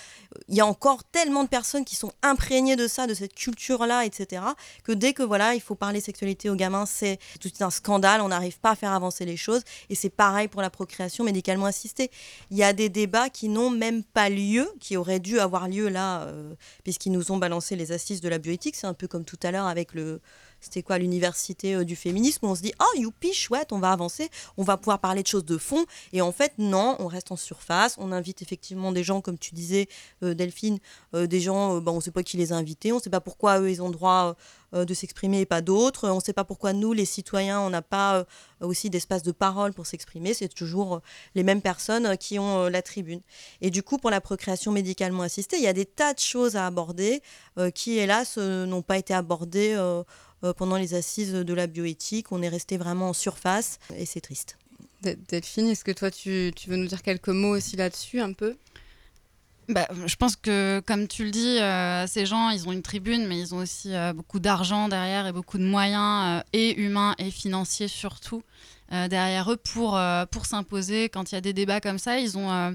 il 0.47 0.55
y 0.55 0.61
a 0.61 0.65
encore 0.65 1.03
tellement 1.03 1.43
de 1.43 1.49
personnes 1.49 1.85
qui 1.85 1.95
sont 1.95 2.11
imprégnées 2.21 2.75
de 2.75 2.87
ça, 2.87 3.07
de 3.07 3.13
cette 3.13 3.33
culture-là, 3.33 4.05
etc., 4.05 4.43
que 4.83 4.91
dès 4.91 5.13
que 5.13 5.23
voilà, 5.23 5.55
il 5.55 5.61
faut 5.61 5.75
parler 5.75 6.01
sexualité 6.01 6.49
aux 6.49 6.55
gamins, 6.55 6.85
c'est 6.85 7.19
tout 7.39 7.51
un 7.59 7.69
scandale, 7.69 8.21
on 8.21 8.29
n'arrive 8.29 8.59
pas 8.59 8.71
à 8.71 8.75
faire 8.75 8.93
avancer 8.93 9.25
les 9.25 9.37
choses. 9.37 9.61
Et 9.89 9.95
c'est 9.95 10.09
pareil 10.09 10.47
pour 10.47 10.61
la 10.61 10.69
procréation 10.69 11.23
médicalement 11.23 11.65
assistée. 11.65 12.11
Il 12.51 12.57
y 12.57 12.63
a 12.63 12.73
des 12.73 12.89
débats 12.89 13.29
qui 13.29 13.49
n'ont 13.49 13.69
même 13.69 14.03
pas 14.03 14.29
lieu, 14.29 14.69
qui 14.79 14.97
auraient 14.97 15.19
dû 15.19 15.39
avoir 15.39 15.67
lieu 15.67 15.89
là, 15.89 16.23
euh, 16.23 16.53
puisqu'ils 16.83 17.11
nous 17.11 17.31
ont 17.31 17.37
balancé 17.37 17.75
les 17.75 17.91
assises 17.91 18.21
de 18.21 18.29
la 18.29 18.37
bioéthique. 18.37 18.75
C'est 18.75 18.87
un 18.87 18.93
peu 18.93 19.07
comme 19.07 19.25
tout 19.25 19.39
à 19.43 19.51
l'heure 19.51 19.67
avec 19.67 19.93
le. 19.93 20.21
C'était 20.63 20.81
quoi 20.81 20.97
l'université 20.97 21.75
euh, 21.75 21.83
du 21.83 21.95
féminisme? 21.95 22.45
On 22.45 22.55
se 22.55 22.61
dit 22.61 22.73
oh 22.79 22.97
youpi 22.97 23.33
chouette 23.33 23.73
on 23.73 23.79
va 23.79 23.91
avancer 23.91 24.29
on 24.57 24.63
va 24.63 24.77
pouvoir 24.77 24.99
parler 24.99 25.21
de 25.21 25.27
choses 25.27 25.43
de 25.43 25.57
fond. 25.57 25.85
Et 26.13 26.21
en 26.21 26.31
fait 26.31 26.53
non 26.57 26.95
on 26.99 27.07
reste 27.07 27.31
en 27.31 27.35
surface 27.35 27.95
on 27.97 28.11
invite 28.11 28.41
effectivement 28.41 28.91
des 28.91 29.03
gens 29.03 29.19
comme 29.19 29.37
tu 29.37 29.53
disais 29.53 29.87
euh, 30.23 30.33
Delphine 30.33 30.79
euh, 31.15 31.27
des 31.27 31.41
gens 31.41 31.81
bah, 31.81 31.91
on 31.91 31.97
ne 31.97 32.01
sait 32.01 32.11
pas 32.11 32.23
qui 32.23 32.37
les 32.37 32.53
a 32.53 32.55
invités 32.55 32.93
on 32.93 32.97
ne 32.97 33.01
sait 33.01 33.09
pas 33.09 33.19
pourquoi 33.19 33.59
eux 33.59 33.69
ils 33.69 33.81
ont 33.81 33.89
droit 33.89 34.35
de 34.73 34.93
s'exprimer 34.95 35.41
et 35.41 35.45
pas 35.45 35.61
d'autres 35.61 36.09
on 36.09 36.15
ne 36.15 36.21
sait 36.21 36.33
pas 36.33 36.43
pourquoi 36.43 36.73
nous 36.73 36.93
les 36.93 37.05
citoyens 37.05 37.59
on 37.59 37.69
n'a 37.69 37.83
pas 37.83 38.25
aussi 38.59 38.89
d'espace 38.89 39.21
de 39.21 39.31
parole 39.31 39.71
pour 39.71 39.85
s'exprimer. 39.85 40.33
C'est 40.33 40.47
toujours 40.47 41.01
les 41.35 41.43
mêmes 41.43 41.61
personnes 41.61 42.17
qui 42.17 42.39
ont 42.39 42.69
la 42.69 42.81
tribune. 42.81 43.21
Et 43.61 43.69
du 43.69 43.83
coup 43.83 43.99
pour 43.99 44.09
la 44.09 44.19
procréation 44.19 44.71
médicalement 44.71 45.21
assistée 45.21 45.57
il 45.57 45.63
y 45.63 45.67
a 45.67 45.73
des 45.73 45.85
tas 45.85 46.15
de 46.15 46.19
choses 46.19 46.55
à 46.55 46.65
aborder 46.65 47.21
qui 47.75 47.99
hélas 47.99 48.37
n'ont 48.39 48.81
pas 48.81 48.97
été 48.97 49.13
abordées 49.13 49.75
pendant 50.51 50.75
les 50.75 50.93
assises 50.93 51.31
de 51.31 51.53
la 51.53 51.67
bioéthique. 51.67 52.33
On 52.33 52.41
est 52.41 52.49
resté 52.49 52.77
vraiment 52.77 53.09
en 53.09 53.13
surface 53.13 53.79
et 53.95 54.05
c'est 54.05 54.21
triste. 54.21 54.57
De- 55.03 55.17
Delphine, 55.29 55.69
est-ce 55.69 55.83
que 55.85 55.91
toi, 55.91 56.11
tu, 56.11 56.51
tu 56.55 56.69
veux 56.69 56.75
nous 56.75 56.87
dire 56.87 57.01
quelques 57.01 57.29
mots 57.29 57.55
aussi 57.55 57.77
là-dessus, 57.77 58.19
un 58.19 58.33
peu? 58.33 58.57
Bah, 59.69 59.87
je 60.05 60.15
pense 60.17 60.35
que, 60.35 60.81
comme 60.85 61.07
tu 61.07 61.23
le 61.23 61.31
dis, 61.31 61.57
euh, 61.59 62.05
ces 62.05 62.25
gens, 62.25 62.49
ils 62.49 62.67
ont 62.67 62.73
une 62.73 62.81
tribune, 62.81 63.25
mais 63.27 63.39
ils 63.39 63.55
ont 63.55 63.59
aussi 63.59 63.95
euh, 63.95 64.11
beaucoup 64.11 64.41
d'argent 64.41 64.89
derrière 64.89 65.25
et 65.25 65.31
beaucoup 65.31 65.57
de 65.57 65.63
moyens, 65.63 66.41
euh, 66.41 66.49
et 66.51 66.77
humains 66.81 67.15
et 67.17 67.31
financiers 67.31 67.87
surtout, 67.87 68.43
euh, 68.91 69.07
derrière 69.07 69.49
eux 69.49 69.55
pour, 69.55 69.95
euh, 69.95 70.25
pour 70.25 70.45
s'imposer. 70.45 71.07
Quand 71.07 71.31
il 71.31 71.35
y 71.35 71.37
a 71.37 71.41
des 71.41 71.53
débats 71.53 71.79
comme 71.79 71.97
ça, 71.97 72.19
ils 72.19 72.37
ont 72.37 72.51
euh, 72.51 72.71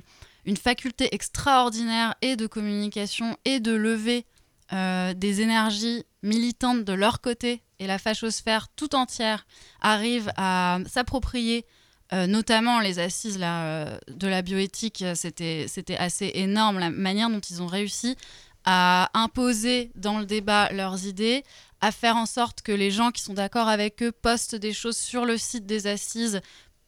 une 0.47 0.57
faculté 0.57 1.15
extraordinaire 1.15 2.15
et 2.23 2.37
de 2.37 2.47
communication 2.47 3.37
et 3.45 3.61
de 3.61 3.73
lever 3.73 4.25
euh, 4.73 5.15
des 5.15 5.41
énergies 5.41 6.05
militantes 6.23 6.85
de 6.85 6.93
leur 6.93 7.21
côté. 7.21 7.63
Et 7.79 7.87
la 7.87 7.99
fachosphère 7.99 8.69
tout 8.77 8.95
entière 8.95 9.47
arrive 9.81 10.31
à 10.37 10.79
s'approprier 10.87 11.65
euh, 12.13 12.27
notamment 12.27 12.81
les 12.81 12.99
assises 12.99 13.39
là, 13.39 13.65
euh, 13.65 13.99
de 14.09 14.27
la 14.27 14.41
bioéthique, 14.41 15.05
c'était 15.15 15.97
assez 15.99 16.31
énorme 16.35 16.79
la 16.79 16.89
manière 16.89 17.29
dont 17.29 17.41
ils 17.41 17.63
ont 17.63 17.67
réussi 17.67 18.17
à 18.65 19.11
imposer 19.15 19.91
dans 19.95 20.19
le 20.19 20.25
débat 20.25 20.71
leurs 20.73 21.07
idées, 21.07 21.45
à 21.81 21.93
faire 21.93 22.17
en 22.17 22.27
sorte 22.27 22.63
que 22.63 22.73
les 22.73 22.91
gens 22.91 23.11
qui 23.11 23.23
sont 23.23 23.35
d'accord 23.35 23.69
avec 23.69 24.03
eux 24.03 24.13
postent 24.13 24.57
des 24.57 24.73
choses 24.73 24.97
sur 24.97 25.25
le 25.25 25.37
site 25.37 25.67
des 25.67 25.87
assises, 25.87 26.41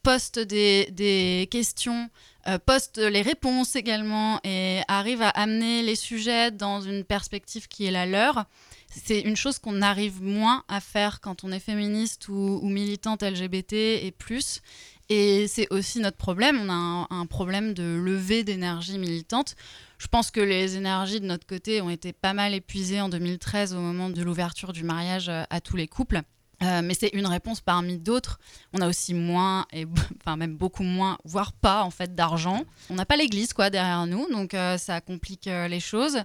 postent 0.03 0.39
des, 0.39 1.49
questions, 1.51 2.11
euh, 2.47 2.59
postent 2.59 2.99
les 2.99 3.23
réponses 3.23 3.77
également 3.77 4.41
et 4.45 4.81
arrivent 4.89 5.23
à 5.23 5.31
amener 5.31 5.83
les 5.83 5.97
sujets 5.97 6.51
dans 6.51 6.81
une 6.81 7.05
perspective 7.05 7.69
qui 7.69 7.87
est 7.87 7.91
la 7.91 8.07
leur. 8.07 8.47
C'est 8.89 9.21
une 9.21 9.37
chose 9.37 9.59
qu'on 9.59 9.83
arrive 9.83 10.23
moins 10.23 10.65
à 10.69 10.81
faire 10.81 11.21
quand 11.21 11.45
on 11.45 11.53
est 11.53 11.61
féministe 11.61 12.29
ou, 12.29 12.61
militante 12.65 13.23
LGBT 13.23 13.73
et 13.73 14.15
plus. 14.17 14.63
Et 15.09 15.47
c'est 15.49 15.67
aussi 15.73 15.99
notre 16.01 16.17
problème. 16.17 16.61
On 16.61 16.71
a 16.71 17.07
un, 17.11 17.27
problème 17.27 17.75
de 17.75 18.01
levée 18.01 18.45
d'énergie 18.45 18.99
militante. 18.99 19.57
Je 19.99 20.07
pense 20.07 20.31
que 20.31 20.41
les 20.41 20.77
énergies 20.77 21.21
de 21.21 21.27
notre 21.27 21.47
côté 21.47 21.83
ont 21.83 21.91
été 21.91 22.13
pas 22.13 22.33
mal 22.33 22.55
épuisées 22.55 23.01
en 23.01 23.09
2013 23.09 23.75
au 23.75 23.81
moment 23.81 24.09
de 24.09 24.23
l'ouverture 24.23 24.73
du 24.73 24.85
mariage 24.85 25.29
à 25.29 25.61
tous 25.61 25.77
les 25.77 25.89
couples. 25.89 26.23
Euh, 26.63 26.83
mais 26.83 26.95
c'est 26.95 27.09
une 27.15 27.27
réponse 27.27 27.61
parmi 27.61 27.97
d'autres. 27.97 28.39
On 28.75 28.81
a 28.83 28.89
aussi 28.89 29.15
moins, 29.15 29.67
et 29.73 29.87
enfin 30.21 30.37
même 30.37 30.57
beaucoup 30.57 30.83
moins, 30.83 31.17
voire 31.25 31.53
pas 31.53 31.83
en 31.83 31.91
fait 31.91 32.15
d'argent. 32.15 32.65
On 32.91 32.95
n'a 32.95 33.07
pas 33.07 33.17
l'église 33.17 33.53
quoi 33.53 33.71
derrière 33.71 34.07
nous, 34.07 34.31
donc 34.31 34.53
euh, 34.53 34.77
ça 34.77 35.01
complique 35.01 35.47
euh, 35.47 35.69
les 35.69 35.81
choses. 35.81 36.19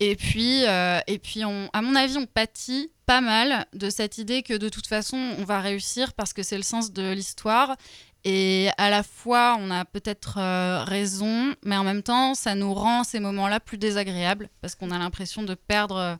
Et 0.00 0.16
puis, 0.16 0.64
et 0.64 1.18
puis 1.18 1.42
à 1.42 1.82
mon 1.82 1.94
avis, 1.94 2.18
on 2.18 2.26
pâtit 2.26 2.90
pas 3.06 3.22
mal 3.22 3.64
de 3.72 3.88
cette 3.88 4.18
idée 4.18 4.42
que 4.42 4.52
de 4.52 4.68
toute 4.68 4.86
façon 4.86 5.16
on 5.16 5.44
va 5.44 5.60
réussir 5.60 6.12
parce 6.12 6.34
que 6.34 6.42
c'est 6.42 6.58
le 6.58 6.62
sens 6.62 6.92
de 6.92 7.12
l'histoire. 7.12 7.76
Et 8.24 8.68
à 8.76 8.90
la 8.90 9.02
fois, 9.02 9.56
on 9.58 9.70
a 9.70 9.86
peut-être 9.86 10.38
raison, 10.84 11.54
mais 11.64 11.78
en 11.78 11.84
même 11.84 12.02
temps, 12.02 12.34
ça 12.34 12.54
nous 12.54 12.74
rend 12.74 13.04
ces 13.04 13.20
moments-là 13.20 13.58
plus 13.58 13.78
désagréables 13.78 14.50
parce 14.60 14.74
qu'on 14.74 14.90
a 14.90 14.98
l'impression 14.98 15.44
de 15.44 15.54
perdre 15.54 16.18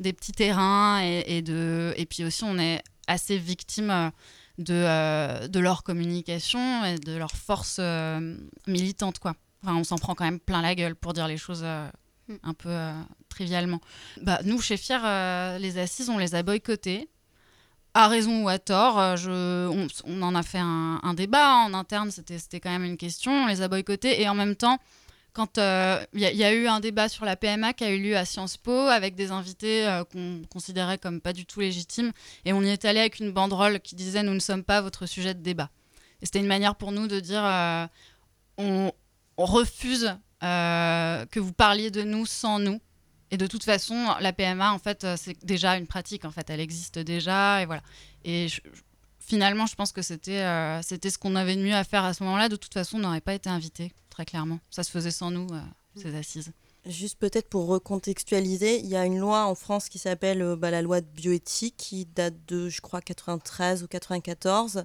des 0.00 0.14
petits 0.14 0.32
terrains 0.32 1.00
et 1.02 1.42
de, 1.42 1.92
et 1.98 2.06
puis 2.06 2.24
aussi 2.24 2.44
on 2.44 2.58
est 2.58 2.82
assez 3.08 3.36
victime 3.36 3.90
euh, 3.90 4.10
de, 4.58 4.74
euh, 4.74 5.48
de 5.48 5.58
leur 5.58 5.82
communication 5.82 6.84
et 6.84 6.98
de 6.98 7.16
leur 7.16 7.32
force 7.32 7.78
euh, 7.80 8.36
militante, 8.68 9.18
quoi. 9.18 9.34
Enfin, 9.64 9.74
on 9.74 9.82
s'en 9.82 9.96
prend 9.96 10.14
quand 10.14 10.24
même 10.24 10.38
plein 10.38 10.62
la 10.62 10.76
gueule 10.76 10.94
pour 10.94 11.12
dire 11.14 11.26
les 11.26 11.36
choses 11.36 11.62
euh, 11.64 11.88
un 12.44 12.54
peu 12.54 12.72
trivialement. 13.28 13.80
Bah, 14.22 14.38
nous, 14.44 14.60
chez 14.60 14.76
Fier, 14.76 15.00
les 15.58 15.78
assises, 15.78 16.10
on 16.10 16.18
les 16.18 16.36
a 16.36 16.44
boycottées. 16.44 17.08
À 17.94 18.06
raison 18.06 18.44
ou 18.44 18.48
à 18.48 18.58
tort, 18.58 19.16
je, 19.16 19.66
on, 19.66 19.88
on 20.04 20.22
en 20.22 20.34
a 20.36 20.42
fait 20.44 20.60
un, 20.60 21.00
un 21.02 21.14
débat 21.14 21.56
en 21.56 21.74
interne, 21.74 22.10
c'était 22.12 22.38
c'était 22.38 22.60
quand 22.60 22.70
même 22.70 22.84
une 22.84 22.98
question, 22.98 23.32
on 23.32 23.46
les 23.46 23.62
a 23.62 23.66
boycottés 23.68 24.20
et 24.20 24.28
en 24.28 24.34
même 24.34 24.54
temps, 24.54 24.78
quand 25.38 25.58
euh, 25.58 26.04
il 26.14 26.20
y, 26.20 26.42
a- 26.42 26.52
eu 26.52 26.66
un 26.66 26.80
débat 26.80 27.08
sur 27.08 27.24
la 27.24 27.36
PMA 27.36 27.72
qui 27.72 27.84
a 27.84 27.92
eu 27.92 28.02
lieu 28.02 28.16
à 28.16 28.24
Sciences 28.24 28.56
Po 28.56 28.72
avec 28.72 29.14
des 29.14 29.30
invités 29.30 29.86
euh, 29.86 30.02
qu'on 30.02 30.42
considérait 30.50 30.98
comme 30.98 31.20
pas 31.20 31.32
du 31.32 31.46
tout 31.46 31.60
légitimes 31.60 32.10
et 32.44 32.52
on 32.52 32.60
y 32.60 32.70
est 32.70 32.84
allé 32.84 32.98
avec 32.98 33.20
une 33.20 33.30
banderole 33.30 33.78
qui 33.78 33.94
disait 33.94 34.24
nous 34.24 34.34
ne 34.34 34.40
sommes 34.40 34.64
pas 34.64 34.80
votre 34.80 35.06
sujet 35.06 35.34
de 35.34 35.40
débat. 35.40 35.70
Et 36.20 36.26
c'était 36.26 36.40
une 36.40 36.48
manière 36.48 36.74
pour 36.74 36.90
nous 36.90 37.06
de 37.06 37.20
dire 37.20 37.44
euh, 37.44 37.86
on, 38.56 38.90
refuse 39.36 40.16
que 40.40 41.38
vous 41.38 41.52
parliez 41.52 41.92
de 41.92 42.02
nous 42.02 42.26
sans 42.26 42.58
nous. 42.58 42.80
Et 43.30 43.36
de 43.36 43.46
toute 43.46 43.62
façon, 43.62 44.16
la 44.18 44.32
PMA, 44.32 44.72
en 44.72 44.80
fait, 44.80 45.06
c'est 45.16 45.38
déjà 45.46 45.76
une 45.76 45.86
pratique. 45.86 46.24
En 46.24 46.32
fait, 46.32 46.50
elle 46.50 46.58
existe 46.58 46.98
déjà, 46.98 47.62
et 47.62 47.66
voilà. 47.66 47.82
Et 48.24 48.48
finalement, 49.20 49.66
je 49.66 49.76
pense 49.76 49.92
que 49.92 50.02
c'était 50.02 50.44
c'était 50.82 51.10
ce 51.10 51.18
qu'on 51.18 51.36
avait 51.36 51.54
de 51.54 51.62
mieux 51.62 51.76
à 51.76 51.84
faire 51.84 52.02
à 52.02 52.14
ce 52.14 52.24
moment-là. 52.24 52.48
De 52.48 52.56
toute 52.56 52.74
façon, 52.74 52.96
on 52.96 53.00
n'aurait 53.00 53.20
pas 53.20 53.34
été 53.34 53.48
invité, 53.48 53.92
clairement. 54.24 54.58
Ça 54.70 54.82
se 54.82 54.90
faisait 54.90 55.10
sans 55.10 55.30
nous, 55.30 55.46
euh, 55.52 55.60
ces 55.96 56.14
assises. 56.14 56.52
Juste 56.86 57.18
peut-être 57.18 57.48
pour 57.48 57.66
recontextualiser, 57.66 58.78
il 58.78 58.86
y 58.86 58.96
a 58.96 59.04
une 59.04 59.18
loi 59.18 59.44
en 59.46 59.54
France 59.54 59.88
qui 59.88 59.98
s'appelle 59.98 60.42
euh, 60.42 60.56
bah, 60.56 60.70
la 60.70 60.82
loi 60.82 61.00
de 61.00 61.06
bioéthique 61.06 61.74
qui 61.76 62.06
date 62.06 62.34
de, 62.46 62.68
je 62.68 62.80
crois, 62.80 63.00
93 63.00 63.82
ou 63.82 63.88
94, 63.88 64.84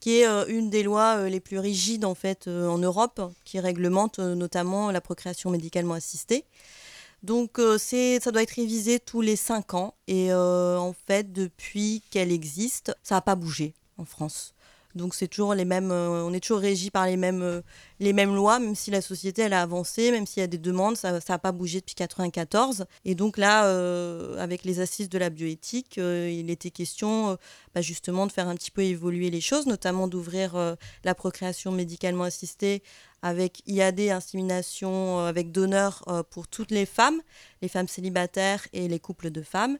qui 0.00 0.18
est 0.18 0.26
euh, 0.26 0.44
une 0.48 0.70
des 0.70 0.82
lois 0.82 1.28
les 1.28 1.40
plus 1.40 1.58
rigides 1.58 2.04
en 2.04 2.14
fait 2.14 2.48
en 2.48 2.78
Europe, 2.78 3.20
qui 3.44 3.60
réglemente 3.60 4.18
notamment 4.18 4.90
la 4.90 5.00
procréation 5.00 5.50
médicalement 5.50 5.94
assistée. 5.94 6.44
Donc 7.24 7.60
c'est, 7.78 8.20
ça 8.20 8.30
doit 8.30 8.42
être 8.42 8.52
révisé 8.52 9.00
tous 9.00 9.22
les 9.22 9.34
5 9.34 9.74
ans. 9.74 9.94
Et 10.06 10.32
en 10.32 10.94
fait, 11.06 11.32
depuis 11.32 12.02
qu'elle 12.10 12.30
existe, 12.30 12.94
ça 13.02 13.16
n'a 13.16 13.20
pas 13.22 13.34
bougé 13.34 13.74
en 13.96 14.04
France. 14.04 14.54
Donc 14.98 15.14
c'est 15.14 15.28
toujours 15.28 15.54
les 15.54 15.64
mêmes, 15.64 15.92
euh, 15.92 16.24
on 16.24 16.34
est 16.34 16.40
toujours 16.40 16.58
régi 16.58 16.90
par 16.90 17.06
les 17.06 17.16
mêmes, 17.16 17.42
euh, 17.42 18.24
lois, 18.26 18.58
même 18.58 18.74
si 18.74 18.90
la 18.90 19.00
société 19.00 19.44
a 19.44 19.62
avancé, 19.62 20.10
même 20.10 20.26
s'il 20.26 20.40
y 20.40 20.44
a 20.44 20.48
des 20.48 20.58
demandes, 20.58 20.96
ça 20.96 21.20
n'a 21.26 21.38
pas 21.38 21.52
bougé 21.52 21.80
depuis 21.80 21.94
94. 21.94 22.84
Et 23.04 23.14
donc 23.14 23.38
là, 23.38 23.66
euh, 23.66 24.36
avec 24.38 24.64
les 24.64 24.80
assises 24.80 25.08
de 25.08 25.16
la 25.18 25.30
bioéthique, 25.30 25.96
il 25.96 26.50
était 26.50 26.70
question 26.70 27.38
bah, 27.74 27.80
justement 27.80 28.26
de 28.26 28.32
faire 28.32 28.48
un 28.48 28.56
petit 28.56 28.72
peu 28.72 28.82
évoluer 28.82 29.30
les 29.30 29.40
choses, 29.40 29.66
notamment 29.66 30.08
d'ouvrir 30.08 30.76
la 31.04 31.14
procréation 31.14 31.70
médicalement 31.70 32.24
assistée 32.24 32.82
avec 33.22 33.62
IAD, 33.66 34.00
insémination 34.00 35.20
avec 35.20 35.52
donneur 35.52 36.04
pour 36.30 36.48
toutes 36.48 36.70
les 36.70 36.86
femmes, 36.86 37.20
les 37.62 37.68
femmes 37.68 37.88
célibataires 37.88 38.66
et 38.72 38.88
les 38.88 38.98
couples 38.98 39.30
de 39.30 39.42
femmes. 39.42 39.78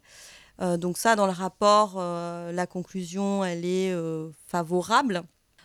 Euh, 0.61 0.77
donc 0.77 0.99
ça, 0.99 1.17
dans 1.17 1.27
le 1.27 1.33
rapport, 1.33 1.95
euh, 1.99 2.53
la 2.53 2.67
conclusion, 2.67 3.45
elle 3.45 3.65
est 3.65 3.93
euh, 3.93 4.31
favorable. 4.47 5.23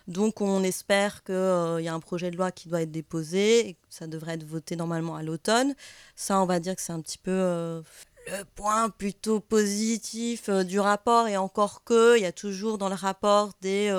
Donc 0.07 0.41
on 0.41 0.63
espère 0.63 1.23
qu'il 1.23 1.33
y 1.33 1.87
a 1.87 1.93
un 1.93 1.99
projet 2.01 2.29
de 2.29 2.35
loi 2.35 2.51
qui 2.51 2.67
doit 2.67 2.81
être 2.81 2.91
déposé 2.91 3.69
et 3.69 3.73
que 3.75 3.79
ça 3.89 4.05
devrait 4.05 4.33
être 4.33 4.43
voté 4.43 4.75
normalement 4.75 5.15
à 5.15 5.23
l'automne. 5.23 5.75
Ça, 6.15 6.41
on 6.41 6.45
va 6.45 6.59
dire 6.59 6.75
que 6.75 6.81
c'est 6.81 6.91
un 6.91 6.99
petit 6.99 7.17
peu 7.17 7.31
le 7.31 8.43
point 8.55 8.89
plutôt 8.89 9.39
positif 9.39 10.49
du 10.49 10.81
rapport 10.81 11.29
et 11.29 11.37
encore 11.37 11.85
que 11.85 12.17
il 12.17 12.23
y 12.23 12.25
a 12.25 12.33
toujours 12.33 12.77
dans 12.77 12.89
le 12.89 12.95
rapport 12.95 13.53
des, 13.61 13.95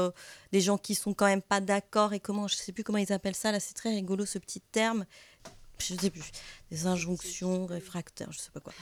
des 0.53 0.61
gens 0.61 0.77
qui 0.77 0.95
sont 0.95 1.15
quand 1.15 1.25
même 1.25 1.41
pas 1.41 1.63
d'accord 1.63 2.13
et 2.13 2.21
comment, 2.21 2.49
je 2.49 2.57
sais 2.57 2.73
plus 2.73 2.85
comment 2.85 2.99
ils 2.99 3.11
appellent 3.11 3.35
ça, 3.35 3.51
là 3.51 3.59
c'est 3.59 3.73
très 3.73 3.89
rigolo 3.89 4.27
ce 4.27 4.39
petit 4.39 4.61
terme. 4.61 5.07
Je 5.79 5.97
sais 5.97 6.09
plus, 6.09 6.31
des 6.71 6.87
injonctions 6.87 7.67
réfractaires, 7.67 8.33
je 8.33 8.39
sais 8.39 8.51
pas 8.51 8.61
quoi. 8.61 8.73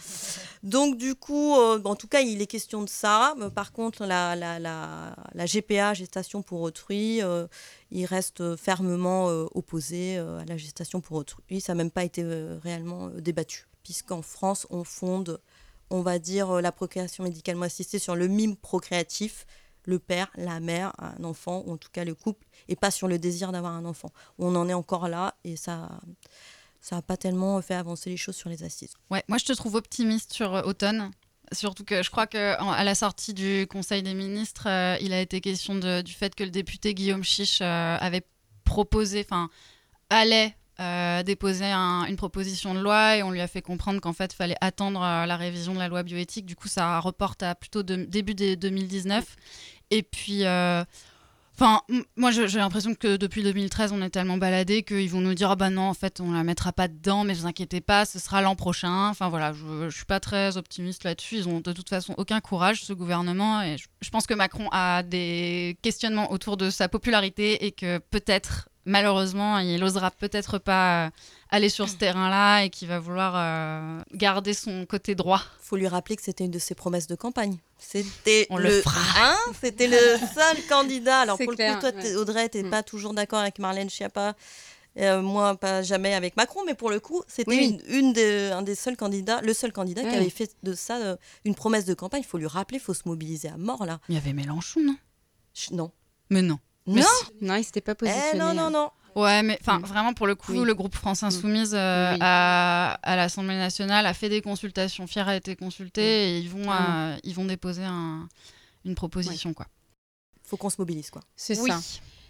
Donc 0.63 0.99
du 0.99 1.15
coup, 1.17 1.57
euh, 1.57 1.81
en 1.85 1.97
tout 1.97 2.07
cas, 2.07 2.21
il 2.21 2.41
est 2.41 2.47
question 2.47 2.83
de 2.83 2.89
ça. 2.89 3.35
Mais 3.39 3.51
par 3.51 3.73
contre, 3.73 4.05
la, 4.05 4.37
la, 4.37 4.61
la, 4.61 5.17
la 5.35 5.47
GPA, 5.47 5.95
gestation 5.95 6.43
pour 6.43 6.61
autrui, 6.61 7.21
euh, 7.23 7.49
il 7.91 8.05
reste 8.05 8.57
fermement 8.57 9.31
euh, 9.31 9.47
opposé 9.55 10.19
euh, 10.19 10.39
à 10.39 10.45
la 10.45 10.57
gestation 10.57 11.01
pour 11.01 11.17
autrui. 11.17 11.61
Ça 11.61 11.73
n'a 11.73 11.79
même 11.79 11.91
pas 11.91 12.05
été 12.05 12.23
euh, 12.23 12.59
réellement 12.63 13.09
euh, 13.09 13.21
débattu, 13.21 13.67
puisqu'en 13.83 14.23
France, 14.23 14.67
on 14.71 14.85
fonde, 14.85 15.41
on 15.91 16.03
va 16.03 16.21
dire, 16.21 16.51
euh, 16.51 16.61
la 16.61 16.73
procréation 16.73 17.25
médicalement 17.25 17.65
assistée 17.65 17.99
sur 17.99 18.15
le 18.15 18.29
mime 18.29 18.55
procréatif, 18.55 19.47
le 19.87 19.99
père, 19.99 20.31
la 20.37 20.61
mère, 20.61 20.93
un 20.99 21.25
enfant, 21.25 21.65
ou 21.67 21.73
en 21.73 21.79
tout 21.79 21.91
cas 21.91 22.05
le 22.05 22.15
couple, 22.15 22.47
et 22.69 22.77
pas 22.77 22.93
sur 22.93 23.09
le 23.09 23.19
désir 23.19 23.51
d'avoir 23.51 23.73
un 23.73 23.87
enfant. 23.87 24.11
On 24.39 24.55
en 24.55 24.69
est 24.69 24.75
encore 24.75 25.09
là, 25.09 25.35
et 25.43 25.57
ça... 25.57 25.89
Ça 26.83 26.97
n'a 26.97 27.03
pas 27.03 27.17
tellement 27.17 27.63
fait 27.63 27.75
avancer 27.75 28.11
les 28.11 28.17
choses 28.19 28.37
sur 28.37 28.51
les 28.51 28.63
assises. 28.65 28.93
Ouais, 29.11 29.23
moi 29.29 29.39
je 29.39 29.45
te 29.45 29.53
trouve 29.55 29.77
optimiste 29.77 30.33
sur 30.35 30.55
euh, 30.55 30.63
automne. 30.63 31.11
Surtout 31.53 31.85
que 31.85 32.03
je 32.03 32.11
crois 32.11 32.27
qu'à 32.27 32.83
la 32.83 32.95
sortie 32.95 33.35
du 33.35 33.67
Conseil 33.71 34.03
des 34.03 34.15
ministres, 34.15 34.67
euh, 34.69 34.97
il 35.01 35.13
a 35.13 35.21
été 35.21 35.41
question 35.41 35.75
du 35.77 36.13
fait 36.13 36.35
que 36.35 36.45
le 36.45 36.51
député 36.51 36.93
Guillaume 36.95 37.23
Chiche 37.25 37.61
euh, 37.63 37.97
avait 38.01 38.23
proposé, 38.65 39.21
enfin, 39.25 39.49
allait 40.11 40.57
euh, 40.81 41.23
déposer 41.23 41.67
un- 41.67 42.05
une 42.07 42.17
proposition 42.17 42.75
de 42.75 42.81
loi 42.81 43.17
et 43.19 43.23
on 43.23 43.31
lui 43.31 43.41
a 43.43 43.47
fait 43.49 43.61
comprendre 43.63 44.01
qu'en 44.01 44.15
fait, 44.15 44.33
il 44.33 44.37
fallait 44.37 44.57
attendre 44.63 45.01
la 45.01 45.37
révision 45.37 45.75
de 45.75 45.79
la 45.79 45.89
loi 45.89 46.03
bioéthique. 46.03 46.47
Du 46.47 46.57
coup, 46.57 46.69
ça 46.69 46.99
reporte 47.01 47.43
à 47.43 47.55
plutôt 47.55 47.83
début 47.83 48.35
des 48.35 48.57
2019. 48.57 49.37
Et 49.91 50.03
puis. 50.03 50.45
Enfin, 51.63 51.81
moi 52.17 52.33
j'ai 52.33 52.59
l'impression 52.59 52.93
que 52.97 53.17
depuis 53.17 53.45
2013, 53.45 53.93
on 53.93 54.03
est 54.03 54.11
tellement 54.11 54.37
baladé 54.37 54.83
qu'ils 54.83 55.09
vont 55.09 55.21
nous 55.21 55.35
dire 55.35 55.53
ah 55.53 55.55
bah 55.55 55.71
non, 55.71 55.83
en 55.83 55.95
fait, 55.95 56.21
on 56.21 56.33
la 56.33 56.43
mettra 56.43 56.73
pas 56.73 56.89
dedans, 56.89 57.23
mais 57.23 57.35
vous 57.35 57.47
inquiétez 57.47 57.81
pas, 57.81 58.05
ce 58.05 58.19
sera 58.19 58.43
l'an 58.43 58.57
prochain. 58.57 59.11
Enfin 59.11 59.29
voilà, 59.29 59.53
je, 59.53 59.89
je 59.89 59.95
suis 59.95 60.05
pas 60.05 60.19
très 60.19 60.57
optimiste 60.57 61.05
là-dessus. 61.05 61.37
Ils 61.37 61.49
ont 61.49 61.61
de 61.61 61.73
toute 61.73 61.89
façon 61.89 62.15
aucun 62.19 62.41
courage, 62.41 62.83
ce 62.83 62.93
gouvernement, 62.93 63.63
et 63.63 63.77
je 63.79 64.11
pense 64.11 64.27
que 64.27 64.35
Macron 64.35 64.69
a 64.73 65.05
des 65.05 65.79
questionnements 65.83 66.33
autour 66.33 66.57
de 66.57 66.69
sa 66.69 66.89
popularité 66.89 67.65
et 67.65 67.71
que 67.71 67.99
peut-être, 67.99 68.69
malheureusement, 68.85 69.59
il 69.59 69.83
osera 69.85 70.11
peut-être 70.11 70.59
pas 70.59 71.07
euh, 71.07 71.11
aller 71.51 71.69
sur 71.69 71.89
ce 71.89 71.97
terrain-là 71.97 72.63
et 72.65 72.71
qu'il 72.71 72.89
va 72.89 72.99
vouloir 72.99 73.35
euh, 73.37 74.03
garder 74.15 74.55
son 74.55 74.87
côté 74.87 75.15
droit. 75.15 75.41
faut 75.61 75.77
lui 75.77 75.89
rappeler 75.89 76.17
que 76.17 76.23
c'était 76.23 76.45
une 76.45 76.51
de 76.51 76.59
ses 76.59 76.75
promesses 76.75 77.07
de 77.07 77.15
campagne. 77.15 77.59
C'était 77.79 78.47
On 78.51 78.57
le 78.59 78.71
fera. 78.83 79.01
Hein 79.31 79.37
c'était 79.61 79.87
le 79.89 79.97
seul 80.35 80.57
candidat. 80.69 81.21
Alors 81.21 81.39
pour 81.39 81.55
clair, 81.55 81.77
le 81.77 81.81
coup, 81.81 81.91
toi, 81.93 82.03
ouais. 82.03 82.17
Audrey, 82.17 82.49
t'es 82.49 82.63
Mm. 82.63 82.71
pas 82.71 82.83
toujours 82.83 83.15
d'accord 83.15 83.41
avec 83.41 83.59
Marlène 83.59 83.91
Schiappa. 83.91 84.35
Euh, 84.99 85.23
moi, 85.23 85.57
pas 85.57 85.81
jamais 85.83 86.13
avec 86.13 86.37
Macron, 86.37 86.61
mais 86.67 86.75
pour 86.75 86.91
le 86.91 87.01
coup, 87.01 87.23
c'était 87.27 87.51
Oui. 87.51 87.81
une, 87.89 87.97
une 87.99 88.13
des- 88.13 88.51
un 88.53 88.61
des 88.61 88.75
seuls 88.75 88.97
candidats, 88.99 89.41
le 89.41 89.55
seul 89.55 89.73
candidat 89.73 90.03
qui 90.03 90.15
avait 90.15 90.29
fait 90.29 90.55
de 90.63 90.75
ça 90.75 90.99
euh, 90.99 91.17
une 91.47 91.55
promesse 91.55 91.87
de 91.87 91.95
campagne. 91.95 92.21
Il 92.21 92.27
faut 92.29 92.37
lui 92.37 92.47
rappeler, 92.47 92.77
il 92.77 92.81
faut 92.83 92.93
se 92.93 93.05
mobiliser 93.07 93.49
à 93.49 93.57
mort 93.57 93.87
là. 93.87 94.01
Il 94.11 94.15
y 94.15 94.19
avait 94.19 94.35
Mélenchon, 94.35 94.81
non? 94.85 94.97
Ch- 95.55 95.71
Non. 95.71 95.91
Mais 96.29 96.43
non. 96.43 96.59
Non. 96.87 97.03
Non, 97.41 97.55
il 97.57 97.65
s'était 97.65 97.81
pas 97.81 97.95
positionné. 97.95 98.31
Eh 98.35 98.39
non, 98.39 98.55
non, 98.55 98.71
non. 98.71 98.91
Ouais, 99.15 99.43
mais 99.43 99.59
enfin, 99.61 99.79
vraiment, 99.79 100.15
pour 100.15 100.27
le 100.27 100.35
coup, 100.35 100.53
Oui. 100.53 100.65
le 100.65 100.75
groupe 100.75 100.95
France 100.95 101.23
Insoumise 101.23 101.75
euh, 101.75 102.13
Oui. 102.13 102.19
à, 102.23 102.95
à 103.03 103.17
l'Assemblée 103.17 103.57
nationale 103.57 104.07
a 104.07 104.15
fait 104.15 104.29
des 104.31 104.41
consultations. 104.41 105.07
Fier 105.07 105.29
a 105.29 105.37
été 105.37 105.55
consulté 105.55 106.03
et 106.31 106.39
ils 106.39 106.49
vont, 106.49 106.71
Ah 106.71 107.11
euh, 107.13 107.17
ils 107.23 107.35
vont 107.35 107.45
déposer 107.45 107.85
un- 107.85 108.27
une 108.87 108.95
proposition. 108.95 109.53
Quoi. 109.53 109.67
Faut 110.45 110.57
qu'on 110.57 110.71
se 110.71 110.77
mobilise 110.79 111.11
quoi. 111.11 111.23
C'est 111.37 111.59
Oui. 111.61 111.71
ça. 111.71 111.79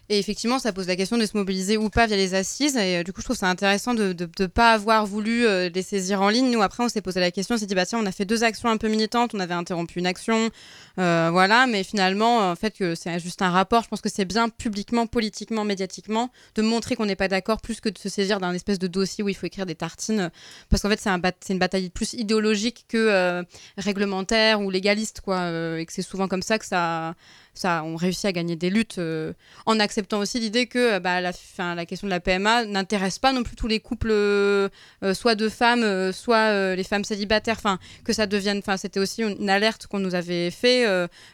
Et 0.09 0.19
effectivement, 0.19 0.59
ça 0.59 0.73
pose 0.73 0.87
la 0.87 0.97
question 0.97 1.17
de 1.17 1.25
se 1.25 1.37
mobiliser 1.37 1.77
ou 1.77 1.89
pas 1.89 2.07
via 2.07 2.17
les 2.17 2.33
assises. 2.33 2.75
Et 2.75 2.97
euh, 2.97 3.03
du 3.03 3.13
coup, 3.13 3.21
je 3.21 3.25
trouve 3.25 3.37
ça 3.37 3.49
intéressant 3.49 3.93
de 3.93 4.13
ne 4.39 4.45
pas 4.47 4.73
avoir 4.73 5.05
voulu 5.05 5.45
euh, 5.45 5.69
les 5.73 5.81
saisir 5.81 6.21
en 6.21 6.27
ligne. 6.27 6.51
Nous, 6.51 6.61
après, 6.61 6.83
on 6.83 6.89
s'est 6.89 7.01
posé 7.01 7.21
la 7.21 7.31
question, 7.31 7.55
on 7.55 7.57
s'est 7.57 7.65
dit, 7.65 7.75
bah 7.75 7.85
tiens, 7.85 7.99
on 7.99 8.05
a 8.05 8.11
fait 8.11 8.25
deux 8.25 8.43
actions 8.43 8.67
un 8.67 8.75
peu 8.75 8.89
militantes, 8.89 9.33
on 9.33 9.39
avait 9.39 9.53
interrompu 9.53 9.99
une 9.99 10.05
action, 10.05 10.49
euh, 10.99 11.29
voilà. 11.31 11.67
Mais 11.67 11.85
finalement, 11.85 12.51
en 12.51 12.55
fait, 12.55 12.75
que 12.75 12.95
c'est 12.95 13.17
juste 13.19 13.41
un 13.41 13.49
rapport. 13.49 13.83
Je 13.83 13.87
pense 13.87 14.01
que 14.01 14.09
c'est 14.09 14.25
bien 14.25 14.49
publiquement, 14.49 15.07
politiquement, 15.07 15.63
médiatiquement, 15.63 16.31
de 16.55 16.61
montrer 16.61 16.97
qu'on 16.97 17.05
n'est 17.05 17.15
pas 17.15 17.29
d'accord, 17.29 17.61
plus 17.61 17.79
que 17.79 17.87
de 17.87 17.97
se 17.97 18.09
saisir 18.09 18.41
d'un 18.41 18.53
espèce 18.53 18.79
de 18.79 18.87
dossier 18.87 19.23
où 19.23 19.29
il 19.29 19.35
faut 19.35 19.45
écrire 19.45 19.65
des 19.65 19.75
tartines. 19.75 20.31
Parce 20.69 20.81
qu'en 20.81 20.89
fait, 20.89 20.99
c'est 20.99 21.53
une 21.53 21.59
bataille 21.59 21.89
plus 21.89 22.11
idéologique 22.13 22.85
que 22.89 23.43
réglementaire 23.77 24.59
ou 24.59 24.69
légaliste, 24.69 25.21
quoi. 25.21 25.49
et 25.79 25.85
que 25.85 25.93
c'est 25.93 26.01
souvent 26.01 26.27
comme 26.27 26.41
ça 26.41 26.59
que 26.59 26.65
ça, 26.65 27.15
ça, 27.53 27.83
on 27.83 27.95
réussit 27.95 28.25
à 28.25 28.31
gagner 28.31 28.55
des 28.55 28.69
luttes. 28.69 28.97
euh, 28.97 29.33
en 29.65 29.79
acceptant 29.79 30.19
aussi 30.19 30.39
l'idée 30.39 30.65
que 30.65 30.95
euh, 30.95 30.99
bah, 30.99 31.21
la, 31.21 31.33
fin, 31.33 31.75
la 31.75 31.85
question 31.85 32.07
de 32.07 32.09
la 32.09 32.19
PMA 32.19 32.65
n'intéresse 32.65 33.19
pas 33.19 33.31
non 33.31 33.43
plus 33.43 33.55
tous 33.55 33.67
les 33.67 33.79
couples, 33.79 34.11
euh, 34.11 34.69
soit 35.13 35.35
de 35.35 35.49
femmes, 35.49 36.11
soit 36.11 36.75
les 36.75 36.83
femmes 36.83 37.03
célibataires, 37.03 37.59
que 38.03 38.13
ça 38.13 38.25
devienne, 38.27 38.61
c'était 38.77 38.99
aussi 38.99 39.21
une, 39.21 39.49
alerte 39.49 39.87
qu'on 39.87 39.99
nous 39.99 40.15
avait 40.15 40.49
fait, 40.51 40.85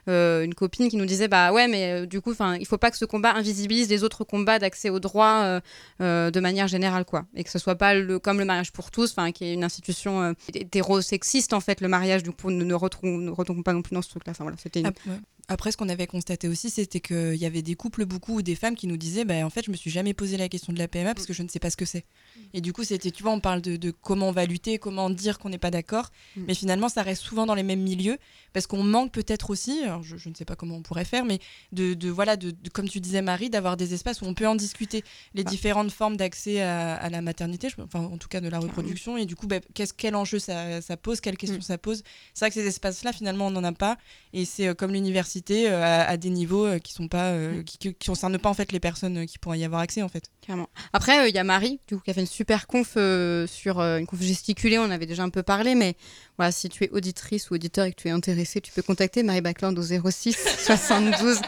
une 0.08 0.54
copine 0.54 0.90
qui 0.90 0.98
nous 0.98 1.06
disait 1.06 1.28
bah 1.28 1.52
ouais 1.52 1.68
mais 1.68 2.06
du 2.08 2.22
coup 2.22 2.34
il 2.60 2.66
faut 2.66 2.78
pas 2.78 2.92
que 2.92 2.98
ce 2.98 3.06
combat 3.06 3.34
invisibilise 3.34 3.90
les 3.90 4.04
autres 4.04 4.24
combats 4.24 4.60
d'accès 4.60 4.90
aux 4.90 5.00
droits 5.00 5.62
de 6.00 6.40
manière 6.40 6.68
générale 6.68 7.06
quoi, 7.06 7.26
et 7.36 7.44
que 7.44 7.50
ce 7.50 7.60
soit 7.60 7.76
pas 7.76 7.94
comme 8.22 8.40
le 8.40 8.46
mariage 8.46 8.72
pour 8.72 8.92
tous, 8.92 9.16
qui 9.34 9.46
est 9.46 9.54
une 9.54 9.64
institution 9.64 10.36
hétérosexiste 10.54 11.54
en 11.54 11.60
fait 11.60 11.82
le 11.82 11.88
mariage 11.88 12.24
du 12.24 12.30
ne, 12.30 12.52
ne 12.52 12.64
ne 12.64 12.74
retrouvons 12.74 13.64
pas 13.64 13.74
non 13.74 13.82
plus 13.82 13.94
dans 13.94 14.02
ce 14.02 14.10
truc 14.10 14.26
là, 14.26 14.32
enfin 14.32 14.44
voilà 14.44 14.58
c'était 14.60 14.82
une... 14.82 14.88
Ouais. 14.88 15.20
Après, 15.52 15.72
ce 15.72 15.78
qu'on 15.78 15.90
avait 15.90 16.06
constaté 16.08 16.48
aussi, 16.48 16.70
c'était 16.70 17.00
qu'il 17.00 17.36
y 17.36 17.46
avait 17.46 17.64
des 17.64 17.74
couples, 17.76 18.06
beaucoup, 18.06 18.36
ou 18.38 18.42
des 18.44 18.54
femmes 18.56 18.76
qui 18.76 18.86
nous 18.88 18.98
disaient 18.98 19.26
bah, 19.26 19.46
En 19.46 19.50
fait, 19.50 19.66
je 19.66 19.72
me 19.72 19.76
suis 19.76 19.90
jamais 19.90 20.14
posé 20.14 20.38
la 20.38 20.48
question 20.48 20.72
de 20.72 20.78
la 20.80 20.88
PMA 20.88 21.16
parce 21.16 21.26
que 21.26 21.34
je 21.34 21.42
ne 21.44 21.48
sais 21.50 21.58
pas 21.60 21.72
ce 21.72 21.76
que 21.76 21.86
c'est. 21.86 22.06
Et 22.54 22.62
du 22.62 22.72
coup, 22.72 22.84
c'était, 22.84 23.10
tu 23.10 23.24
vois, 23.24 23.32
on 23.32 23.40
parle 23.40 23.62
de, 23.62 23.76
de 23.76 23.90
comment 23.92 24.30
on 24.30 24.32
va 24.32 24.46
lutter, 24.46 24.78
comment 24.78 25.10
dire 25.10 25.40
qu'on 25.40 25.50
n'est 25.50 25.58
pas 25.58 25.72
d'accord. 25.72 26.12
Mm. 26.36 26.44
Mais 26.48 26.54
finalement, 26.54 26.88
ça 26.88 27.02
reste 27.02 27.24
souvent 27.24 27.48
dans 27.48 27.56
les 27.56 27.64
mêmes 27.64 27.82
milieux 27.82 28.18
parce 28.54 28.68
qu'on 28.68 28.84
manque 28.84 29.12
peut-être 29.12 29.50
aussi, 29.50 29.82
alors 29.84 30.04
je, 30.04 30.18
je 30.18 30.30
ne 30.30 30.36
sais 30.36 30.46
pas 30.46 30.56
comment 30.56 30.76
on 30.76 30.82
pourrait 30.84 31.04
faire, 31.06 31.26
mais 31.26 31.40
de, 31.72 31.96
de 31.96 32.10
voilà, 32.10 32.38
de, 32.38 32.52
de- 32.52 32.70
comme 32.70 32.88
tu 32.88 33.00
disais, 33.00 33.22
Marie, 33.24 33.50
d'avoir 33.50 33.76
des 33.76 33.96
espaces 33.96 34.22
où 34.22 34.26
on 34.26 34.34
peut 34.36 34.48
en 34.48 34.56
discuter 34.56 35.04
les 35.34 35.44
Ah. 35.46 35.50
différentes 35.50 35.92
formes 35.92 36.16
d'accès 36.16 36.62
à, 36.62 36.94
à 36.94 37.10
la 37.10 37.22
maternité, 37.24 37.70
je- 37.70 37.82
enfin, 37.82 38.02
en 38.02 38.18
tout 38.20 38.28
cas 38.28 38.40
de 38.42 38.50
la 38.50 38.60
reproduction. 38.60 39.18
Et 39.18 39.26
du 39.26 39.36
coup, 39.36 39.48
bah, 39.48 39.60
qu'est-ce, 39.74 39.94
quel 39.94 40.16
enjeu 40.16 40.38
ça, 40.38 40.82
ça 40.82 40.96
pose, 40.96 41.22
quelles 41.22 41.38
questions 41.38 41.58
Mm. 41.58 41.62
ça 41.64 41.78
pose? 41.80 42.04
C'est 42.36 42.46
vrai 42.46 42.50
que 42.52 42.56
ces 42.62 42.68
espaces-là, 42.68 43.14
finalement, 43.14 43.48
on 43.48 43.52
n'en 43.52 43.64
a 43.64 43.72
pas. 43.74 43.98
Et 44.34 44.46
c'est 44.46 44.68
euh, 44.68 44.74
comme 44.76 44.92
l'université 44.94 45.39
euh, 45.52 45.82
à, 45.84 46.08
à 46.10 46.18
des 46.18 46.30
niveaux 46.30 46.66
euh, 46.66 46.80
qui 46.80 46.94
sont 46.94 47.08
pas, 47.08 47.32
euh, 47.32 47.64
qui, 47.64 47.78
qui, 47.78 47.94
qui 47.94 48.08
concernent 48.08 48.38
pas 48.38 48.50
en 48.50 48.54
fait 48.54 48.72
les 48.72 48.80
personnes 48.80 49.18
euh, 49.20 49.26
qui 49.26 49.38
pourraient 49.38 49.60
y 49.60 49.66
avoir 49.66 49.82
accès 49.82 50.02
en 50.02 50.10
fait. 50.10 50.26
Carrément. 50.46 50.70
Après, 50.94 51.20
euh, 51.20 51.28
il 51.28 51.36
y 51.36 51.38
a 51.38 51.44
Marie, 51.44 51.80
du 51.88 51.96
coup, 51.98 52.02
qui 52.04 52.12
a 52.12 52.14
fait 52.14 52.22
une 52.22 52.28
super 52.28 52.68
conf 52.68 52.94
euh, 52.98 53.48
sur 53.48 53.80
euh, 53.80 53.98
une 53.98 54.06
conf 54.08 54.22
gesticulée. 54.22 54.78
On 54.80 54.90
avait 54.92 55.06
déjà 55.06 55.24
un 55.24 55.30
peu 55.30 55.44
parlé, 55.44 55.76
mais 55.76 55.96
voilà, 56.38 56.52
si 56.52 56.70
tu 56.70 56.84
es 56.86 56.90
auditrice 56.92 57.50
ou 57.50 57.56
auditeur 57.56 57.86
et 57.86 57.92
que 57.92 58.02
tu 58.02 58.08
es 58.08 58.12
intéressé, 58.12 58.62
tu 58.62 58.72
peux 58.72 58.82
contacter 58.82 59.24
Marie 59.24 59.42
Backland 59.42 59.78
au 59.78 59.82
06 59.84 60.36
72 60.66 61.40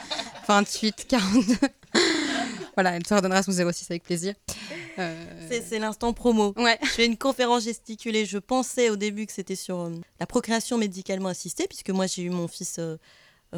28 0.47 1.05
42. 1.07 1.55
voilà, 2.75 2.95
elle 2.95 3.03
te 3.03 3.13
redonnera 3.13 3.43
son 3.43 3.51
06 3.51 3.87
avec 3.91 4.03
plaisir. 4.03 4.33
Euh, 4.99 5.25
C'est 5.49 5.79
l'instant 5.79 6.13
promo. 6.13 6.53
Ouais. 6.57 6.77
Je 6.83 6.87
fais 6.87 7.05
une 7.05 7.17
conférence 7.17 7.63
gesticulée. 7.63 8.25
Je 8.25 8.37
pensais 8.37 8.89
au 8.89 8.95
début 8.95 9.25
que 9.25 9.31
c'était 9.31 9.55
sur 9.55 9.79
euh, 9.79 9.91
la 10.19 10.25
procréation 10.25 10.77
médicalement 10.77 11.29
assistée, 11.29 11.67
puisque 11.67 11.89
moi 11.89 12.07
j'ai 12.07 12.23
eu 12.23 12.29
mon 12.29 12.47
fils 12.47 12.77
euh, 12.79 12.97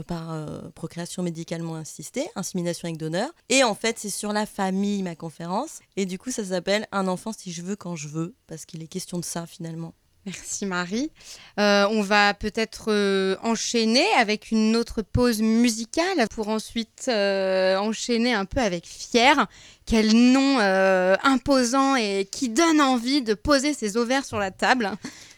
par 0.02 0.32
euh, 0.32 0.70
procréation 0.74 1.22
médicalement 1.22 1.76
assistée, 1.76 2.28
insémination 2.36 2.88
avec 2.88 2.98
donneur. 2.98 3.30
Et 3.50 3.64
en 3.64 3.76
fait, 3.76 4.00
c'est 4.00 4.10
sur 4.10 4.34
la 4.34 4.46
famille 4.46 5.04
ma 5.04 5.16
conférence. 5.16 5.80
Et 5.96 6.06
du 6.06 6.18
coup, 6.18 6.32
ça 6.32 6.44
s'appelle 6.44 6.88
Un 6.92 7.08
enfant 7.08 7.32
si 7.32 7.52
je 7.52 7.62
veux 7.62 7.76
quand 7.76 7.96
je 7.96 8.08
veux, 8.08 8.36
parce 8.48 8.66
qu'il 8.66 8.82
est 8.82 8.88
question 8.88 9.20
de 9.20 9.26
ça 9.26 9.46
finalement. 9.46 9.94
Merci 10.26 10.66
Marie. 10.66 11.12
Euh, 11.60 11.86
on 11.92 12.02
va 12.02 12.34
peut-être 12.34 12.86
euh, 12.88 13.36
enchaîner 13.44 14.06
avec 14.18 14.52
une 14.52 14.78
autre 14.78 15.02
pause 15.02 15.42
musicale 15.42 16.28
pour 16.34 16.48
ensuite 16.48 17.06
euh, 17.10 17.76
enchaîner 17.78 18.34
un 18.34 18.46
peu 18.46 18.62
avec 18.62 18.88
Fier. 18.88 19.48
Quel 19.86 20.16
nom 20.16 20.60
imposant 20.60 21.98
et 21.98 22.26
qui 22.32 22.48
donne 22.48 22.80
envie 22.80 23.22
de 23.22 23.34
poser 23.34 23.74
ses 23.74 23.98
ovaires 23.98 24.24
sur 24.24 24.40
la 24.40 24.50
table. 24.50 24.90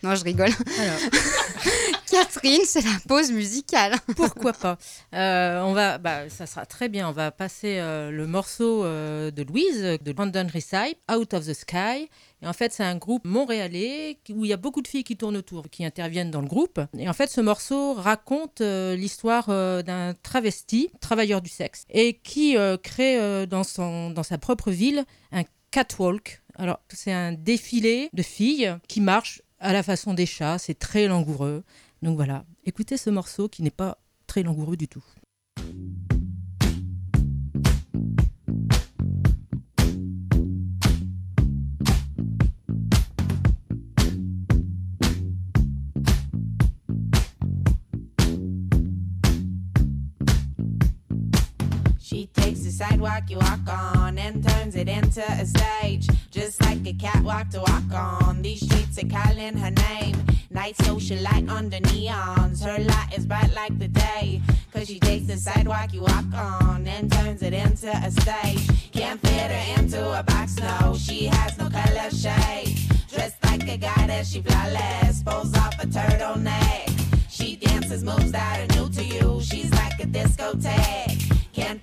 Non, 0.04 0.14
je 0.14 0.24
rigole. 0.24 0.52
Alors, 0.80 1.00
Catherine, 2.12 2.62
c'est 2.64 2.84
la 2.84 2.96
pause 3.08 3.32
musicale. 3.32 3.96
pourquoi 4.16 4.54
pas 4.54 4.78
On 5.12 5.74
va, 5.74 5.98
bah, 5.98 6.30
ça 6.30 6.46
sera 6.46 6.68
très 6.68 6.90
bien. 6.90 7.10
On 7.10 7.12
va 7.12 7.32
passer 7.32 7.80
le 7.80 8.28
morceau 8.28 8.84
de 8.84 9.44
Louise 9.50 9.82
de 9.82 10.14
London 10.16 10.46
Recipe, 10.54 11.00
Out 11.12 11.34
of 11.34 11.48
the 11.48 11.54
Sky. 11.56 12.08
Et 12.42 12.48
en 12.48 12.54
fait, 12.54 12.74
c'est 12.74 12.84
un 12.84 12.98
groupe 12.98 13.26
montréalais 13.26 14.20
où 14.30 14.46
il 14.46 14.50
y 14.50 14.54
a 14.54 14.58
beaucoup 14.58 14.82
de 14.82 14.88
filles 14.88 15.04
qui 15.04 15.18
tournent 15.18 15.38
autour, 15.38 15.70
qui 15.70 15.86
interviennent 15.86 16.32
dans 16.32 16.42
le 16.42 16.48
groupe. 16.48 16.80
Et 16.98 17.08
en 17.10 17.14
fait, 17.14 17.30
ce 17.30 17.42
morceau 17.42 17.94
raconte 17.94 18.62
euh, 18.62 18.96
l'histoire 18.96 19.46
euh, 19.50 19.82
d'un 19.82 20.14
travesti, 20.14 20.90
travailleur 21.00 21.42
du 21.42 21.50
sexe, 21.50 21.86
et 21.90 22.14
qui 22.14 22.58
euh, 22.58 22.78
crée 22.78 23.48
dans, 23.48 23.64
son, 23.64 24.10
dans 24.10 24.24
sa 24.24 24.38
propre 24.38 24.72
ville 24.72 25.06
un 25.32 25.44
catwalk. 25.72 26.42
Alors, 26.56 26.80
c'est 26.90 27.12
un 27.12 27.32
défilé 27.34 28.10
de 28.14 28.22
filles 28.22 28.76
qui 28.88 29.02
marchent 29.02 29.42
à 29.60 29.74
la 29.74 29.84
façon 29.84 30.14
des 30.14 30.26
chats. 30.26 30.58
C'est 30.58 30.78
très 30.80 31.08
langoureux. 31.08 31.64
Donc 32.02 32.16
voilà, 32.16 32.46
écoutez 32.66 32.98
ce 32.98 33.10
morceau 33.10 33.50
qui 33.50 33.64
n'est 33.64 33.72
pas 33.72 33.98
très 34.28 34.44
langoureux 34.44 34.78
du 34.78 34.88
tout. 34.88 35.04
Sidewalk 53.16 53.30
you 53.30 53.38
walk 53.38 53.70
on 53.70 54.18
and 54.18 54.48
turns 54.48 54.76
it 54.76 54.90
into 54.90 55.22
a 55.22 55.46
stage. 55.46 56.08
Just 56.32 56.62
like 56.62 56.86
a 56.86 56.94
catwalk 56.94 57.50
to 57.50 57.60
walk 57.60 57.94
on. 57.94 58.42
These 58.42 58.66
streets 58.66 58.98
are 59.02 59.08
calling 59.08 59.58
her 59.58 59.72
name. 59.72 60.18
Night 60.50 60.76
socialite 60.78 61.50
under 61.50 61.78
neons. 61.78 62.64
Her 62.64 62.84
light 62.84 63.18
is 63.18 63.26
bright 63.26 63.54
like 63.54 63.78
the 63.80 63.88
day. 63.88 64.42
Cause 64.74 64.88
she 64.88 65.00
takes 65.00 65.28
the 65.28 65.38
sidewalk 65.38 65.94
you 65.94 66.02
walk 66.02 66.34
on 66.34 66.86
and 66.88 67.12
turns 67.12 67.42
it 67.42 67.54
into 67.54 67.90
a 67.90 68.12
stage. 68.12 68.92
Can't 68.92 69.20
fit 69.22 69.52
her 69.52 69.82
into 69.82 70.20
a 70.20 70.24
box, 70.24 70.58
no. 70.58 70.96
She 70.98 71.28
has 71.28 71.58
no 71.58 71.70
color 71.70 72.10
shade. 72.10 72.78
Dressed 73.10 73.42
like 73.46 73.68
a 73.70 73.78
goddess, 73.78 74.32
she 74.32 74.42
flawless. 74.42 75.24
Pulls 75.24 75.56
off 75.56 75.82
a 75.82 75.88
turtleneck. 75.88 76.92
She 77.30 77.56
dances 77.56 78.04
moves 78.04 78.32
that 78.34 78.60
are 78.60 78.76
new 78.76 78.90
to 78.90 79.04
you. 79.04 79.42
She's 79.42 79.72
like 79.72 80.00
a 80.02 80.08
discotheque. 80.08 81.22
Can't 81.54 81.82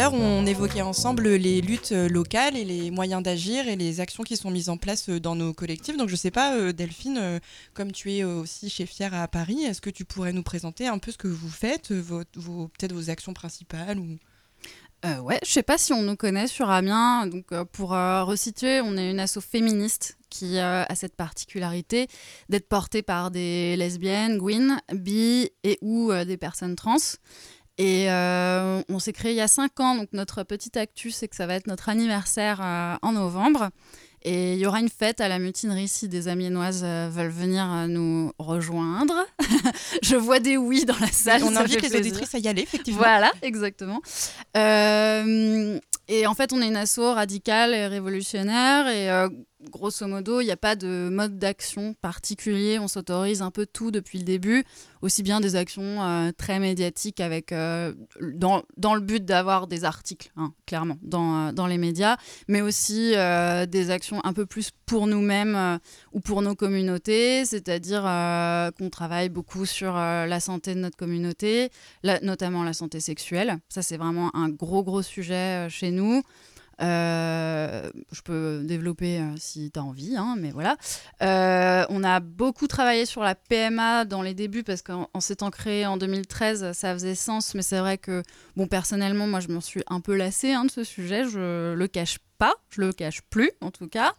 l'heure, 0.00 0.14
on 0.14 0.46
évoquait 0.46 0.80
ensemble 0.80 1.28
les 1.28 1.60
luttes 1.60 1.92
euh, 1.92 2.08
locales 2.08 2.56
et 2.56 2.64
les 2.64 2.90
moyens 2.90 3.22
d'agir 3.22 3.68
et 3.68 3.76
les 3.76 4.00
actions 4.00 4.22
qui 4.22 4.36
sont 4.36 4.50
mises 4.50 4.70
en 4.70 4.78
place 4.78 5.10
euh, 5.10 5.20
dans 5.20 5.34
nos 5.34 5.52
collectifs. 5.52 5.96
Donc, 5.98 6.08
je 6.08 6.16
sais 6.16 6.30
pas, 6.30 6.54
euh, 6.56 6.72
Delphine, 6.72 7.38
comme 7.74 7.92
tu 7.92 8.10
es 8.12 8.24
aussi 8.24 8.70
chez 8.70 8.86
Fier 8.86 9.12
à 9.12 9.28
Paris, 9.28 9.62
est-ce 9.64 9.82
que 9.82 9.90
tu 9.90 10.06
pourrais 10.06 10.32
nous 10.32 10.42
présenter 10.42 10.86
un 10.86 10.98
peu 10.98 11.12
ce 11.12 11.18
que 11.18 11.28
vous 11.28 11.50
faites, 11.50 11.92
vos, 11.92 12.22
vos- 12.34 12.68
peut-être 12.68 12.94
vos 12.94 13.10
actions 13.10 13.34
principales 13.34 13.98
ou... 13.98 14.16
Euh, 15.06 15.18
ouais, 15.20 15.38
je 15.46 15.50
sais 15.50 15.62
pas 15.62 15.78
si 15.78 15.94
on 15.94 16.02
nous 16.02 16.16
connaît 16.16 16.46
sur 16.46 16.68
Amiens. 16.68 17.26
Donc, 17.26 17.52
euh, 17.52 17.64
pour 17.64 17.94
euh, 17.94 18.22
resituer, 18.22 18.82
on 18.82 18.98
est 18.98 19.10
une 19.10 19.18
asso 19.20 19.40
féministe 19.40 20.18
qui 20.28 20.58
euh, 20.58 20.84
a 20.84 20.94
cette 20.94 21.16
particularité 21.16 22.06
d'être 22.50 22.68
portée 22.68 23.02
par 23.02 23.30
des 23.30 23.76
lesbiennes, 23.76 24.36
gwyn, 24.36 24.78
bi 24.94 25.50
et 25.64 25.78
ou 25.80 26.12
euh, 26.12 26.26
des 26.26 26.36
personnes 26.36 26.76
trans. 26.76 26.96
Et 27.80 28.10
euh, 28.10 28.82
on 28.90 28.98
s'est 28.98 29.14
créé 29.14 29.32
il 29.32 29.38
y 29.38 29.40
a 29.40 29.48
cinq 29.48 29.80
ans. 29.80 29.94
Donc, 29.94 30.10
notre 30.12 30.42
petite 30.42 30.76
actu, 30.76 31.10
c'est 31.10 31.28
que 31.28 31.34
ça 31.36 31.46
va 31.46 31.54
être 31.54 31.66
notre 31.66 31.88
anniversaire 31.88 32.60
euh, 32.62 32.96
en 33.00 33.12
novembre. 33.12 33.70
Et 34.22 34.52
il 34.52 34.58
y 34.58 34.66
aura 34.66 34.80
une 34.80 34.90
fête 34.90 35.22
à 35.22 35.28
la 35.28 35.38
mutinerie 35.38 35.88
si 35.88 36.06
des 36.06 36.28
amiénoises 36.28 36.82
euh, 36.84 37.08
veulent 37.10 37.30
venir 37.30 37.64
nous 37.88 38.32
rejoindre. 38.38 39.14
je 40.02 40.14
vois 40.14 40.40
des 40.40 40.58
oui 40.58 40.84
dans 40.84 40.98
la 41.00 41.06
salle. 41.06 41.42
on 41.42 41.56
invite 41.56 41.80
les 41.80 41.88
plaisir. 41.88 42.00
auditrices 42.00 42.34
à 42.34 42.38
y 42.38 42.48
aller, 42.48 42.60
effectivement. 42.60 43.00
Voilà, 43.00 43.32
exactement. 43.40 44.02
Et 44.54 46.26
en 46.26 46.34
fait, 46.34 46.52
on 46.52 46.60
est 46.60 46.66
une 46.66 46.76
asso 46.76 46.98
radicale 46.98 47.72
et 47.72 47.86
révolutionnaire. 47.86 48.88
Et 48.88 49.08
grosso 49.68 50.06
modo, 50.06 50.40
il 50.40 50.46
n'y 50.46 50.50
a 50.50 50.56
pas 50.56 50.76
de 50.76 51.08
mode 51.10 51.38
d'action 51.38 51.94
particulier. 51.94 52.78
On 52.78 52.88
s'autorise 52.88 53.42
un 53.42 53.50
peu 53.50 53.66
tout 53.66 53.90
depuis 53.90 54.18
le 54.18 54.24
début. 54.24 54.64
Aussi 55.02 55.22
bien 55.22 55.40
des 55.40 55.56
actions 55.56 56.02
euh, 56.02 56.30
très 56.36 56.58
médiatiques 56.58 57.20
avec, 57.20 57.52
euh, 57.52 57.94
dans, 58.20 58.62
dans 58.76 58.94
le 58.94 59.00
but 59.00 59.24
d'avoir 59.24 59.66
des 59.66 59.84
articles, 59.84 60.30
hein, 60.36 60.52
clairement, 60.66 60.98
dans, 61.02 61.48
euh, 61.48 61.52
dans 61.52 61.66
les 61.66 61.78
médias. 61.78 62.16
Mais 62.48 62.60
aussi 62.60 63.10
des 63.10 63.90
actions 63.90 64.20
un 64.24 64.32
peu 64.32 64.46
plus 64.46 64.70
pour 64.86 65.06
nous-mêmes 65.06 65.78
ou 66.12 66.20
pour 66.20 66.42
nos 66.42 66.54
communautés. 66.54 67.44
C'est-à-dire 67.44 68.02
qu'on 68.76 68.90
travaille 68.90 69.28
beaucoup 69.28 69.66
sur 69.66 69.94
la 69.94 70.40
santé 70.40 70.74
de 70.74 70.80
notre 70.80 70.96
communauté, 70.96 71.70
notamment 72.22 72.64
la 72.64 72.72
santé 72.72 73.00
sexuelle. 73.00 73.58
Ça, 73.68 73.82
c'est 73.82 73.96
vraiment 73.96 74.34
un 74.34 74.48
gros, 74.48 74.82
gros 74.82 75.02
sujet 75.02 75.68
chez 75.68 75.90
nous. 75.90 76.22
Euh, 76.82 77.90
je 78.10 78.22
peux 78.22 78.62
développer 78.64 79.18
euh, 79.18 79.34
si 79.36 79.70
tu 79.70 79.78
as 79.78 79.82
envie, 79.82 80.16
hein, 80.16 80.36
mais 80.38 80.50
voilà. 80.50 80.76
Euh, 81.22 81.84
on 81.90 82.02
a 82.02 82.20
beaucoup 82.20 82.66
travaillé 82.66 83.04
sur 83.04 83.22
la 83.22 83.34
PMA 83.34 84.04
dans 84.04 84.22
les 84.22 84.34
débuts 84.34 84.62
parce 84.62 84.82
qu'en 84.82 85.08
en 85.12 85.20
s'étant 85.20 85.50
créé 85.50 85.86
en 85.86 85.96
2013, 85.96 86.72
ça 86.72 86.92
faisait 86.94 87.14
sens, 87.14 87.54
mais 87.54 87.62
c'est 87.62 87.78
vrai 87.78 87.98
que, 87.98 88.22
bon, 88.56 88.66
personnellement, 88.66 89.26
moi, 89.26 89.40
je 89.40 89.48
m'en 89.48 89.60
suis 89.60 89.82
un 89.88 90.00
peu 90.00 90.14
lassée 90.14 90.52
hein, 90.52 90.64
de 90.64 90.70
ce 90.70 90.84
sujet, 90.84 91.24
je 91.24 91.74
le 91.74 91.88
cache 91.88 92.18
pas, 92.38 92.54
je 92.70 92.80
le 92.80 92.92
cache 92.92 93.20
plus 93.28 93.50
en 93.60 93.70
tout 93.70 93.88
cas. 93.88 94.14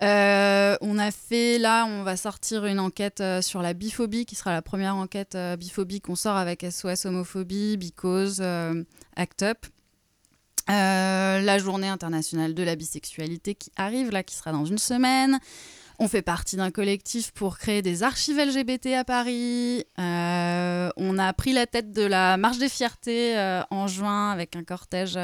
On 0.00 0.98
a 0.98 1.10
fait 1.10 1.58
là, 1.58 1.86
on 1.86 2.04
va 2.04 2.16
sortir 2.16 2.66
une 2.66 2.78
enquête 2.78 3.22
sur 3.40 3.62
la 3.62 3.72
biphobie, 3.72 4.26
qui 4.26 4.36
sera 4.36 4.52
la 4.52 4.62
première 4.62 4.94
enquête 4.94 5.36
biphobie 5.58 6.00
qu'on 6.00 6.14
sort 6.14 6.36
avec 6.36 6.64
SOS 6.70 7.06
homophobie, 7.06 7.76
Because, 7.76 8.40
Act 9.16 9.42
Up. 9.42 9.66
Euh, 10.68 11.40
la 11.40 11.58
journée 11.58 11.86
internationale 11.86 12.52
de 12.52 12.62
la 12.64 12.74
bisexualité 12.74 13.54
qui 13.54 13.70
arrive 13.76 14.10
là, 14.10 14.24
qui 14.24 14.34
sera 14.34 14.50
dans 14.50 14.64
une 14.64 14.78
semaine. 14.78 15.38
On 15.98 16.08
fait 16.08 16.22
partie 16.22 16.56
d'un 16.56 16.70
collectif 16.70 17.30
pour 17.30 17.56
créer 17.56 17.82
des 17.82 18.02
archives 18.02 18.36
LGBT 18.38 18.94
à 18.94 19.04
Paris. 19.04 19.84
Euh, 19.98 20.90
on 20.96 21.18
a 21.18 21.32
pris 21.32 21.52
la 21.52 21.66
tête 21.66 21.92
de 21.92 22.02
la 22.02 22.36
marche 22.36 22.58
des 22.58 22.68
fiertés 22.68 23.38
euh, 23.38 23.62
en 23.70 23.86
juin 23.86 24.30
avec 24.30 24.56
un 24.56 24.64
cortège 24.64 25.18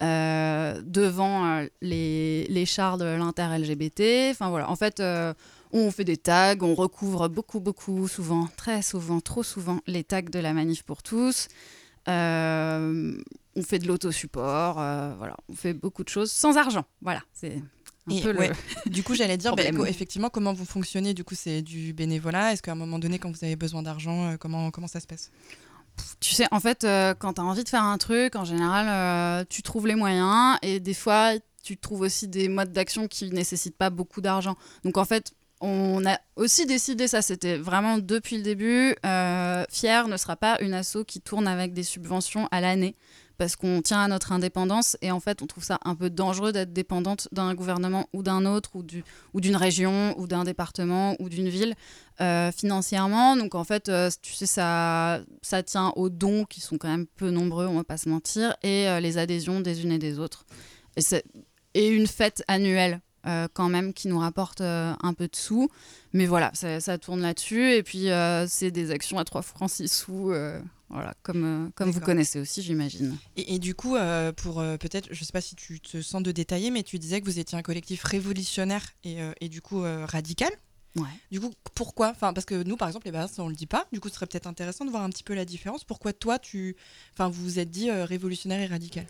devant 0.00 1.66
les, 1.80 2.64
chars 2.66 2.98
de 2.98 3.04
l'inter-LGBT. 3.04 4.30
Enfin 4.30 4.48
voilà, 4.48 4.70
en 4.70 4.76
fait, 4.76 5.02
on 5.72 5.90
fait 5.90 6.04
des 6.04 6.16
tags, 6.16 6.56
on 6.60 6.74
recouvre 6.74 7.28
beaucoup, 7.28 7.60
beaucoup, 7.60 8.08
souvent, 8.08 8.48
très 8.56 8.80
souvent, 8.82 9.20
trop 9.20 9.42
souvent, 9.42 9.80
les 9.86 10.04
tags 10.04 10.22
de 10.22 10.38
la 10.38 10.54
manif 10.54 10.84
pour 10.84 11.02
tous. 11.02 11.48
On 13.56 13.62
fait 13.62 13.78
de 13.78 13.86
l'autosupport, 13.86 14.80
euh, 14.80 15.14
voilà, 15.18 15.36
on 15.48 15.54
fait 15.54 15.74
beaucoup 15.74 16.04
de 16.04 16.08
choses 16.08 16.30
sans 16.30 16.56
argent. 16.56 16.84
Voilà, 17.00 17.22
c'est 17.32 17.62
un 18.10 18.14
Et 18.14 18.20
peu 18.20 18.32
le. 18.32 18.38
Du 18.90 19.02
coup, 19.02 19.14
j'allais 19.14 19.36
dire, 19.36 19.54
bah, 19.54 19.62
effectivement, 19.86 20.30
comment 20.30 20.52
vous 20.52 20.64
fonctionnez 20.64 21.14
Du 21.14 21.24
coup, 21.24 21.34
c'est 21.34 21.62
du 21.62 21.92
bénévolat. 21.92 22.52
Est-ce 22.52 22.62
qu'à 22.62 22.72
un 22.72 22.76
moment 22.76 22.98
donné, 22.98 23.18
quand 23.18 23.30
vous 23.30 23.44
avez 23.44 23.56
besoin 23.56 23.82
d'argent, 23.82 24.32
euh, 24.32 24.36
comment, 24.36 24.70
comment 24.70 24.88
ça 24.88 25.00
se 25.00 25.06
passe? 25.06 25.30
Tu 26.20 26.34
sais, 26.34 26.46
en 26.50 26.60
fait, 26.60 26.84
euh, 26.84 27.14
quand 27.14 27.34
tu 27.34 27.40
as 27.40 27.44
envie 27.44 27.64
de 27.64 27.68
faire 27.68 27.82
un 27.82 27.98
truc, 27.98 28.36
en 28.36 28.44
général, 28.44 28.86
euh, 28.88 29.44
tu 29.48 29.62
trouves 29.62 29.86
les 29.86 29.94
moyens 29.94 30.56
et 30.62 30.80
des 30.80 30.94
fois, 30.94 31.32
tu 31.62 31.76
trouves 31.76 32.00
aussi 32.00 32.28
des 32.28 32.48
modes 32.48 32.72
d'action 32.72 33.08
qui 33.08 33.30
nécessitent 33.30 33.76
pas 33.76 33.90
beaucoup 33.90 34.20
d'argent. 34.20 34.56
Donc, 34.84 34.96
en 34.96 35.04
fait, 35.04 35.32
on 35.60 36.04
a 36.06 36.18
aussi 36.34 36.66
décidé, 36.66 37.06
ça 37.06 37.22
c'était 37.22 37.56
vraiment 37.56 37.98
depuis 37.98 38.36
le 38.36 38.42
début, 38.42 38.96
euh, 39.06 39.64
Fier 39.70 40.08
ne 40.08 40.16
sera 40.16 40.34
pas 40.34 40.60
une 40.60 40.74
asso 40.74 41.04
qui 41.06 41.20
tourne 41.20 41.46
avec 41.46 41.72
des 41.72 41.84
subventions 41.84 42.48
à 42.50 42.60
l'année 42.60 42.96
parce 43.38 43.56
qu'on 43.56 43.82
tient 43.82 44.00
à 44.00 44.08
notre 44.08 44.32
indépendance 44.32 44.96
et 45.02 45.10
en 45.10 45.20
fait 45.20 45.42
on 45.42 45.46
trouve 45.46 45.64
ça 45.64 45.78
un 45.84 45.94
peu 45.94 46.10
dangereux 46.10 46.52
d'être 46.52 46.72
dépendante 46.72 47.28
d'un 47.32 47.54
gouvernement 47.54 48.06
ou 48.12 48.22
d'un 48.22 48.46
autre 48.46 48.70
ou 48.74 48.82
du- 48.82 49.04
ou 49.34 49.40
d'une 49.40 49.56
région 49.56 50.14
ou 50.18 50.26
d'un 50.26 50.44
département 50.44 51.16
ou 51.18 51.28
d'une 51.28 51.48
ville 51.48 51.74
euh, 52.20 52.52
financièrement. 52.52 53.36
Donc 53.36 53.54
en 53.54 53.64
fait, 53.64 53.88
euh, 53.88 54.10
tu 54.20 54.32
sais, 54.34 54.46
ça, 54.46 55.20
ça 55.40 55.62
tient 55.62 55.92
aux 55.96 56.08
dons 56.10 56.44
qui 56.44 56.60
sont 56.60 56.78
quand 56.78 56.88
même 56.88 57.06
peu 57.06 57.30
nombreux, 57.30 57.66
on 57.66 57.76
va 57.76 57.84
pas 57.84 57.96
se 57.96 58.08
mentir, 58.08 58.54
et 58.62 58.88
euh, 58.88 59.00
les 59.00 59.18
adhésions 59.18 59.60
des 59.60 59.82
unes 59.82 59.92
et 59.92 59.98
des 59.98 60.18
autres. 60.18 60.44
Et, 60.96 61.02
et 61.74 61.88
une 61.88 62.06
fête 62.06 62.44
annuelle 62.48 63.00
quand 63.54 63.68
même 63.68 63.94
qui 63.94 64.08
nous 64.08 64.18
rapporte 64.18 64.60
un 64.62 65.14
peu 65.16 65.28
de 65.28 65.36
sous. 65.36 65.68
Mais 66.12 66.26
voilà, 66.26 66.50
ça, 66.54 66.98
tourne 66.98 67.20
là-dessus. 67.20 67.70
Et 67.72 67.84
puis 67.84 68.08
c'est 68.48 68.72
des 68.72 68.90
actions 68.90 69.16
à 69.16 69.24
3 69.24 69.42
francs 69.42 69.70
6 69.70 69.86
sous, 69.86 70.32
voilà, 70.92 71.14
comme, 71.22 71.44
euh, 71.44 71.70
comme 71.74 71.90
vous 71.90 72.00
connaissez 72.00 72.38
aussi, 72.38 72.62
j'imagine. 72.62 73.16
Et, 73.36 73.54
et 73.54 73.58
du 73.58 73.74
coup, 73.74 73.96
euh, 73.96 74.30
pour 74.32 74.60
euh, 74.60 74.76
peut-être, 74.76 75.08
je 75.10 75.24
sais 75.24 75.32
pas 75.32 75.40
si 75.40 75.56
tu 75.56 75.80
te 75.80 76.02
sens 76.02 76.22
de 76.22 76.30
détailler, 76.30 76.70
mais 76.70 76.82
tu 76.82 76.98
disais 76.98 77.20
que 77.20 77.26
vous 77.26 77.38
étiez 77.38 77.56
un 77.56 77.62
collectif 77.62 78.04
révolutionnaire 78.04 78.84
et, 79.02 79.22
euh, 79.22 79.32
et 79.40 79.48
du 79.48 79.62
coup 79.62 79.82
radical. 79.82 80.50
Ouais. 80.94 81.08
Du 81.30 81.40
coup, 81.40 81.50
pourquoi? 81.74 82.10
Enfin, 82.10 82.34
parce 82.34 82.44
que 82.44 82.62
nous, 82.62 82.76
par 82.76 82.88
exemple, 82.88 83.10
les 83.10 83.18
on 83.38 83.48
le 83.48 83.54
dit 83.54 83.66
pas. 83.66 83.88
Du 83.92 84.00
coup, 84.00 84.08
ce 84.08 84.14
serait 84.14 84.26
peut-être 84.26 84.46
intéressant 84.46 84.84
de 84.84 84.90
voir 84.90 85.02
un 85.02 85.08
petit 85.08 85.24
peu 85.24 85.32
la 85.32 85.46
différence. 85.46 85.84
Pourquoi 85.84 86.12
toi, 86.12 86.38
tu, 86.38 86.76
enfin, 87.14 87.28
vous 87.28 87.42
vous 87.42 87.58
êtes 87.58 87.70
dit 87.70 87.90
révolutionnaire 87.90 88.60
et 88.60 88.66
radical? 88.66 89.06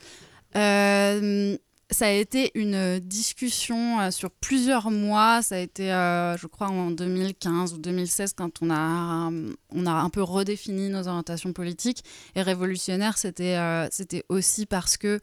Ça 1.93 2.07
a 2.07 2.11
été 2.11 2.51
une 2.55 2.99
discussion 2.99 4.01
euh, 4.01 4.11
sur 4.11 4.31
plusieurs 4.31 4.91
mois. 4.91 5.43
Ça 5.43 5.57
a 5.57 5.59
été, 5.59 5.93
euh, 5.93 6.37
je 6.37 6.47
crois, 6.47 6.69
en 6.69 6.91
2015 6.91 7.75
ou 7.75 7.79
2016 7.79 8.33
quand 8.35 8.63
on 8.63 8.71
a, 8.71 9.31
euh, 9.31 9.53
on 9.71 9.87
a 9.87 9.93
un 9.93 10.11
peu 10.11 10.23
redéfini 10.23 10.89
nos 10.89 11.07
orientations 11.07 11.53
politiques. 11.53 12.03
Et 12.35 12.43
révolutionnaire, 12.43 13.19
c'était 13.19 13.57
euh, 13.57 13.87
c'était 13.91 14.25
aussi 14.29 14.67
parce 14.67 14.97
que 14.97 15.21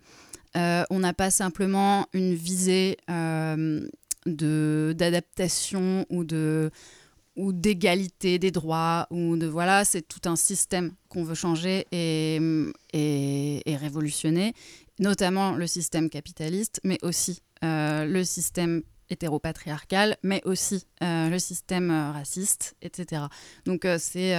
euh, 0.56 0.84
on 0.90 1.00
n'a 1.00 1.14
pas 1.14 1.30
simplement 1.30 2.08
une 2.14 2.34
visée 2.34 2.98
euh, 3.10 3.88
de 4.26 4.94
d'adaptation 4.98 6.06
ou 6.10 6.24
de 6.24 6.72
ou 7.36 7.54
d'égalité 7.54 8.38
des 8.40 8.52
droits 8.52 9.08
ou 9.12 9.38
de 9.38 9.46
voilà 9.46 9.86
c'est 9.86 10.02
tout 10.02 10.28
un 10.28 10.36
système 10.36 10.92
qu'on 11.08 11.24
veut 11.24 11.36
changer 11.36 11.86
et, 11.92 12.40
et 12.92 13.76
révolutionner 13.78 14.54
notamment 15.00 15.54
le 15.54 15.66
système 15.66 16.10
capitaliste 16.10 16.80
mais 16.84 17.00
aussi 17.02 17.42
euh, 17.64 18.06
le 18.06 18.24
système 18.24 18.84
hétéropatriarcal 19.10 20.18
mais 20.24 20.42
aussi 20.46 20.86
euh, 21.02 21.30
le 21.30 21.40
système 21.40 21.90
euh, 21.90 22.12
raciste 22.12 22.76
etc 22.82 23.24
donc 23.66 23.88
c'est 23.98 24.36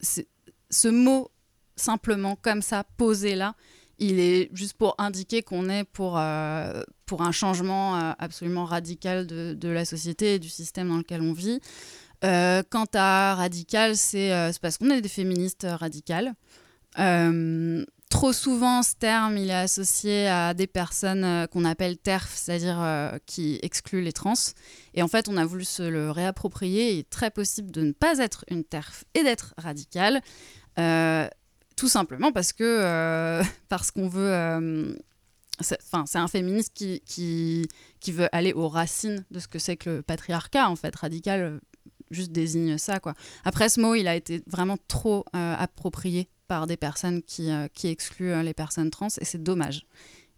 ce 0.00 0.88
mot 0.88 1.30
simplement 1.76 2.36
comme 2.36 2.62
ça 2.62 2.84
posé 2.96 3.34
là 3.34 3.54
il 3.98 4.20
est 4.20 4.50
juste 4.52 4.74
pour 4.74 4.94
indiquer 4.98 5.42
qu'on 5.42 5.68
est 5.68 5.84
pour, 5.84 6.20
pour 7.06 7.22
un 7.22 7.30
changement 7.30 7.94
absolument 8.18 8.64
radical 8.64 9.24
de, 9.24 9.68
la 9.68 9.84
société 9.84 10.34
et 10.34 10.38
du 10.40 10.48
système 10.48 10.88
dans 10.88 10.96
lequel 10.96 11.22
on 11.22 11.32
vit. 11.32 11.60
Quant 12.20 12.86
à 12.92 13.36
radical, 13.36 13.96
c'est 13.96 14.50
parce 14.60 14.78
qu'on 14.78 14.90
est 14.90 15.00
des 15.00 15.08
féministes 15.08 15.64
radicales. 15.70 16.34
Trop 18.14 18.32
souvent, 18.32 18.84
ce 18.84 18.94
terme, 18.94 19.36
il 19.38 19.50
est 19.50 19.54
associé 19.54 20.28
à 20.28 20.54
des 20.54 20.68
personnes 20.68 21.24
euh, 21.24 21.46
qu'on 21.48 21.64
appelle 21.64 21.98
TERF, 21.98 22.32
c'est-à-dire 22.32 22.80
euh, 22.80 23.18
qui 23.26 23.58
excluent 23.60 24.02
les 24.02 24.12
trans. 24.12 24.34
Et 24.94 25.02
en 25.02 25.08
fait, 25.08 25.28
on 25.28 25.36
a 25.36 25.44
voulu 25.44 25.64
se 25.64 25.82
le 25.82 26.12
réapproprier. 26.12 26.92
Il 26.92 26.98
est 27.00 27.10
très 27.10 27.32
possible 27.32 27.72
de 27.72 27.82
ne 27.82 27.90
pas 27.90 28.18
être 28.18 28.44
une 28.48 28.62
TERF 28.62 29.02
et 29.14 29.24
d'être 29.24 29.52
radical. 29.58 30.20
Euh, 30.78 31.26
tout 31.74 31.88
simplement 31.88 32.30
parce 32.30 32.52
que 32.52 33.42
parce 33.68 33.90
qu'on 33.90 34.08
veut 34.08 34.96
c'est- 35.60 35.80
un 36.14 36.28
féministe 36.28 36.70
qui, 36.72 37.00
qui 37.00 37.66
qui 37.98 38.12
veut 38.12 38.28
aller 38.30 38.52
aux 38.52 38.68
racines 38.68 39.24
de 39.32 39.40
ce 39.40 39.48
que 39.48 39.58
c'est 39.58 39.76
que 39.76 39.90
le 39.90 40.02
patriarcat 40.02 40.68
en 40.70 40.76
fait 40.76 40.94
radical 40.94 41.60
juste 42.12 42.30
désigne 42.30 42.78
ça 42.78 43.00
quoi 43.00 43.14
après 43.44 43.68
ce 43.68 43.80
mot 43.80 43.96
il 43.96 44.06
a 44.06 44.14
été 44.14 44.40
vraiment 44.46 44.76
trop 44.86 45.24
approprié 45.32 46.28
par 46.54 46.68
des 46.68 46.76
personnes 46.76 47.20
qui 47.20 47.50
euh, 47.50 47.66
qui 47.74 47.88
excluent 47.88 48.30
euh, 48.30 48.42
les 48.44 48.54
personnes 48.54 48.90
trans 48.90 49.08
et 49.20 49.24
c'est 49.24 49.42
dommage 49.42 49.86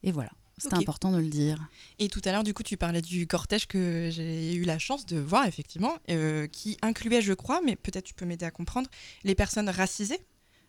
et 0.03 0.13
voilà 0.13 0.31
Ok. 0.65 0.73
important 0.73 1.13
de 1.13 1.19
le 1.19 1.29
dire 1.29 1.59
Et 1.99 2.09
tout 2.09 2.23
à 2.25 2.33
l'heure, 2.33 2.43
du 2.43 2.55
coup, 2.55 2.63
tu 2.63 2.79
parlais 2.79 3.03
du 3.03 3.27
cortège 3.27 3.67
que 3.67 4.09
j'ai 4.11 4.55
eu 4.55 4.65
la 4.65 4.79
chance 4.79 5.05
de 5.05 5.19
voir, 5.19 5.47
effectivement, 5.47 5.95
euh, 6.09 6.47
qui 6.47 6.79
incluait, 6.81 7.21
je 7.21 7.35
crois, 7.35 7.61
mais 7.63 7.77
peut-être 7.77 8.05
tu 8.05 8.15
peux 8.15 8.25
m'aider 8.25 8.47
à 8.47 8.51
comprendre, 8.51 8.89
les 9.23 9.35
personnes 9.35 9.69
racisées. 9.69 10.19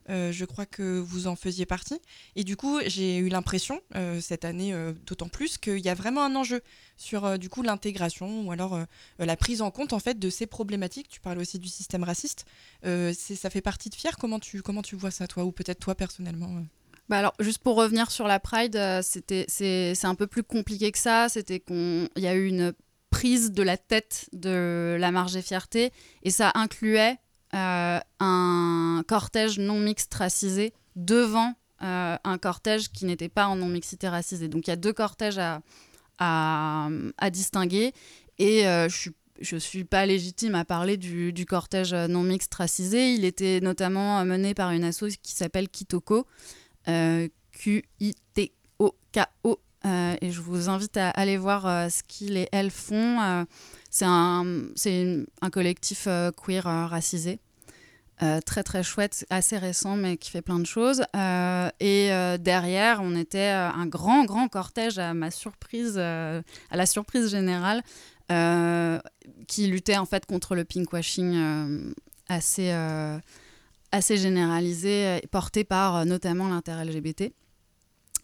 Euh, 0.10 0.32
je 0.32 0.46
crois 0.46 0.66
que 0.66 1.00
vous 1.00 1.28
en 1.28 1.36
faisiez 1.36 1.66
partie. 1.66 2.00
Et 2.36 2.44
du 2.44 2.56
coup, 2.56 2.80
j'ai 2.86 3.18
eu 3.18 3.30
l'impression, 3.30 3.82
euh, 3.96 4.22
cette 4.22 4.46
année 4.46 4.74
euh, 4.74 4.94
d'autant 5.06 5.28
plus, 5.28 5.58
qu'il 5.58 5.80
y 5.80 5.90
a 5.90 5.94
vraiment 5.94 6.24
un 6.24 6.36
enjeu 6.36 6.62
sur 6.96 7.38
du 7.38 7.50
coup 7.50 7.62
l'intégration 7.62 8.42
ou 8.42 8.52
alors 8.52 8.80
la 9.20 9.36
prise 9.36 9.62
en 9.62 9.70
compte 9.70 9.94
en 9.94 10.00
fait 10.00 10.18
de 10.18 10.30
ces 10.30 10.48
problématiques. 10.48 11.10
Tu 11.10 11.20
parles 11.20 11.38
aussi 11.38 11.60
du 11.60 11.68
système 11.68 12.04
raciste. 12.04 12.46
Ça 12.84 13.50
fait 13.52 13.62
partie 13.62 13.90
de 13.90 13.96
Fier. 13.96 14.18
Comment 14.18 14.40
tu, 14.40 14.64
comment 14.64 14.82
tu 14.82 14.96
vois 14.96 15.12
ça, 15.12 15.28
toi 15.28 15.44
Ou 15.44 15.52
peut-être 15.52 15.80
toi 15.80 15.94
personnellement 15.94 16.64
Bah 17.08 17.20
alors, 17.20 17.34
juste 17.40 17.60
pour 17.60 17.76
revenir 17.76 18.10
sur 18.10 18.28
la 18.28 18.40
Pride, 18.40 18.80
c'était, 19.04 19.46
c'est 19.48 20.06
un 20.06 20.16
peu 20.16 20.26
plus 20.26 20.44
compliqué 20.44 20.92
que 20.92 20.98
ça. 20.98 21.30
C'était 21.30 21.60
qu'on, 21.60 22.10
il 22.16 22.24
y 22.24 22.28
a 22.28 22.34
eu 22.34 22.48
une 22.48 22.74
prise 23.12 23.52
de 23.52 23.62
la 23.62 23.78
tête 23.78 24.28
de 24.34 24.98
la 25.00 25.12
marge 25.12 25.34
des 25.34 25.44
fiertés 25.44 25.92
et 26.24 26.32
ça 26.32 26.52
incluait 26.56 27.20
euh, 27.54 28.00
un 28.20 29.04
cortège 29.08 29.58
non 29.58 29.80
mixte 29.80 30.14
racisé 30.14 30.74
devant 30.96 31.54
euh, 31.82 32.18
un 32.22 32.38
cortège 32.38 32.90
qui 32.90 33.06
n'était 33.06 33.30
pas 33.30 33.48
en 33.48 33.56
non 33.56 33.68
mixité 33.68 34.10
racisé. 34.10 34.50
Donc 34.50 34.68
il 34.68 34.72
y 34.72 34.74
a 34.74 34.78
deux 34.78 34.92
cortèges 34.94 35.40
à, 35.40 35.62
à, 36.20 37.30
distinguer 37.30 37.94
et 38.38 38.68
euh, 38.68 38.90
je 38.90 38.96
suis 38.98 39.12
je 39.40 39.56
suis 39.56 39.84
pas 39.84 40.08
légitime 40.08 40.56
à 40.56 40.66
parler 40.66 40.98
du, 40.98 41.32
du 41.32 41.46
cortège 41.46 41.94
non 41.94 42.24
mixte 42.24 42.56
racisé. 42.56 43.14
Il 43.14 43.24
était 43.24 43.60
notamment 43.62 44.26
mené 44.26 44.56
par 44.56 44.72
une 44.72 44.84
asso 44.84 45.04
qui 45.22 45.34
s'appelle 45.34 45.70
Kitoko, 45.70 46.26
Q-I-T-O-K-O. 47.52 48.50
et 49.86 50.32
je 50.32 50.42
vous 50.42 50.70
invite 50.70 50.98
à 50.98 51.12
aller 51.12 51.38
voir 51.38 51.92
ce 51.92 52.02
qu'ils 52.02 52.36
et 52.36 52.50
elles 52.52 52.72
font. 52.72 53.46
C'est 53.90 54.06
un, 54.06 54.46
un 55.42 55.50
collectif 55.50 56.06
euh, 56.08 56.32
queer 56.32 56.68
euh, 56.68 56.86
racisé. 56.86 57.40
Euh, 58.24 58.40
très 58.42 58.64
très 58.64 58.82
chouette, 58.82 59.28
assez 59.30 59.60
récent 59.60 59.96
mais 59.96 60.18
qui 60.18 60.32
fait 60.32 60.42
plein 60.42 60.58
de 60.58 60.66
choses. 60.66 61.04
Et 61.80 62.10
derrière, 62.40 63.00
on 63.04 63.16
était 63.16 63.50
un 63.50 63.86
grand 63.86 64.26
grand 64.26 64.48
cortège 64.48 64.98
à 64.98 65.14
ma 65.14 65.30
surprise, 65.30 66.00
à 66.00 66.42
la 66.72 66.86
surprise 66.88 67.30
générale, 67.30 67.84
qui 69.48 69.68
luttait 69.68 69.98
en 69.98 70.08
fait 70.08 70.26
contre 70.26 70.56
le 70.56 70.66
pinkwashing 70.66 71.94
assez 72.28 72.72
assez 73.92 74.18
généralisé, 74.18 75.22
porté 75.30 75.64
par 75.64 76.04
notamment 76.08 76.50
l'inter-LGBT. 76.50 77.34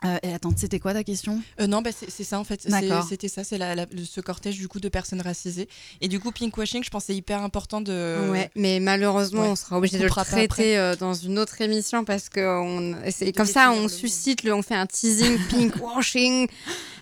Euh, 0.06 0.18
et 0.24 0.34
attends, 0.34 0.51
c'était 0.56 0.80
quoi 0.80 0.93
ta 0.93 1.04
question? 1.04 1.41
Euh, 1.60 1.68
non, 1.68 1.82
bah, 1.82 1.91
c'est 1.93 2.24
ça 2.24 2.39
en 2.39 2.43
fait. 2.43 2.62
C'était 3.08 3.28
ça, 3.28 3.43
c'est 3.43 3.58
ce 3.58 4.22
cortège 4.22 4.58
du 4.58 4.68
coup 4.68 4.80
de 4.80 4.89
personnes 4.89 5.22
racisées. 5.22 5.68
Et 6.01 6.08
du 6.08 6.20
coup, 6.20 6.32
pinkwashing, 6.32 6.84
je 6.84 6.89
pense 6.89 7.04
que 7.04 7.08
c'est 7.08 7.16
hyper 7.16 7.41
important 7.41 7.82
de. 7.82 8.30
Ouais, 8.32 8.49
mais 8.56 8.80
malheureusement, 8.80 9.41
ouais, 9.41 9.47
on 9.49 9.56
sera 9.56 9.78
obligé 9.78 9.97
on 9.97 10.01
de 10.01 10.06
le 10.06 10.10
traiter 10.10 10.78
euh, 10.78 10.95
dans 10.95 11.14
une 11.14 11.39
autre 11.39 11.62
émission 11.62 12.04
parce 12.04 12.30
que 12.30 12.41
on, 12.41 12.95
c'est 13.12 13.32
comme 13.32 13.45
ça, 13.45 13.72
on 13.72 13.84
le 13.84 13.89
suscite, 13.89 14.43
le, 14.43 14.54
on 14.54 14.62
fait 14.62 14.76
un 14.76 14.86
teasing 14.88 15.38
pinkwashing, 15.49 16.47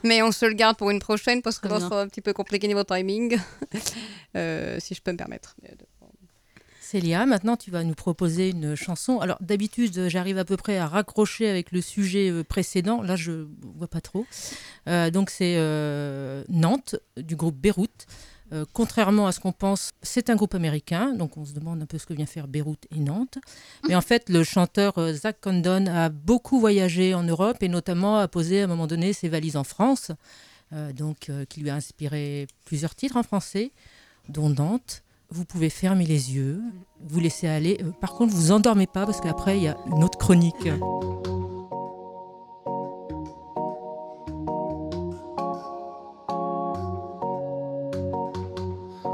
mais 0.03 0.21
on 0.21 0.31
se 0.31 0.45
le 0.45 0.53
garde 0.53 0.77
pour 0.77 0.91
une 0.91 0.99
prochaine 0.99 1.41
parce 1.41 1.59
que 1.59 1.69
ça 1.69 1.79
sera 1.79 2.01
un 2.01 2.07
petit 2.07 2.21
peu 2.21 2.33
compliqué 2.33 2.67
niveau 2.67 2.83
timing, 2.83 3.37
Euh, 4.37 4.77
si 4.79 4.95
je 4.95 5.01
peux 5.01 5.11
me 5.11 5.17
permettre. 5.17 5.57
Célia, 6.91 7.25
maintenant 7.25 7.55
tu 7.55 7.71
vas 7.71 7.85
nous 7.85 7.93
proposer 7.93 8.49
une 8.49 8.75
chanson. 8.75 9.21
Alors 9.21 9.37
d'habitude, 9.39 10.09
j'arrive 10.09 10.37
à 10.37 10.43
peu 10.43 10.57
près 10.57 10.77
à 10.77 10.87
raccrocher 10.87 11.47
avec 11.49 11.71
le 11.71 11.79
sujet 11.79 12.29
euh, 12.29 12.43
précédent. 12.43 13.01
Là, 13.01 13.15
je 13.15 13.47
vois 13.77 13.87
pas 13.87 14.01
trop. 14.01 14.25
Euh, 14.89 15.09
donc 15.09 15.29
c'est 15.29 15.55
euh, 15.55 16.43
Nantes 16.49 16.97
du 17.15 17.37
groupe 17.37 17.55
Beyrouth. 17.55 18.07
Contrairement 18.73 19.27
à 19.27 19.31
ce 19.31 19.39
qu'on 19.39 19.53
pense, 19.53 19.91
c'est 20.01 20.29
un 20.29 20.35
groupe 20.35 20.55
américain, 20.55 21.13
donc 21.13 21.37
on 21.37 21.45
se 21.45 21.53
demande 21.53 21.81
un 21.81 21.85
peu 21.85 21.97
ce 21.97 22.05
que 22.05 22.13
vient 22.13 22.25
faire 22.25 22.49
Beyrouth 22.49 22.85
et 22.93 22.99
Nantes. 22.99 23.37
Mais 23.87 23.95
en 23.95 24.01
fait, 24.01 24.27
le 24.27 24.43
chanteur 24.43 24.95
Zach 25.13 25.37
Condon 25.39 25.85
a 25.87 26.09
beaucoup 26.09 26.59
voyagé 26.59 27.13
en 27.13 27.23
Europe 27.23 27.63
et 27.63 27.69
notamment 27.69 28.17
a 28.17 28.27
posé 28.27 28.59
à 28.59 28.65
un 28.65 28.67
moment 28.67 28.87
donné 28.87 29.13
ses 29.13 29.29
valises 29.29 29.55
en 29.55 29.63
France, 29.63 30.11
donc 30.93 31.31
qui 31.47 31.61
lui 31.61 31.69
a 31.69 31.75
inspiré 31.75 32.45
plusieurs 32.65 32.93
titres 32.93 33.15
en 33.15 33.23
français, 33.23 33.71
dont 34.27 34.49
Nantes. 34.49 35.01
Vous 35.33 35.45
pouvez 35.45 35.69
fermer 35.69 36.05
les 36.05 36.35
yeux, 36.35 36.61
vous 36.99 37.21
laisser 37.21 37.47
aller. 37.47 37.77
Euh, 37.81 37.91
Par 38.01 38.13
contre, 38.13 38.33
vous 38.33 38.51
endormez 38.51 38.85
pas 38.85 39.05
parce 39.05 39.21
qu'après, 39.21 39.57
il 39.57 39.63
y 39.63 39.67
a 39.69 39.77
une 39.87 40.03
autre 40.03 40.17
chronique. 40.17 40.67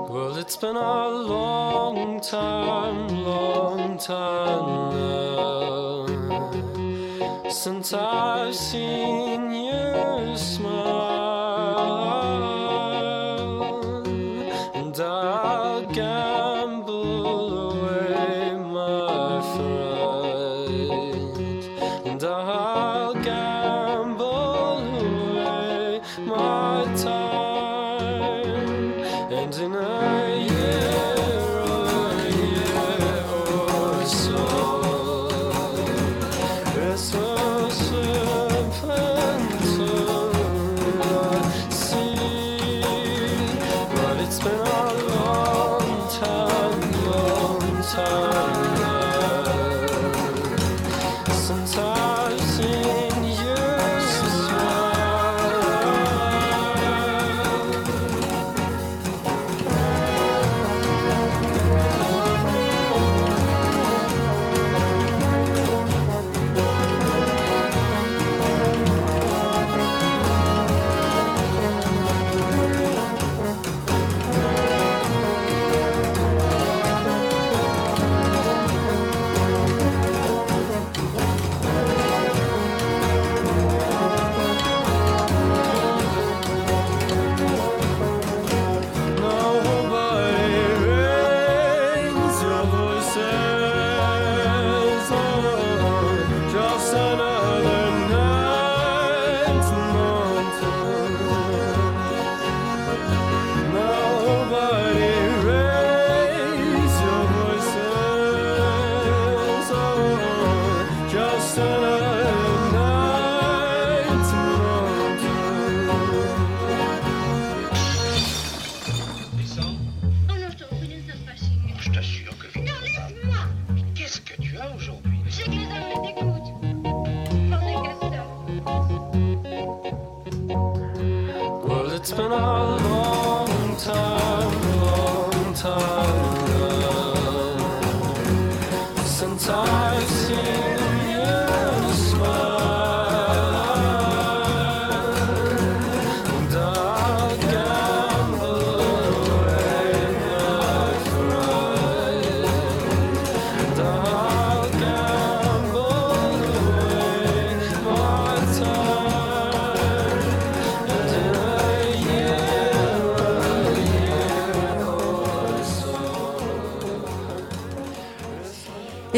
Well, 0.09 0.37
it's 0.39 0.57
been 0.57 0.75
a 0.75 1.07
long 1.09 2.19
time, 2.19 3.07
long 3.23 3.97
time 3.97 4.97
since 7.49 7.93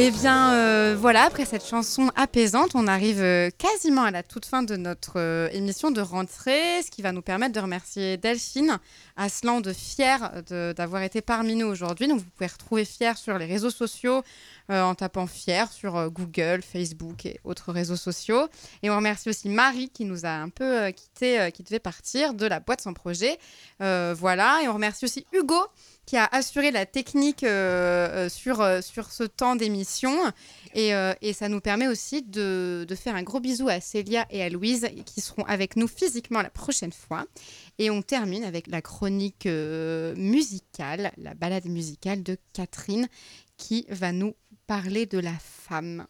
Eh 0.10 0.12
bien, 0.12 0.54
euh, 0.54 0.96
voilà, 1.00 1.22
après 1.22 1.46
cette 1.46 1.64
chanson 1.64 2.10
apaisante, 2.16 2.72
on 2.74 2.88
arrive 2.88 3.22
euh, 3.22 3.52
quasiment 3.56 4.02
à 4.02 4.10
la 4.10 4.24
toute 4.24 4.48
fin 4.48 4.64
de 4.64 4.76
notre 4.76 5.20
euh, 5.20 5.50
émission 5.52 5.92
de 5.92 6.02
rentrée, 6.02 6.82
ce 6.84 6.90
qui 6.90 7.04
va 7.04 7.12
nous 7.12 7.22
permettre 7.22 7.54
de 7.54 7.60
remercier 7.60 8.18
Delphine 8.18 8.80
Aslan 9.18 9.62
de 9.62 9.72
Fier 9.72 10.32
d'avoir 10.50 11.04
été 11.04 11.22
parmi 11.22 11.56
nous 11.56 11.68
aujourd'hui. 11.68 12.08
Donc, 12.08 12.22
vous 12.22 12.26
pouvez 12.36 12.48
retrouver 12.48 12.86
Fier 12.86 13.20
sur 13.20 13.38
les 13.38 13.46
réseaux 13.46 13.70
sociaux 13.70 14.24
euh, 14.70 14.84
en 14.84 14.94
tapant 14.94 15.26
Fier 15.28 15.72
sur 15.72 15.96
euh, 15.96 16.10
Google, 16.10 16.62
Facebook 16.62 17.26
et 17.26 17.40
autres 17.44 17.72
réseaux 17.72 17.96
sociaux. 17.96 18.48
Et 18.84 18.90
on 18.90 18.96
remercie 18.96 19.30
aussi 19.30 19.50
Marie 19.50 19.90
qui 19.90 20.06
nous 20.06 20.26
a 20.26 20.30
un 20.30 20.50
peu 20.50 20.84
euh, 20.84 20.92
quitté, 20.92 21.40
euh, 21.40 21.50
qui 21.50 21.64
devait 21.64 21.80
partir 21.80 22.34
de 22.34 22.46
la 22.46 22.60
boîte 22.60 22.82
sans 22.82 22.94
projet. 22.94 23.40
Voilà, 23.80 24.62
et 24.64 24.68
on 24.68 24.74
remercie 24.74 25.06
aussi 25.06 25.26
Hugo 25.32 25.60
qui 26.06 26.18
a 26.18 26.28
assuré 26.32 26.72
la 26.72 26.86
technique 26.86 27.46
sur, 28.30 28.84
sur 28.84 29.12
ce 29.12 29.24
temps 29.24 29.56
d'émission. 29.56 30.12
Et, 30.74 30.92
et 31.22 31.34
ça 31.34 31.48
nous 31.50 31.62
permet 31.62 31.88
aussi 31.88 32.24
de, 32.24 32.86
de 32.88 32.96
faire 32.96 33.16
un 33.16 33.24
gros 33.24 33.40
bisou 33.40 33.70
à 33.70 33.80
Célia 33.80 34.26
et 34.32 34.44
à 34.44 34.50
Louise 34.50 34.90
qui 35.06 35.22
seront 35.22 35.44
avec 35.44 35.76
nous 35.76 35.88
physiquement 35.88 36.42
la 36.42 36.50
prochaine 36.50 36.92
fois. 36.92 37.26
Et 37.78 37.90
on 37.90 38.02
termine 38.02 38.44
avec 38.44 38.68
la 38.68 38.82
chronique 38.82 39.46
musicale, 39.46 41.12
la 41.18 41.34
balade 41.36 41.66
musicale 41.66 42.24
de 42.24 42.38
Catherine 42.54 43.08
qui 43.58 43.86
va 43.90 44.12
nous 44.12 44.34
parler 44.70 45.08
de 45.08 45.18
la 45.18 45.34
femme. 45.34 46.06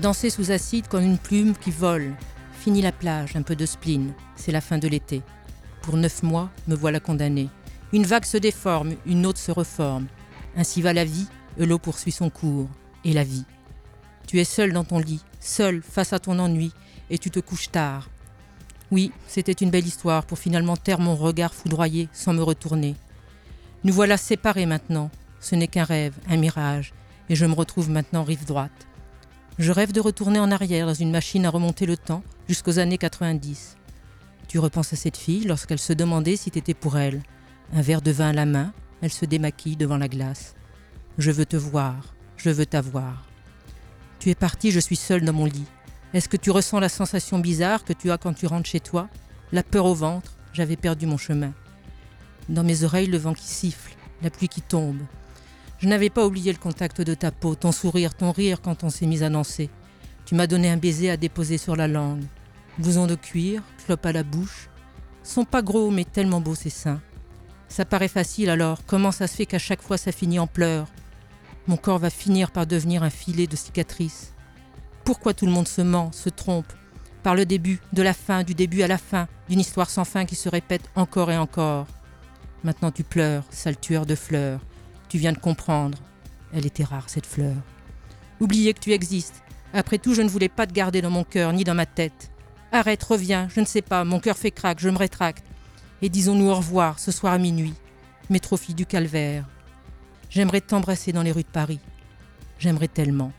Danser 0.00 0.30
sous 0.30 0.50
acide 0.50 0.88
comme 0.88 1.04
une 1.04 1.18
plume 1.18 1.54
qui 1.54 1.70
vole. 1.70 2.14
Fini 2.54 2.80
la 2.80 2.90
plage, 2.90 3.36
un 3.36 3.42
peu 3.42 3.54
de 3.54 3.66
spleen. 3.66 4.14
C'est 4.34 4.50
la 4.50 4.62
fin 4.62 4.78
de 4.78 4.88
l'été. 4.88 5.20
Pour 5.82 5.98
neuf 5.98 6.22
mois, 6.22 6.48
me 6.68 6.74
voilà 6.74 7.00
condamné. 7.00 7.50
Une 7.92 8.06
vague 8.06 8.24
se 8.24 8.38
déforme, 8.38 8.94
une 9.04 9.26
autre 9.26 9.40
se 9.40 9.52
reforme. 9.52 10.06
Ainsi 10.56 10.80
va 10.80 10.94
la 10.94 11.04
vie, 11.04 11.28
l'eau 11.58 11.78
poursuit 11.78 12.12
son 12.12 12.30
cours. 12.30 12.70
Et 13.04 13.12
la 13.12 13.24
vie. 13.24 13.44
Tu 14.26 14.40
es 14.40 14.44
seul 14.44 14.72
dans 14.72 14.84
ton 14.84 14.98
lit, 14.98 15.22
seul 15.38 15.82
face 15.82 16.14
à 16.14 16.18
ton 16.18 16.38
ennui, 16.38 16.72
et 17.10 17.18
tu 17.18 17.30
te 17.30 17.40
couches 17.40 17.70
tard. 17.70 18.08
Oui, 18.90 19.12
c'était 19.28 19.52
une 19.52 19.70
belle 19.70 19.86
histoire 19.86 20.24
pour 20.24 20.38
finalement 20.38 20.76
taire 20.76 20.98
mon 20.98 21.14
regard 21.14 21.54
foudroyé 21.54 22.08
sans 22.12 22.32
me 22.32 22.42
retourner. 22.42 22.96
Nous 23.84 23.92
voilà 23.92 24.16
séparés 24.16 24.66
maintenant. 24.66 25.10
Ce 25.38 25.54
n'est 25.54 25.68
qu'un 25.68 25.84
rêve, 25.84 26.14
un 26.28 26.36
mirage, 26.36 26.92
et 27.28 27.36
je 27.36 27.46
me 27.46 27.54
retrouve 27.54 27.88
maintenant 27.88 28.24
rive 28.24 28.44
droite. 28.44 28.86
Je 29.58 29.72
rêve 29.72 29.92
de 29.92 30.00
retourner 30.00 30.38
en 30.38 30.50
arrière 30.50 30.86
dans 30.86 30.94
une 30.94 31.10
machine 31.10 31.46
à 31.46 31.50
remonter 31.50 31.86
le 31.86 31.96
temps 31.96 32.22
jusqu'aux 32.48 32.78
années 32.78 32.98
90. 32.98 33.76
Tu 34.48 34.58
repenses 34.58 34.92
à 34.92 34.96
cette 34.96 35.16
fille 35.16 35.44
lorsqu'elle 35.44 35.78
se 35.78 35.92
demandait 35.92 36.36
si 36.36 36.50
t'étais 36.50 36.74
pour 36.74 36.98
elle. 36.98 37.22
Un 37.72 37.82
verre 37.82 38.02
de 38.02 38.10
vin 38.10 38.30
à 38.30 38.32
la 38.32 38.46
main, 38.46 38.72
elle 39.00 39.12
se 39.12 39.24
démaquille 39.24 39.76
devant 39.76 39.96
la 39.96 40.08
glace. 40.08 40.56
Je 41.18 41.30
veux 41.30 41.46
te 41.46 41.56
voir, 41.56 42.14
je 42.36 42.50
veux 42.50 42.66
t'avoir. 42.66 43.26
Tu 44.18 44.30
es 44.30 44.34
parti, 44.34 44.72
je 44.72 44.80
suis 44.80 44.96
seule 44.96 45.24
dans 45.24 45.32
mon 45.32 45.44
lit. 45.44 45.66
Est-ce 46.12 46.28
que 46.28 46.36
tu 46.36 46.50
ressens 46.50 46.80
la 46.80 46.88
sensation 46.88 47.38
bizarre 47.38 47.84
que 47.84 47.92
tu 47.92 48.10
as 48.10 48.18
quand 48.18 48.32
tu 48.32 48.46
rentres 48.46 48.68
chez 48.68 48.80
toi? 48.80 49.08
La 49.52 49.62
peur 49.62 49.86
au 49.86 49.94
ventre, 49.94 50.32
j'avais 50.52 50.76
perdu 50.76 51.06
mon 51.06 51.18
chemin. 51.18 51.52
Dans 52.48 52.64
mes 52.64 52.82
oreilles, 52.82 53.06
le 53.06 53.18
vent 53.18 53.32
qui 53.32 53.46
siffle, 53.46 53.94
la 54.20 54.30
pluie 54.30 54.48
qui 54.48 54.60
tombe. 54.60 55.00
Je 55.78 55.86
n'avais 55.86 56.10
pas 56.10 56.26
oublié 56.26 56.52
le 56.52 56.58
contact 56.58 57.00
de 57.00 57.14
ta 57.14 57.30
peau, 57.30 57.54
ton 57.54 57.70
sourire, 57.70 58.14
ton 58.14 58.32
rire 58.32 58.60
quand 58.60 58.82
on 58.82 58.90
s'est 58.90 59.06
mis 59.06 59.22
à 59.22 59.30
danser. 59.30 59.70
Tu 60.26 60.34
m'as 60.34 60.48
donné 60.48 60.68
un 60.68 60.76
baiser 60.76 61.10
à 61.10 61.16
déposer 61.16 61.58
sur 61.58 61.76
la 61.76 61.86
langue. 61.86 62.24
Blouson 62.78 63.06
de 63.06 63.14
cuir, 63.14 63.62
clope 63.84 64.04
à 64.04 64.12
la 64.12 64.24
bouche. 64.24 64.68
Sont 65.22 65.44
pas 65.44 65.62
gros, 65.62 65.90
mais 65.90 66.04
tellement 66.04 66.40
beaux 66.40 66.56
ces 66.56 66.70
seins. 66.70 67.00
Ça 67.68 67.84
paraît 67.84 68.08
facile 68.08 68.50
alors, 68.50 68.84
comment 68.84 69.12
ça 69.12 69.28
se 69.28 69.36
fait 69.36 69.46
qu'à 69.46 69.60
chaque 69.60 69.82
fois 69.82 69.96
ça 69.96 70.10
finit 70.10 70.40
en 70.40 70.48
pleurs? 70.48 70.88
Mon 71.68 71.76
corps 71.76 72.00
va 72.00 72.10
finir 72.10 72.50
par 72.50 72.66
devenir 72.66 73.04
un 73.04 73.10
filet 73.10 73.46
de 73.46 73.54
cicatrices. 73.54 74.32
Pourquoi 75.10 75.34
tout 75.34 75.44
le 75.44 75.50
monde 75.50 75.66
se 75.66 75.82
ment, 75.82 76.12
se 76.12 76.28
trompe 76.28 76.72
Par 77.24 77.34
le 77.34 77.44
début, 77.44 77.80
de 77.92 78.00
la 78.00 78.12
fin, 78.12 78.44
du 78.44 78.54
début 78.54 78.82
à 78.82 78.86
la 78.86 78.96
fin, 78.96 79.26
d'une 79.48 79.58
histoire 79.58 79.90
sans 79.90 80.04
fin 80.04 80.24
qui 80.24 80.36
se 80.36 80.48
répète 80.48 80.88
encore 80.94 81.32
et 81.32 81.36
encore? 81.36 81.88
Maintenant 82.62 82.92
tu 82.92 83.02
pleures, 83.02 83.42
sale 83.50 83.76
tueur 83.76 84.06
de 84.06 84.14
fleurs. 84.14 84.60
Tu 85.08 85.18
viens 85.18 85.32
de 85.32 85.38
comprendre. 85.38 85.98
Elle 86.52 86.64
était 86.64 86.84
rare, 86.84 87.10
cette 87.10 87.26
fleur. 87.26 87.56
Oubliez 88.38 88.72
que 88.72 88.78
tu 88.78 88.92
existes. 88.92 89.42
Après 89.72 89.98
tout, 89.98 90.14
je 90.14 90.22
ne 90.22 90.28
voulais 90.28 90.48
pas 90.48 90.68
te 90.68 90.72
garder 90.72 91.02
dans 91.02 91.10
mon 91.10 91.24
cœur 91.24 91.52
ni 91.52 91.64
dans 91.64 91.74
ma 91.74 91.86
tête. 91.86 92.30
Arrête, 92.70 93.02
reviens, 93.02 93.48
je 93.52 93.58
ne 93.58 93.66
sais 93.66 93.82
pas, 93.82 94.04
mon 94.04 94.20
cœur 94.20 94.38
fait 94.38 94.52
craque, 94.52 94.78
je 94.78 94.90
me 94.90 94.96
rétracte. 94.96 95.44
Et 96.02 96.08
disons-nous 96.08 96.50
au 96.50 96.54
revoir 96.54 97.00
ce 97.00 97.10
soir 97.10 97.32
à 97.32 97.38
minuit. 97.38 97.74
Métrophie 98.28 98.74
du 98.74 98.86
calvaire. 98.86 99.44
J'aimerais 100.28 100.60
t'embrasser 100.60 101.10
dans 101.10 101.24
les 101.24 101.32
rues 101.32 101.42
de 101.42 101.48
Paris. 101.48 101.80
J'aimerais 102.60 102.86
tellement. 102.86 103.32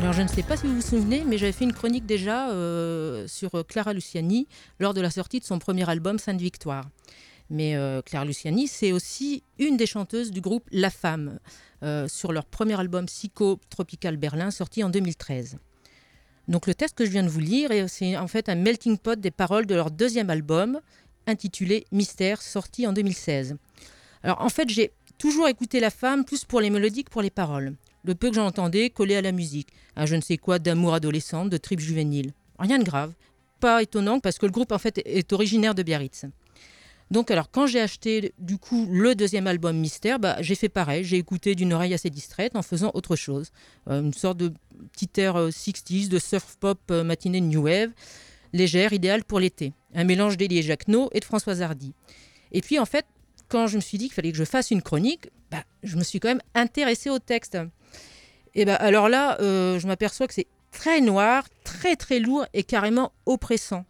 Alors 0.00 0.12
je 0.12 0.22
ne 0.22 0.28
sais 0.28 0.42
pas 0.42 0.56
si 0.56 0.66
vous 0.66 0.76
vous 0.76 0.80
souvenez, 0.86 1.24
mais 1.26 1.38
j'avais 1.38 1.52
fait 1.52 1.64
une 1.64 1.72
chronique 1.72 2.06
déjà 2.06 2.50
euh, 2.50 3.26
sur 3.26 3.54
euh, 3.56 3.62
Clara 3.64 3.92
Luciani 3.92 4.46
lors 4.78 4.94
de 4.94 5.00
la 5.00 5.10
sortie 5.10 5.40
de 5.40 5.44
son 5.44 5.58
premier 5.58 5.88
album 5.88 6.18
Sainte 6.18 6.40
Victoire. 6.40 6.84
Mais 7.50 7.74
euh, 7.76 8.00
Clara 8.02 8.24
Luciani, 8.24 8.68
c'est 8.68 8.92
aussi 8.92 9.42
une 9.58 9.76
des 9.76 9.86
chanteuses 9.86 10.30
du 10.30 10.40
groupe 10.40 10.68
La 10.70 10.90
Femme, 10.90 11.38
sur 12.08 12.32
leur 12.32 12.44
premier 12.44 12.78
album 12.78 13.06
Psycho 13.06 13.60
Tropical 13.70 14.16
Berlin, 14.16 14.50
sorti 14.50 14.82
en 14.82 14.90
2013. 14.90 15.58
Donc 16.48 16.66
le 16.66 16.74
texte 16.74 16.96
que 16.96 17.04
je 17.04 17.10
viens 17.10 17.22
de 17.22 17.28
vous 17.28 17.38
lire, 17.40 17.70
est- 17.70 17.86
c'est 17.88 18.16
en 18.16 18.26
fait 18.26 18.48
un 18.48 18.56
melting 18.56 18.98
pot 18.98 19.18
des 19.18 19.30
paroles 19.30 19.64
de 19.66 19.74
leur 19.76 19.90
deuxième 19.92 20.28
album, 20.30 20.80
intitulé 21.28 21.86
Mystère, 21.92 22.42
sorti 22.42 22.84
en 22.86 22.92
2016. 22.92 23.56
Alors 24.24 24.40
en 24.40 24.48
fait, 24.48 24.68
j'ai 24.68 24.90
toujours 25.18 25.46
écouté 25.48 25.78
La 25.80 25.90
Femme 25.90 26.24
plus 26.24 26.44
pour 26.44 26.60
les 26.60 26.70
mélodies 26.70 27.04
que 27.04 27.10
pour 27.10 27.22
les 27.22 27.30
paroles. 27.30 27.74
Le 28.04 28.14
peu 28.14 28.28
que 28.30 28.36
j'en 28.36 28.46
entendais 28.46 28.90
collé 28.90 29.16
à 29.16 29.22
la 29.22 29.32
musique, 29.32 29.68
un 29.96 30.06
je 30.06 30.16
ne 30.16 30.20
sais 30.20 30.36
quoi 30.36 30.58
d'amour 30.58 30.94
adolescente, 30.94 31.50
de 31.50 31.56
trip 31.56 31.80
juvénile. 31.80 32.32
Rien 32.58 32.78
de 32.78 32.84
grave, 32.84 33.12
pas 33.60 33.82
étonnant 33.82 34.20
parce 34.20 34.38
que 34.38 34.46
le 34.46 34.52
groupe 34.52 34.72
en 34.72 34.78
fait 34.78 35.00
est 35.04 35.32
originaire 35.32 35.74
de 35.74 35.82
Biarritz. 35.82 36.24
Donc 37.10 37.30
alors 37.30 37.50
quand 37.50 37.66
j'ai 37.66 37.80
acheté 37.80 38.32
du 38.38 38.58
coup 38.58 38.86
le 38.90 39.14
deuxième 39.14 39.46
album 39.46 39.76
Mystère, 39.78 40.18
bah, 40.18 40.36
j'ai 40.40 40.54
fait 40.54 40.68
pareil, 40.68 41.04
j'ai 41.04 41.16
écouté 41.16 41.54
d'une 41.54 41.72
oreille 41.72 41.94
assez 41.94 42.10
distraite 42.10 42.54
en 42.54 42.62
faisant 42.62 42.90
autre 42.94 43.16
chose. 43.16 43.50
Euh, 43.88 44.00
une 44.00 44.12
sorte 44.12 44.36
de 44.38 44.52
petit 44.92 45.20
air 45.20 45.36
euh, 45.36 45.48
60s, 45.48 46.08
de 46.08 46.18
surf 46.18 46.56
pop 46.60 46.78
euh, 46.90 47.04
matinée 47.04 47.40
New 47.40 47.62
Wave, 47.62 47.90
légère, 48.52 48.92
idéale 48.92 49.24
pour 49.24 49.40
l'été. 49.40 49.72
Un 49.94 50.04
mélange 50.04 50.36
d'Elie 50.36 50.62
Jacquenot 50.62 51.08
et 51.12 51.20
de 51.20 51.24
Françoise 51.24 51.62
Hardy. 51.62 51.94
Et 52.52 52.60
puis 52.60 52.78
en 52.78 52.84
fait, 52.84 53.06
quand 53.48 53.66
je 53.66 53.76
me 53.76 53.80
suis 53.80 53.96
dit 53.96 54.04
qu'il 54.06 54.14
fallait 54.14 54.32
que 54.32 54.38
je 54.38 54.44
fasse 54.44 54.70
une 54.70 54.82
chronique, 54.82 55.30
bah, 55.50 55.64
je 55.82 55.96
me 55.96 56.04
suis 56.04 56.20
quand 56.20 56.28
même 56.28 56.42
intéressée 56.54 57.08
au 57.08 57.18
texte. 57.18 57.56
Et 58.58 58.64
bah, 58.64 58.74
alors 58.74 59.08
là, 59.08 59.40
euh, 59.40 59.78
je 59.78 59.86
m'aperçois 59.86 60.26
que 60.26 60.34
c'est 60.34 60.48
très 60.72 61.00
noir, 61.00 61.44
très 61.62 61.94
très 61.94 62.18
lourd 62.18 62.44
et 62.54 62.64
carrément 62.64 63.12
oppressant. 63.24 63.84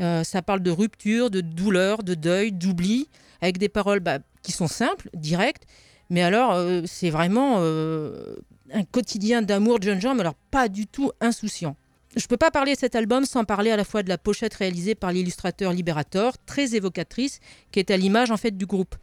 Euh, 0.00 0.24
ça 0.24 0.42
parle 0.42 0.64
de 0.64 0.70
rupture, 0.72 1.30
de 1.30 1.40
douleur, 1.40 2.02
de 2.02 2.14
deuil, 2.14 2.50
d'oubli, 2.50 3.08
avec 3.40 3.58
des 3.58 3.68
paroles 3.68 4.00
bah, 4.00 4.18
qui 4.42 4.50
sont 4.50 4.66
simples, 4.66 5.10
directes. 5.14 5.62
Mais 6.10 6.22
alors, 6.22 6.54
euh, 6.54 6.82
c'est 6.86 7.10
vraiment 7.10 7.58
un 7.60 8.84
quotidien 8.90 9.42
d'amour 9.42 9.78
de 9.78 9.84
jeunes 9.84 10.00
gens, 10.00 10.14
mais 10.16 10.22
alors 10.22 10.34
pas 10.50 10.68
du 10.68 10.88
tout 10.88 11.12
insouciant. 11.20 11.76
Je 12.16 12.24
ne 12.24 12.26
peux 12.26 12.36
pas 12.36 12.50
parler 12.50 12.74
de 12.74 12.80
cet 12.80 12.96
album 12.96 13.24
sans 13.24 13.44
parler 13.44 13.70
à 13.70 13.76
la 13.76 13.84
fois 13.84 14.02
de 14.02 14.08
la 14.08 14.18
pochette 14.18 14.54
réalisée 14.54 14.96
par 14.96 15.12
l'illustrateur 15.12 15.72
Liberator, 15.72 16.36
très 16.46 16.74
évocatrice, 16.74 17.38
qui 17.70 17.78
est 17.78 17.92
à 17.92 17.96
l'image 17.96 18.32
en 18.32 18.36
fait 18.36 18.56
du 18.56 18.66
groupe. 18.66 18.96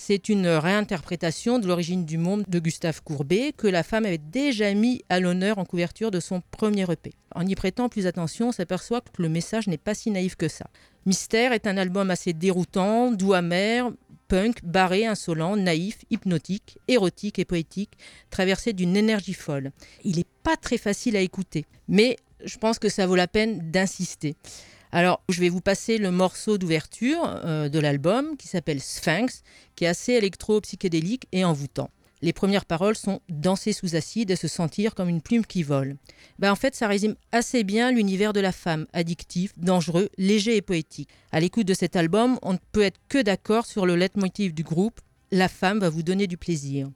C'est 0.00 0.28
une 0.28 0.46
réinterprétation 0.46 1.58
de 1.58 1.66
l'origine 1.66 2.06
du 2.06 2.18
monde 2.18 2.44
de 2.46 2.60
Gustave 2.60 3.02
Courbet 3.02 3.52
que 3.54 3.66
la 3.66 3.82
femme 3.82 4.06
avait 4.06 4.16
déjà 4.16 4.72
mis 4.72 5.02
à 5.08 5.18
l'honneur 5.18 5.58
en 5.58 5.64
couverture 5.64 6.12
de 6.12 6.20
son 6.20 6.40
premier 6.52 6.84
EP. 6.90 7.12
En 7.34 7.44
y 7.44 7.54
prêtant 7.56 7.88
plus 7.88 8.06
attention, 8.06 8.48
on 8.48 8.52
s'aperçoit 8.52 9.00
que 9.00 9.20
le 9.20 9.28
message 9.28 9.66
n'est 9.66 9.76
pas 9.76 9.94
si 9.94 10.12
naïf 10.12 10.36
que 10.36 10.46
ça. 10.46 10.68
Mystère 11.04 11.52
est 11.52 11.66
un 11.66 11.76
album 11.76 12.10
assez 12.10 12.32
déroutant, 12.32 13.10
doux 13.10 13.34
amer, 13.34 13.90
punk, 14.28 14.64
barré, 14.64 15.04
insolent, 15.04 15.56
naïf, 15.56 16.04
hypnotique, 16.10 16.78
érotique 16.86 17.40
et 17.40 17.44
poétique, 17.44 17.98
traversé 18.30 18.72
d'une 18.72 18.96
énergie 18.96 19.34
folle. 19.34 19.72
Il 20.04 20.16
n'est 20.18 20.26
pas 20.44 20.56
très 20.56 20.78
facile 20.78 21.16
à 21.16 21.20
écouter, 21.20 21.66
mais 21.88 22.16
je 22.44 22.56
pense 22.56 22.78
que 22.78 22.88
ça 22.88 23.06
vaut 23.06 23.16
la 23.16 23.28
peine 23.28 23.68
d'insister. 23.72 24.36
Alors, 24.90 25.22
je 25.28 25.40
vais 25.40 25.50
vous 25.50 25.60
passer 25.60 25.98
le 25.98 26.10
morceau 26.10 26.56
d'ouverture 26.56 27.20
euh, 27.44 27.68
de 27.68 27.78
l'album 27.78 28.36
qui 28.36 28.48
s'appelle 28.48 28.80
Sphinx, 28.80 29.42
qui 29.76 29.84
est 29.84 29.88
assez 29.88 30.12
électro-psychédélique 30.14 31.26
et 31.32 31.44
envoûtant. 31.44 31.90
Les 32.20 32.32
premières 32.32 32.64
paroles 32.64 32.96
sont 32.96 33.20
danser 33.28 33.72
sous 33.72 33.94
acide 33.94 34.30
et 34.30 34.36
se 34.36 34.48
sentir 34.48 34.94
comme 34.94 35.08
une 35.08 35.20
plume 35.20 35.46
qui 35.46 35.62
vole. 35.62 35.96
Ben, 36.38 36.50
en 36.50 36.56
fait, 36.56 36.74
ça 36.74 36.88
résume 36.88 37.14
assez 37.30 37.62
bien 37.62 37.92
l'univers 37.92 38.32
de 38.32 38.40
la 38.40 38.50
femme, 38.50 38.86
addictif, 38.92 39.52
dangereux, 39.56 40.08
léger 40.18 40.56
et 40.56 40.62
poétique. 40.62 41.10
À 41.30 41.38
l'écoute 41.38 41.66
de 41.66 41.74
cet 41.74 41.94
album, 41.94 42.38
on 42.42 42.54
ne 42.54 42.58
peut 42.72 42.82
être 42.82 42.98
que 43.08 43.22
d'accord 43.22 43.66
sur 43.66 43.86
le 43.86 43.94
leitmotiv 43.94 44.52
du 44.52 44.64
groupe 44.64 45.00
La 45.30 45.48
femme 45.48 45.78
va 45.78 45.90
vous 45.90 46.02
donner 46.02 46.26
du 46.26 46.38
plaisir. 46.38 46.88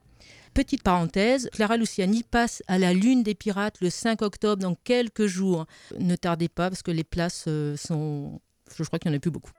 Petite 0.55 0.83
parenthèse, 0.83 1.49
Clara 1.53 1.79
Luciani 1.79 2.23
passe 2.23 2.63
à 2.69 2.79
la 2.79 2.93
Lune 2.93 3.23
des 3.23 3.35
Pirates 3.35 3.81
le 3.81 3.89
5 3.89 4.21
octobre 4.21 4.63
dans 4.63 4.75
quelques 4.75 5.27
jours. 5.27 5.67
Ne 5.99 6.15
tardez 6.15 6.49
pas 6.49 6.69
parce 6.69 6.83
que 6.83 6.91
les 6.91 7.05
places 7.05 7.45
euh, 7.49 7.77
sont... 7.77 8.41
Je 8.77 8.85
crois 8.85 8.99
qu'il 8.99 9.11
n'y 9.11 9.17
en 9.17 9.19
a 9.19 9.21
plus 9.21 9.31
beaucoup. 9.31 9.53